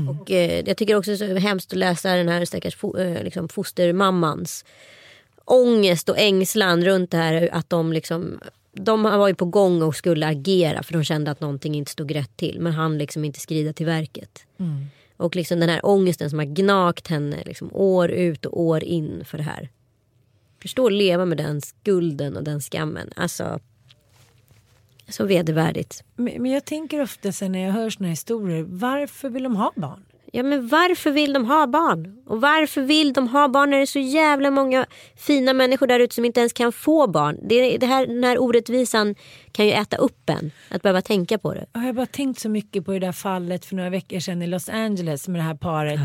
Och, 0.09 0.31
eh, 0.31 0.63
jag 0.67 0.77
tycker 0.77 0.95
också 0.95 1.11
det 1.11 1.25
är 1.25 1.35
så 1.35 1.35
hemskt 1.35 1.71
att 1.73 1.77
läsa 1.77 2.15
den 2.15 2.29
här 2.29 2.45
stackars 2.45 2.75
fo, 2.75 2.97
eh, 2.97 3.23
liksom 3.23 3.49
fostermammans 3.49 4.65
ångest 5.45 6.09
och 6.09 6.19
ängslan 6.19 6.85
runt 6.85 7.11
det 7.11 7.17
här 7.17 7.49
att 7.51 7.69
de 7.69 7.93
liksom 7.93 8.39
de 8.73 9.03
var 9.03 9.27
ju 9.27 9.35
på 9.35 9.45
gång 9.45 9.81
och 9.81 9.95
skulle 9.95 10.27
agera 10.27 10.83
för 10.83 10.93
de 10.93 11.03
kände 11.03 11.31
att 11.31 11.41
någonting 11.41 11.75
inte 11.75 11.91
stod 11.91 12.15
rätt 12.15 12.37
till 12.37 12.59
men 12.59 12.73
han 12.73 12.97
liksom 12.97 13.25
inte 13.25 13.39
skrida 13.39 13.73
till 13.73 13.85
verket. 13.85 14.45
Och 15.17 15.35
liksom 15.35 15.59
den 15.59 15.69
här 15.69 15.85
ångesten 15.85 16.29
som 16.29 16.39
har 16.39 16.45
gnagt 16.45 17.07
henne 17.07 17.43
liksom 17.45 17.69
år 17.73 18.11
ut 18.11 18.45
och 18.45 18.61
år 18.61 18.83
in 18.83 19.25
för 19.25 19.37
det 19.37 19.43
här. 19.43 19.69
Förstå 20.61 20.85
att 20.85 20.93
leva 20.93 21.25
med 21.25 21.37
den 21.37 21.61
skulden 21.61 22.37
och 22.37 22.43
den 22.43 22.61
skammen. 22.61 23.09
Alltså. 23.15 23.59
Så 25.09 25.25
vedervärdigt. 25.25 26.03
Men, 26.15 26.41
men 26.41 26.51
jag 26.51 26.65
tänker 26.65 27.01
ofta 27.01 27.31
sen 27.31 27.51
när 27.51 27.65
jag 27.65 27.71
hör 27.71 27.89
såna 27.89 28.09
historier, 28.09 28.65
varför 28.67 29.29
vill 29.29 29.43
de 29.43 29.55
ha 29.55 29.71
barn? 29.75 30.05
Ja 30.31 30.43
men 30.43 30.67
varför 30.67 31.11
vill 31.11 31.33
de 31.33 31.45
ha 31.45 31.67
barn? 31.67 32.21
Och 32.25 32.41
varför 32.41 32.81
vill 32.81 33.13
de 33.13 33.27
ha 33.27 33.47
barn 33.47 33.69
när 33.69 33.77
det 33.77 33.83
är 33.83 33.85
så 33.85 33.99
jävla 33.99 34.51
många 34.51 34.85
fina 35.17 35.53
människor 35.53 35.87
där 35.87 35.99
ute 35.99 36.15
som 36.15 36.25
inte 36.25 36.39
ens 36.39 36.53
kan 36.53 36.71
få 36.71 37.07
barn? 37.07 37.39
Det, 37.49 37.77
det 37.77 37.85
här, 37.85 38.07
den 38.07 38.23
här 38.23 38.41
orättvisan 38.41 39.15
kan 39.51 39.65
ju 39.65 39.71
äta 39.71 39.97
upp 39.97 40.29
en. 40.29 40.51
Att 40.69 40.81
behöva 40.81 41.01
tänka 41.01 41.37
på 41.37 41.53
det. 41.53 41.65
Jag 41.73 41.79
har 41.79 41.93
bara 41.93 42.05
tänkt 42.05 42.39
så 42.39 42.49
mycket 42.49 42.85
på 42.85 42.91
det 42.91 42.99
där 42.99 43.11
fallet 43.11 43.65
för 43.65 43.75
några 43.75 43.89
veckor 43.89 44.19
sedan 44.19 44.41
i 44.41 44.47
Los 44.47 44.69
Angeles 44.69 45.27
med 45.27 45.39
det 45.39 45.43
här 45.43 45.55
paret. 45.55 45.99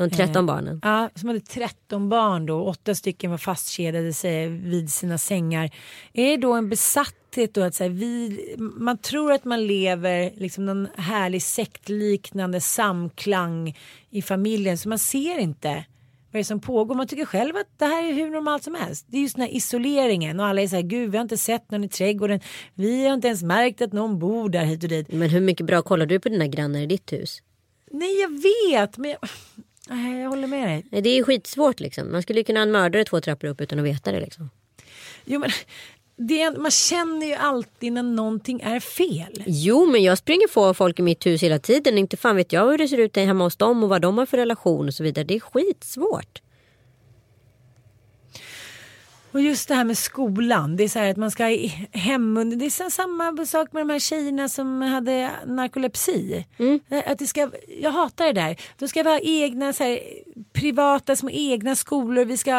De 0.00 0.10
13 0.10 0.36
Eh, 0.36 0.46
barnen. 0.46 0.80
Ja, 0.82 1.10
som 1.14 1.28
hade 1.28 1.40
13 1.40 2.08
barn 2.08 2.46
då. 2.46 2.64
Åtta 2.64 2.94
stycken 2.94 3.30
var 3.30 3.38
fastkedjade 3.38 4.12
sig 4.12 4.48
vid 4.48 4.92
sina 4.92 5.18
sängar. 5.18 5.70
Är 6.12 6.30
det 6.30 6.36
då 6.36 6.52
en 6.52 6.68
besatthet 6.68 7.54
då 7.54 7.62
att 7.62 7.74
så 7.74 7.84
här, 7.84 7.90
vi, 7.90 8.40
man 8.58 8.98
tror 8.98 9.32
att 9.32 9.44
man 9.44 9.66
lever 9.66 10.32
liksom 10.36 10.66
någon 10.66 10.88
härlig 10.96 11.42
sektliknande 11.42 12.60
samklang 12.60 13.76
i 14.10 14.22
familjen 14.22 14.78
så 14.78 14.88
man 14.88 14.98
ser 14.98 15.38
inte 15.38 15.84
vad 16.32 16.38
det 16.38 16.38
är 16.38 16.44
som 16.44 16.60
pågår. 16.60 16.94
Man 16.94 17.06
tycker 17.06 17.24
själv 17.24 17.56
att 17.56 17.78
det 17.78 17.84
här 17.84 18.08
är 18.08 18.12
hur 18.12 18.30
normalt 18.30 18.62
som 18.62 18.74
helst. 18.74 19.06
Det 19.08 19.16
är 19.16 19.22
just 19.22 19.36
den 19.36 19.44
här 19.44 19.54
isoleringen 19.54 20.40
och 20.40 20.46
alla 20.46 20.62
är 20.62 20.68
så 20.68 20.76
här, 20.76 20.82
gud 20.82 21.10
vi 21.10 21.16
har 21.16 21.22
inte 21.22 21.36
sett 21.36 21.70
någon 21.70 21.84
i 21.84 21.88
trädgården. 21.88 22.40
Vi 22.74 23.06
har 23.06 23.14
inte 23.14 23.28
ens 23.28 23.42
märkt 23.42 23.82
att 23.82 23.92
någon 23.92 24.18
bor 24.18 24.48
där 24.48 24.64
hit 24.64 24.82
och 24.82 24.88
dit. 24.88 25.12
Men 25.12 25.30
hur 25.30 25.40
mycket 25.40 25.66
bra 25.66 25.82
kollar 25.82 26.06
du 26.06 26.20
på 26.20 26.28
dina 26.28 26.46
grannar 26.46 26.80
i 26.80 26.86
ditt 26.86 27.12
hus? 27.12 27.42
Nej 27.90 28.20
jag 28.20 28.30
vet 28.30 28.96
men 28.96 29.10
jag, 29.10 29.18
Nej, 29.90 30.20
jag 30.20 30.28
håller 30.28 30.46
med 30.46 30.68
dig. 30.68 31.02
Det 31.02 31.18
är 31.18 31.22
skitsvårt 31.22 31.80
liksom. 31.80 32.12
Man 32.12 32.22
skulle 32.22 32.42
kunna 32.42 32.60
ha 32.60 32.62
en 32.62 32.72
mördare 32.72 33.04
två 33.04 33.20
trappor 33.20 33.48
upp 33.48 33.60
utan 33.60 33.78
att 33.78 33.84
veta 33.84 34.12
det 34.12 34.20
liksom. 34.20 34.50
Jo, 35.24 35.40
men 35.40 35.50
det 36.16 36.58
man 36.58 36.70
känner 36.70 37.26
ju 37.26 37.34
alltid 37.34 37.92
när 37.92 38.02
någonting 38.02 38.60
är 38.60 38.80
fel. 38.80 39.42
Jo 39.46 39.86
men 39.86 40.02
jag 40.02 40.18
springer 40.18 40.48
på 40.48 40.74
folk 40.74 40.98
i 40.98 41.02
mitt 41.02 41.26
hus 41.26 41.42
hela 41.42 41.58
tiden. 41.58 41.98
Inte 41.98 42.16
fan 42.16 42.36
vet 42.36 42.52
jag 42.52 42.70
hur 42.70 42.78
det 42.78 42.88
ser 42.88 42.98
ut 42.98 43.16
hemma 43.16 43.44
hos 43.44 43.56
dem 43.56 43.82
och 43.82 43.88
vad 43.88 44.02
de 44.02 44.18
har 44.18 44.26
för 44.26 44.36
relation 44.36 44.86
och 44.86 44.94
så 44.94 45.02
vidare. 45.02 45.24
Det 45.24 45.34
är 45.34 45.40
skitsvårt. 45.40 46.42
Och 49.32 49.40
just 49.40 49.68
det 49.68 49.74
här 49.74 49.84
med 49.84 49.98
skolan. 49.98 50.76
Det 50.76 50.84
är 50.84 50.88
så 50.88 50.98
här 50.98 51.10
att 51.10 51.16
man 51.16 51.30
ska 51.30 51.48
i 51.50 51.88
hemun... 51.92 52.58
Det 52.58 52.64
är 52.66 52.90
samma 52.90 53.46
sak 53.46 53.72
med 53.72 53.80
de 53.80 53.90
här 53.90 53.98
tjejerna 53.98 54.48
som 54.48 54.82
hade 54.82 55.30
narkolepsi. 55.46 56.44
Att 57.06 57.18
det 57.18 57.26
ska, 57.26 57.50
jag 57.82 57.90
hatar 57.90 58.26
det 58.26 58.32
där. 58.32 58.56
Då 58.78 58.88
ska 58.88 59.02
vi 59.02 59.08
ha 59.10 59.18
egna 59.18 59.72
så 59.72 59.84
här, 59.84 59.98
privata 60.52 61.16
små 61.16 61.30
egna 61.30 61.76
skolor. 61.76 62.24
Vi 62.24 62.36
ska, 62.36 62.52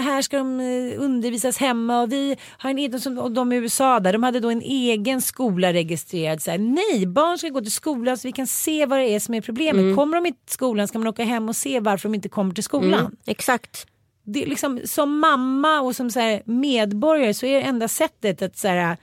här 0.00 0.22
ska 0.22 0.38
de 0.38 0.60
eh, 0.60 1.02
undervisas 1.02 1.58
hemma 1.58 2.02
och 2.02 2.12
vi 2.12 2.36
har 2.58 2.70
en 2.70 2.78
egen 2.78 3.00
som 3.00 3.34
de 3.34 3.52
i 3.52 3.56
USA 3.56 4.00
där. 4.00 4.12
De 4.12 4.22
hade 4.22 4.40
då 4.40 4.50
en 4.50 4.62
egen 4.62 5.22
skola 5.22 5.72
registrerad. 5.72 6.42
Så 6.42 6.50
här, 6.50 6.58
nej, 6.58 7.06
barn 7.06 7.38
ska 7.38 7.48
gå 7.48 7.60
till 7.60 7.72
skolan 7.72 8.18
så 8.18 8.28
vi 8.28 8.32
kan 8.32 8.46
se 8.46 8.86
vad 8.86 8.98
det 8.98 9.08
är 9.08 9.20
som 9.20 9.34
är 9.34 9.40
problemet. 9.40 9.96
Kommer 9.96 10.16
de 10.16 10.26
inte 10.26 10.44
till 10.46 10.54
skolan 10.54 10.88
ska 10.88 10.98
man 10.98 11.08
åka 11.08 11.24
hem 11.24 11.48
och 11.48 11.56
se 11.56 11.80
varför 11.80 12.08
de 12.08 12.14
inte 12.14 12.28
kommer 12.28 12.54
till 12.54 12.64
skolan 12.64 13.00
Mm, 13.00 13.16
exakt. 13.26 13.86
Det 14.26 14.42
är 14.42 14.46
liksom, 14.46 14.80
som 14.84 15.18
mamma 15.18 15.80
och 15.80 15.96
som 15.96 16.10
så 16.10 16.20
här 16.20 16.42
medborgare 16.44 17.34
så 17.34 17.46
är 17.46 17.54
det 17.54 17.66
enda 17.66 17.88
sättet 17.88 18.42
att 18.42 18.56
så 18.56 18.68
här, 18.68 18.96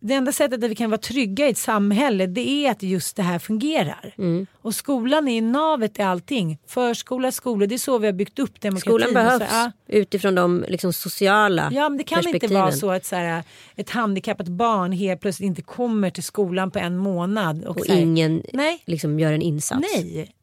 det 0.00 0.14
enda 0.14 0.32
sättet 0.32 0.64
att 0.64 0.70
vi 0.70 0.74
kan 0.74 0.90
vara 0.90 1.00
trygga 1.00 1.46
i 1.46 1.50
ett 1.50 1.58
samhälle 1.58 2.26
det 2.26 2.48
är 2.48 2.70
att 2.70 2.82
just 2.82 3.16
det 3.16 3.22
här 3.22 3.38
fungerar. 3.38 4.14
Mm. 4.18 4.46
Och 4.54 4.74
skolan 4.74 5.28
är 5.28 5.42
navet 5.42 5.98
i 5.98 6.02
allting. 6.02 6.58
Förskola, 6.66 7.32
skola, 7.32 7.66
det 7.66 7.74
är 7.74 7.78
så 7.78 7.98
vi 7.98 8.06
har 8.06 8.12
byggt 8.12 8.38
upp 8.38 8.60
demokratin. 8.60 8.80
Skolan 8.80 9.14
behövs 9.14 9.50
Så, 9.50 9.54
ja. 9.54 9.72
utifrån 9.86 10.34
de 10.34 10.64
liksom, 10.68 10.92
sociala 10.92 11.68
Ja 11.72 11.88
men 11.88 11.98
det 11.98 12.04
kan 12.04 12.28
inte 12.28 12.46
vara 12.46 12.72
så 12.72 12.90
att 12.90 13.04
så 13.04 13.16
här, 13.16 13.42
ett 13.76 13.90
handikappat 13.90 14.48
barn 14.48 14.92
helt 14.92 15.20
plötsligt 15.20 15.46
inte 15.46 15.62
kommer 15.62 16.10
till 16.10 16.24
skolan 16.24 16.70
på 16.70 16.78
en 16.78 16.96
månad. 16.96 17.64
Och, 17.64 17.76
Och 17.76 17.86
här, 17.86 17.96
ingen 17.96 18.42
Nej. 18.52 18.82
liksom, 18.84 19.20
gör 19.20 19.32
en 19.32 19.42
insats. 19.42 19.80
Nej. 19.94 20.34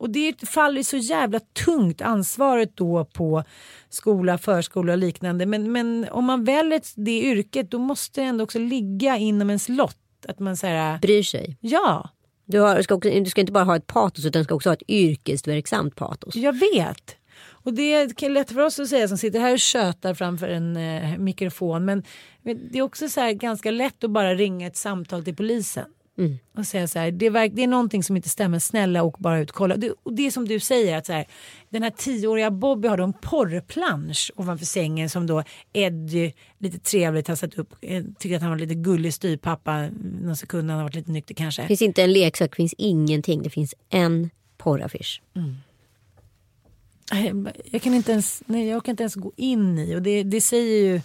Och 0.00 0.10
det 0.10 0.48
faller 0.48 0.82
så 0.82 0.96
jävla 0.96 1.40
tungt 1.40 2.00
ansvaret 2.00 2.76
då 2.76 3.04
på 3.04 3.44
skola, 3.88 4.38
förskola 4.38 4.92
och 4.92 4.98
liknande. 4.98 5.46
Men, 5.46 5.72
men 5.72 6.06
om 6.10 6.24
man 6.24 6.44
väljer 6.44 6.82
det 6.94 7.20
yrket 7.20 7.70
då 7.70 7.78
måste 7.78 8.20
det 8.20 8.26
ändå 8.26 8.44
också 8.44 8.58
ligga 8.58 9.16
inom 9.16 9.50
ens 9.50 9.68
lott. 9.68 9.96
Att 10.28 10.38
man 10.38 10.56
säger 10.56 10.98
Bryr 10.98 11.22
sig. 11.22 11.56
ja, 11.60 12.08
Du, 12.44 12.58
har, 12.60 12.82
ska 12.82 12.94
också, 12.94 13.10
du 13.10 13.30
ska 13.30 13.40
inte 13.40 13.52
bara 13.52 13.64
ha 13.64 13.76
ett 13.76 13.86
patos 13.86 14.24
utan 14.24 14.40
du 14.40 14.44
ska 14.44 14.54
också 14.54 14.68
ha 14.68 14.74
ett 14.74 14.90
yrkesverksamt 14.90 15.96
patos. 15.96 16.36
jag 16.36 16.52
vet. 16.52 17.16
Och 17.62 17.74
det 17.74 17.92
är 17.94 18.28
lätt 18.28 18.52
för 18.52 18.60
oss 18.60 18.78
att 18.78 18.88
säga 18.88 19.08
som 19.08 19.18
sitter 19.18 19.40
här 19.40 19.52
och 19.52 19.60
tjötar 19.60 20.14
framför 20.14 20.48
en 20.48 20.76
eh, 20.76 21.18
mikrofon. 21.18 21.84
Men 21.84 22.02
det 22.42 22.78
är 22.78 22.82
också 22.82 23.08
så 23.08 23.20
här 23.20 23.32
ganska 23.32 23.70
lätt 23.70 24.04
att 24.04 24.10
bara 24.10 24.34
ringa 24.34 24.66
ett 24.66 24.76
samtal 24.76 25.24
till 25.24 25.36
polisen. 25.36 25.86
Mm. 26.20 26.38
Och 26.56 26.66
säga 26.66 26.88
så 26.88 26.98
här, 26.98 27.10
det 27.10 27.26
är, 27.26 27.30
verk- 27.30 27.52
det 27.54 27.62
är 27.62 27.66
någonting 27.66 28.02
som 28.02 28.16
inte 28.16 28.28
stämmer, 28.28 28.58
snälla 28.58 29.02
och 29.02 29.16
bara 29.18 29.38
ut 29.38 29.52
kolla. 29.52 29.76
Det, 29.76 29.90
och 30.02 30.12
det 30.14 30.26
är 30.26 30.30
som 30.30 30.48
du 30.48 30.60
säger, 30.60 30.96
att 30.98 31.06
så 31.06 31.12
här, 31.12 31.26
den 31.68 31.82
här 31.82 31.90
tioåriga 31.90 32.50
Bobby 32.50 32.88
har 32.88 32.96
då 32.96 33.04
en 33.04 33.12
porrplansch 33.12 34.32
ovanför 34.36 34.66
sängen 34.66 35.10
som 35.10 35.26
då 35.26 35.42
Eddie 35.72 36.32
lite 36.58 36.78
trevligt 36.78 37.28
har 37.28 37.36
satt 37.36 37.54
upp. 37.54 37.74
Eh, 37.80 38.04
Tycker 38.18 38.36
att 38.36 38.42
han 38.42 38.50
var 38.50 38.58
lite 38.58 38.74
gullig 38.74 39.14
styrpappa 39.14 39.88
någon 40.22 40.36
sekund 40.36 40.70
han 40.70 40.78
har 40.78 40.84
varit 40.84 40.94
lite 40.94 41.10
nykter 41.10 41.34
kanske. 41.34 41.62
Det 41.62 41.68
finns 41.68 41.82
inte 41.82 42.02
en 42.02 42.12
leksak, 42.12 42.50
det 42.50 42.56
finns 42.56 42.74
ingenting. 42.78 43.42
Det 43.42 43.50
finns 43.50 43.74
en 43.88 44.30
porraffisch. 44.58 45.22
Nej, 47.12 47.32
Jag 47.64 47.82
kan 47.82 47.94
inte 47.94 48.12
ens, 48.12 48.42
nej, 48.46 48.68
jag 48.68 48.84
kan 48.84 48.92
inte 48.92 49.02
ens 49.02 49.14
gå 49.14 49.32
in 49.36 49.78
i 49.78 49.94
och 49.96 50.02
det, 50.02 50.22
det 50.22 50.40
säger 50.40 50.84
ju 50.92 51.00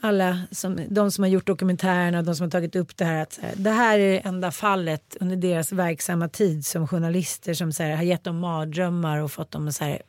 alla 0.00 0.38
som, 0.50 0.80
de 0.88 1.10
som 1.10 1.24
har 1.24 1.28
gjort 1.28 1.46
dokumentärerna 1.46 2.18
och 2.18 2.24
de 2.24 2.34
som 2.34 2.44
har 2.44 2.50
tagit 2.50 2.76
upp 2.76 2.96
det 2.96 3.04
här 3.04 3.22
att 3.22 3.38
här, 3.42 3.52
det 3.56 3.70
här 3.70 3.98
är 3.98 4.12
det 4.12 4.18
enda 4.18 4.50
fallet 4.50 5.16
under 5.20 5.36
deras 5.36 5.72
verksamma 5.72 6.28
tid 6.28 6.66
som 6.66 6.88
journalister 6.88 7.54
som 7.54 7.72
så 7.72 7.82
här, 7.82 7.96
har 7.96 8.02
gett 8.02 8.24
dem 8.24 8.38
mardrömmar 8.38 9.18
och 9.18 9.32
fått 9.32 9.50
dem 9.50 9.68
att 9.68 9.74
så 9.74 9.84
här, 9.84 10.02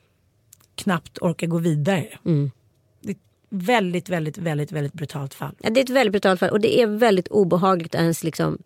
knappt 0.75 1.17
orka 1.21 1.45
gå 1.45 1.57
vidare. 1.57 2.07
Det 3.01 3.09
är 3.09 3.11
ett 3.11 3.17
väldigt, 3.49 4.09
väldigt, 4.09 4.37
väldigt, 4.37 4.71
väldigt 4.71 4.93
brutalt 4.93 5.33
fall. 5.33 5.55
Ja, 5.59 5.69
det 5.69 5.79
är 5.79 5.83
ett 5.83 5.89
väldigt 5.89 6.11
brutalt 6.11 6.39
fall 6.39 6.49
och 6.49 6.59
det 6.59 6.81
är 6.81 6.87
väldigt 6.87 7.27
obehagligt 7.27 7.95
ens 7.95 8.23
liksom 8.23 8.57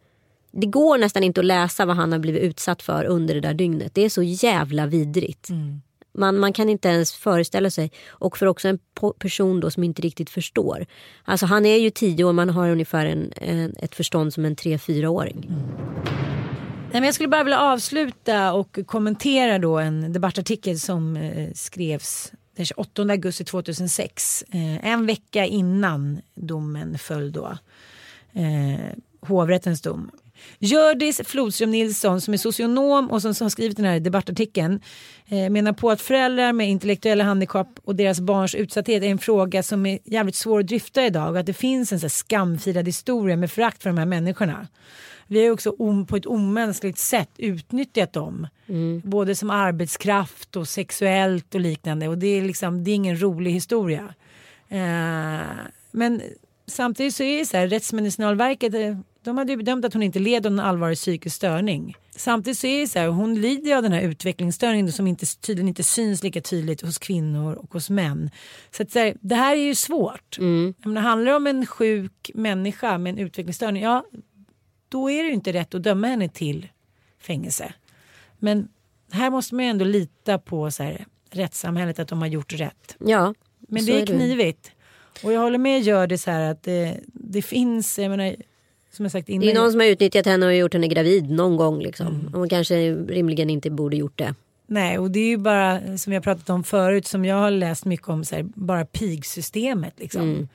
det 0.52 0.68
går 0.68 0.98
nästan 0.98 1.24
inte 1.24 1.40
att 1.40 1.46
läsa 1.46 1.86
vad 1.86 1.96
han 1.96 2.12
har 2.12 2.20
blivit 2.20 2.42
utsatt 2.42 2.82
för 2.82 3.06
under 3.06 3.34
det 3.34 3.42
där 3.42 3.54
dygnet. 3.54 3.96
Det 3.96 4.02
är 4.02 4.10
så 4.10 4.24
jävla 4.24 4.86
vidrigt. 4.86 5.50
Man, 6.14 6.38
man 6.38 6.54
kan 6.54 6.70
inte 6.70 6.88
ens 6.88 7.14
föreställa 7.14 7.70
sig. 7.70 7.92
Och 8.10 8.38
för 8.38 8.46
också 8.46 8.68
en 8.68 8.80
person 9.20 9.60
då 9.60 9.72
som 9.72 9.84
inte 9.84 10.02
riktigt 10.02 10.30
förstår. 10.30 10.86
Alltså 11.24 11.46
han 11.46 11.66
är 11.66 11.78
ju 11.78 11.90
tio 11.90 12.26
och 12.26 12.36
man 12.36 12.50
har 12.50 12.70
ungefär 12.70 13.06
en, 13.06 13.34
en, 13.36 13.76
ett 13.80 13.96
förstånd 13.96 14.34
som 14.34 14.46
en 14.46 14.56
tre 14.56 14.78
fyraåring. 14.78 15.46
Mm. 15.50 15.62
Nej, 16.92 17.02
men 17.02 17.04
jag 17.04 17.14
skulle 17.14 17.30
bara 17.30 17.44
vilja 17.44 17.60
avsluta 17.60 18.54
och 18.54 18.80
kommentera 18.86 19.60
då 19.60 19.78
en 19.78 20.14
debattartikel 20.14 20.80
som 20.80 21.18
eh, 21.18 21.52
skrevs 21.54 22.32
den 22.56 22.66
28 22.66 23.02
augusti 23.02 23.44
2006. 23.46 24.44
Eh, 24.50 24.86
en 24.86 25.06
vecka 25.06 25.46
innan 25.46 26.22
domen 26.36 26.98
föll 26.98 27.32
då. 27.32 27.58
Eh, 28.34 28.98
hovrättens 29.22 29.82
dom. 29.82 30.12
Hjördis 30.60 31.22
Flodström 31.26 31.72
Nilsson 31.72 32.22
som 32.22 32.34
är 32.34 32.38
socionom 32.38 33.12
och 33.12 33.22
som 33.22 33.34
har 33.40 33.50
skrivit 33.50 33.78
den 33.78 33.86
här 33.86 34.00
debattartikeln 34.00 34.82
eh, 35.28 35.50
menar 35.50 35.74
på 35.74 35.92
att 35.92 36.02
föräldrar 36.02 36.54
med 36.54 36.70
intellektuella 36.70 37.24
handikapp 37.24 37.80
och 37.84 37.96
deras 37.96 38.20
barns 38.20 38.56
utsatthet 38.56 39.04
är 39.04 39.08
en 39.08 39.18
fråga 39.18 39.64
som 39.64 39.86
är 39.86 40.00
jävligt 40.06 40.36
svår 40.36 40.60
att 40.60 40.68
dryfta 40.68 41.06
idag 41.06 41.32
och 41.32 41.40
att 41.40 41.46
det 41.46 41.54
finns 41.54 41.92
en 41.92 42.00
så 42.00 42.10
skamfilad 42.10 42.88
historia 42.88 43.36
med 43.36 43.52
förakt 43.52 43.84
för 43.84 43.90
de 43.90 43.98
här 43.98 44.06
människorna. 44.06 44.68
Vi 45.28 45.46
har 45.46 45.52
också 45.54 45.76
på 46.06 46.16
ett 46.16 46.26
omänskligt 46.26 46.98
sätt 46.98 47.30
utnyttjat 47.38 48.14
dem. 48.14 48.48
Mm. 48.68 49.02
Både 49.06 49.36
som 49.36 49.50
arbetskraft 49.50 50.56
och 50.56 50.68
sexuellt 50.68 51.56
och 51.56 51.62
liknande. 51.62 52.08
Och 52.08 52.18
det 52.18 52.28
är, 52.28 52.42
liksom, 52.42 52.84
det 52.84 52.92
är 52.92 52.96
ingen 52.96 53.22
rolig 53.22 53.52
historia. 53.52 54.14
Eh, 54.70 55.48
men 55.92 56.22
samtidigt 56.68 57.16
så 57.16 57.24
är 57.24 57.40
det 57.40 57.46
så 57.46 57.58
här, 57.58 57.68
Rättsmedicinalverket 57.68 58.74
eh, 58.74 58.98
de 59.24 59.38
hade 59.38 59.52
ju 59.52 59.58
bedömt 59.58 59.86
att 59.86 59.94
hon 59.94 60.04
inte 60.04 60.20
led 60.20 60.46
av 60.46 60.52
någon 60.52 60.66
allvarlig 60.66 60.98
psykisk 60.98 61.36
störning. 61.36 61.96
Samtidigt 62.16 62.58
så 62.60 62.68
är 62.68 62.82
det 62.82 62.88
så 62.88 63.00
här, 63.00 63.08
hon 63.08 63.42
lider 63.42 63.76
av 63.76 63.84
den 63.84 63.92
här 63.92 64.02
utvecklingsstörningen 64.02 64.92
som 64.92 65.08
inte, 65.08 65.26
tydligen 65.26 65.68
inte 65.68 65.84
syns 65.84 66.24
lika 66.24 66.42
tydligt 66.42 66.82
hos 66.82 66.98
kvinnor 66.98 67.54
och 67.54 67.74
hos 67.74 67.90
män. 67.90 68.30
Så, 68.72 68.84
att, 68.84 68.92
så 68.92 69.00
här, 69.00 69.18
det 69.22 69.36
här 69.36 69.56
är 69.56 69.62
ju 69.62 69.76
svårt. 69.76 70.38
Mm. 70.40 70.74
Handlar 70.84 71.32
det 71.32 71.36
om 71.36 71.48
en 71.48 71.66
sjuk 71.66 72.32
människa 72.34 72.98
med 72.98 73.12
en 73.12 73.18
utvecklingsstörning, 73.18 73.84
ja 73.84 74.06
då 74.90 75.12
är 75.12 75.24
det 75.24 75.28
ju 75.28 75.34
inte 75.34 75.54
rätt 75.54 75.76
att 75.76 75.84
döma 75.84 76.08
henne 76.08 76.30
till 76.30 76.68
fängelse. 77.20 77.74
Men 78.40 78.68
här 79.12 79.30
måste 79.30 79.56
man 79.56 79.66
ju 79.66 79.72
ändå 79.72 79.86
lita 79.86 80.40
på 80.40 80.72
så 80.72 80.84
här, 80.84 81.06
rättssamhället 81.30 82.00
att 82.00 82.08
de 82.08 82.22
har 82.22 82.28
gjort 82.28 82.54
rätt. 82.54 82.96
Ja, 83.00 83.34
Men 83.60 83.86
det 83.86 83.92
är 83.92 84.02
är 84.02 84.06
det. 84.06 84.14
knivigt. 84.14 84.72
Och 85.24 85.34
jag 85.34 85.42
håller 85.42 85.58
med 85.58 85.82
gör 85.82 86.08
det 86.08 86.18
så 86.18 86.32
här 86.32 86.52
att 86.52 86.64
det, 86.64 87.00
det 87.06 87.42
finns, 87.42 88.00
jag 88.00 88.10
menar, 88.10 88.36
som 88.92 89.06
jag 89.06 89.12
sagt 89.12 89.30
innan. 89.30 89.46
Det 89.46 89.52
är 89.52 89.56
någon 89.56 89.72
som 89.72 89.80
har 89.80 89.88
utnyttjat 89.88 90.26
henne 90.26 90.46
och 90.46 90.56
gjort 90.56 90.74
henne 90.74 90.88
gravid 90.88 91.30
någon 91.30 91.58
gång. 91.58 91.80
Liksom. 91.80 92.08
Mm. 92.08 92.34
Hon 92.34 92.50
kanske 92.50 92.92
rimligen 92.94 93.50
inte 93.50 93.70
borde 93.70 93.98
gjort 93.98 94.18
det. 94.18 94.36
Nej, 94.68 94.98
och 95.00 95.12
det 95.12 95.20
är 95.20 95.28
ju 95.28 95.38
bara 95.38 95.98
som 95.98 96.14
har 96.14 96.20
pratat 96.20 96.50
om 96.50 96.64
förut 96.64 97.08
som 97.08 97.26
jag 97.26 97.36
har 97.36 97.52
läst 97.52 97.86
mycket 97.86 98.10
om 98.10 98.26
så 98.26 98.36
här, 98.36 98.44
bara 98.44 98.86
pigsystemet 98.86 99.94
liksom. 99.98 100.48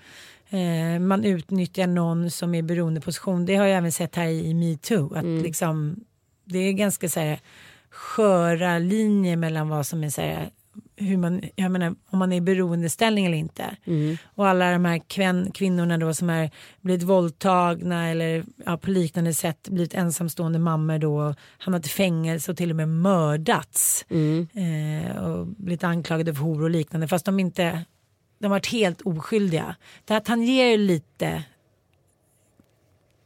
Eh, 0.50 1.00
man 1.00 1.24
utnyttjar 1.24 1.86
någon 1.86 2.30
som 2.30 2.54
är 2.54 2.58
i 2.58 2.62
beroendeposition. 2.62 3.46
Det 3.46 3.56
har 3.56 3.66
jag 3.66 3.78
även 3.78 3.92
sett 3.92 4.16
här 4.16 4.26
i, 4.26 4.54
metoo. 4.54 5.14
Att 5.14 5.42
liksom, 5.42 6.04
det 6.44 6.58
är 6.58 6.72
ganska 6.72 7.08
så 7.08 7.20
här, 7.20 7.40
sköra 7.90 8.78
linjer 8.78 9.36
mellan 9.36 9.68
vad 9.68 9.86
som 9.86 10.04
är 10.04 10.10
så 10.10 10.20
här, 10.20 10.50
hur 10.96 11.16
man, 11.16 11.42
jag 11.56 11.70
menar, 11.70 11.94
om 12.10 12.18
man 12.18 12.32
är 12.32 12.36
i 12.36 12.40
beroendeställning 12.40 13.26
eller 13.26 13.38
inte. 13.38 13.76
Och 14.24 14.48
alla 14.48 14.70
de 14.70 14.84
här 14.84 14.98
kvän, 14.98 15.50
kvinnorna 15.54 15.98
då 15.98 16.14
som 16.14 16.30
är 16.30 16.50
blivit 16.80 17.02
våldtagna 17.02 18.08
eller 18.08 18.44
ja, 18.66 18.76
på 18.76 18.90
liknande 18.90 19.34
sätt 19.34 19.68
blivit 19.68 19.94
ensamstående 19.94 20.58
mammor 20.58 20.98
då 20.98 21.34
hamnat 21.58 21.86
i 21.86 21.88
fängelse 21.88 22.50
och 22.50 22.56
till 22.56 22.70
och 22.70 22.76
med 22.76 22.88
mördats. 22.88 24.04
Eh, 24.52 25.16
och 25.16 25.46
blivit 25.46 25.84
anklagade 25.84 26.34
för 26.34 26.42
hor 26.42 26.62
och 26.62 26.70
liknande 26.70 27.08
fast 27.08 27.24
de 27.24 27.40
inte 27.40 27.84
de 28.38 28.46
har 28.46 28.50
varit 28.50 28.66
helt 28.66 29.00
oskyldiga. 29.00 29.76
Det 30.04 30.12
här 30.12 30.20
tangerar 30.20 30.78
lite 30.78 31.44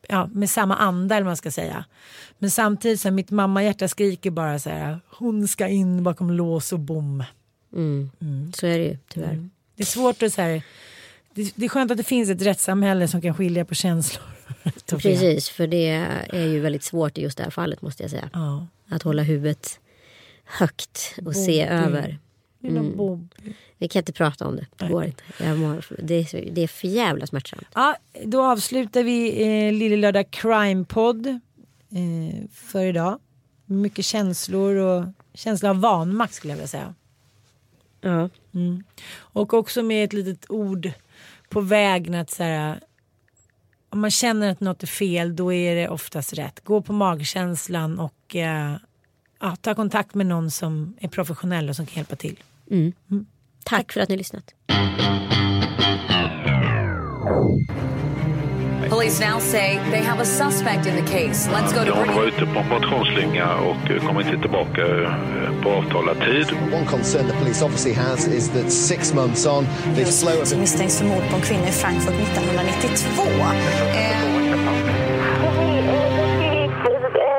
ja, 0.08 0.26
med 0.32 0.50
samma 0.50 0.76
anda 0.76 1.14
eller 1.14 1.24
vad 1.24 1.30
man 1.30 1.36
ska 1.36 1.50
säga. 1.50 1.84
Men 2.38 2.50
samtidigt 2.50 3.00
så 3.00 3.08
här, 3.08 3.14
mitt 3.14 3.30
mammahjärta 3.30 3.88
skriker 3.88 4.30
bara 4.30 4.58
så 4.58 4.70
här 4.70 5.00
hon 5.06 5.48
ska 5.48 5.68
in 5.68 6.02
bakom 6.02 6.30
lås 6.30 6.72
och 6.72 6.80
bom. 6.80 7.24
Mm. 7.72 8.52
Så 8.56 8.66
är 8.66 8.78
det 8.78 8.84
ju 8.84 8.98
tyvärr. 9.08 9.32
Mm. 9.32 9.50
Det 9.76 9.82
är 9.82 9.86
svårt 9.86 10.22
att 10.22 10.32
så 10.32 10.42
här, 10.42 10.62
det, 11.34 11.52
det 11.56 11.64
är 11.64 11.68
skönt 11.68 11.90
att 11.90 11.96
det 11.96 12.04
finns 12.04 12.30
ett 12.30 12.42
rättssamhälle 12.42 13.08
som 13.08 13.20
kan 13.22 13.34
skilja 13.34 13.64
på 13.64 13.74
känslor. 13.74 14.24
Precis, 14.86 15.48
för 15.48 15.66
det 15.66 15.88
är 16.28 16.46
ju 16.46 16.60
väldigt 16.60 16.84
svårt 16.84 17.18
i 17.18 17.22
just 17.22 17.38
det 17.38 17.44
här 17.44 17.50
fallet 17.50 17.82
måste 17.82 18.02
jag 18.02 18.10
säga. 18.10 18.30
Ja. 18.32 18.66
Att 18.88 19.02
hålla 19.02 19.22
huvudet 19.22 19.80
högt 20.44 21.14
och 21.24 21.36
se 21.36 21.64
Bobby. 21.64 21.74
över. 21.74 22.18
Lilla 22.60 22.80
Mm. 22.80 23.28
Vi 23.78 23.88
kan 23.88 24.00
inte 24.00 24.12
prata 24.12 24.46
om 24.46 24.56
det. 24.56 24.66
Det 24.76 24.88
går 24.88 25.04
inte. 25.04 25.54
Mår, 25.54 25.84
det, 26.02 26.14
är, 26.14 26.50
det 26.52 26.60
är 26.60 26.68
för 26.68 26.88
jävla 26.88 27.26
smärtsamt. 27.26 27.66
Ja, 27.74 27.96
då 28.24 28.44
avslutar 28.44 29.02
vi 29.02 29.42
eh, 29.42 29.72
Lille 29.72 29.96
Lördag 29.96 30.30
Crime-podd 30.30 31.26
eh, 31.26 32.48
för 32.52 32.84
idag. 32.84 33.18
Mycket 33.64 34.04
känslor 34.04 34.74
och 34.74 35.04
känsla 35.34 35.70
av 35.70 35.80
vanmakt 35.80 36.34
skulle 36.34 36.52
jag 36.52 36.56
vilja 36.56 36.68
säga. 36.68 36.94
Ja. 38.00 38.28
Mm. 38.54 38.84
Och 39.12 39.54
också 39.54 39.82
med 39.82 40.04
ett 40.04 40.12
litet 40.12 40.50
ord 40.50 40.90
på 41.48 41.60
vägen 41.60 42.14
att 42.14 42.30
så 42.30 42.42
här, 42.42 42.80
om 43.88 44.00
man 44.00 44.10
känner 44.10 44.50
att 44.50 44.60
något 44.60 44.82
är 44.82 44.86
fel 44.86 45.36
då 45.36 45.52
är 45.52 45.74
det 45.74 45.88
oftast 45.88 46.32
rätt. 46.32 46.60
Gå 46.64 46.82
på 46.82 46.92
magkänslan 46.92 47.98
och 47.98 48.36
eh, 48.36 48.76
ja, 49.40 49.56
ta 49.56 49.74
kontakt 49.74 50.14
med 50.14 50.26
någon 50.26 50.50
som 50.50 50.96
är 51.00 51.08
professionell 51.08 51.68
och 51.68 51.76
som 51.76 51.86
kan 51.86 51.96
hjälpa 51.96 52.16
till. 52.16 52.42
Tack 53.64 53.92
för 53.92 54.00
att 54.00 54.08
ni 54.08 54.16
lyssnat. 54.16 54.54
Police 59.00 59.20
now 59.20 59.38
say 59.38 59.78
they 59.90 60.02
have 60.02 60.20
a 60.20 60.26
suspect 60.26 60.84
in 60.84 60.94
the 60.94 61.10
case. 61.10 61.48
Let's 61.48 61.72
go 61.72 61.84
to 61.84 61.92
Hon 61.92 62.14
var 62.14 62.24
ute 62.24 62.46
på 62.46 62.58
en 62.60 62.68
motionsslinga 62.68 63.48
och 63.70 63.90
eh, 63.90 64.06
kom 64.06 64.20
inte 64.20 64.38
tillbaka 64.38 64.82
eh, 64.86 65.62
på 65.62 65.68
avtalad 65.70 66.16
tid. 66.20 66.46
One 66.78 66.86
concern 66.86 67.26
the 67.26 67.32
police 67.32 67.64
obviously 67.64 67.92
has 67.92 68.28
is 68.28 68.48
that 68.50 68.72
six 68.72 69.14
months 69.14 69.46
on, 69.46 69.64
they've 69.94 70.12
slowed 70.22 70.46
Som 70.48 70.60
misstänks 70.60 70.98
för 70.98 71.04
mord 71.04 71.24
på 71.30 71.36
en 71.36 71.42
kvinna 71.42 71.68
i 71.68 71.72
Frankfurt 71.72 72.14
1992. 72.14 73.22
Eh, 73.96 74.20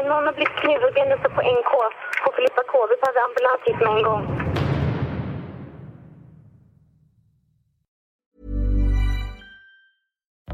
Någon 0.09 0.25
har 0.25 0.33
blivit 0.33 0.55
knivhuggen 0.61 1.11
uppe 1.11 1.29
på 1.29 1.41
NK 1.41 1.71
på 2.25 2.31
Filippa 2.35 2.63
K. 2.71 2.73
Vi 2.91 2.95
behöver 3.01 3.21
ambulans 3.29 3.61
hit 3.65 3.79
med 3.85 3.97
en 3.97 4.03
gång. 4.03 4.50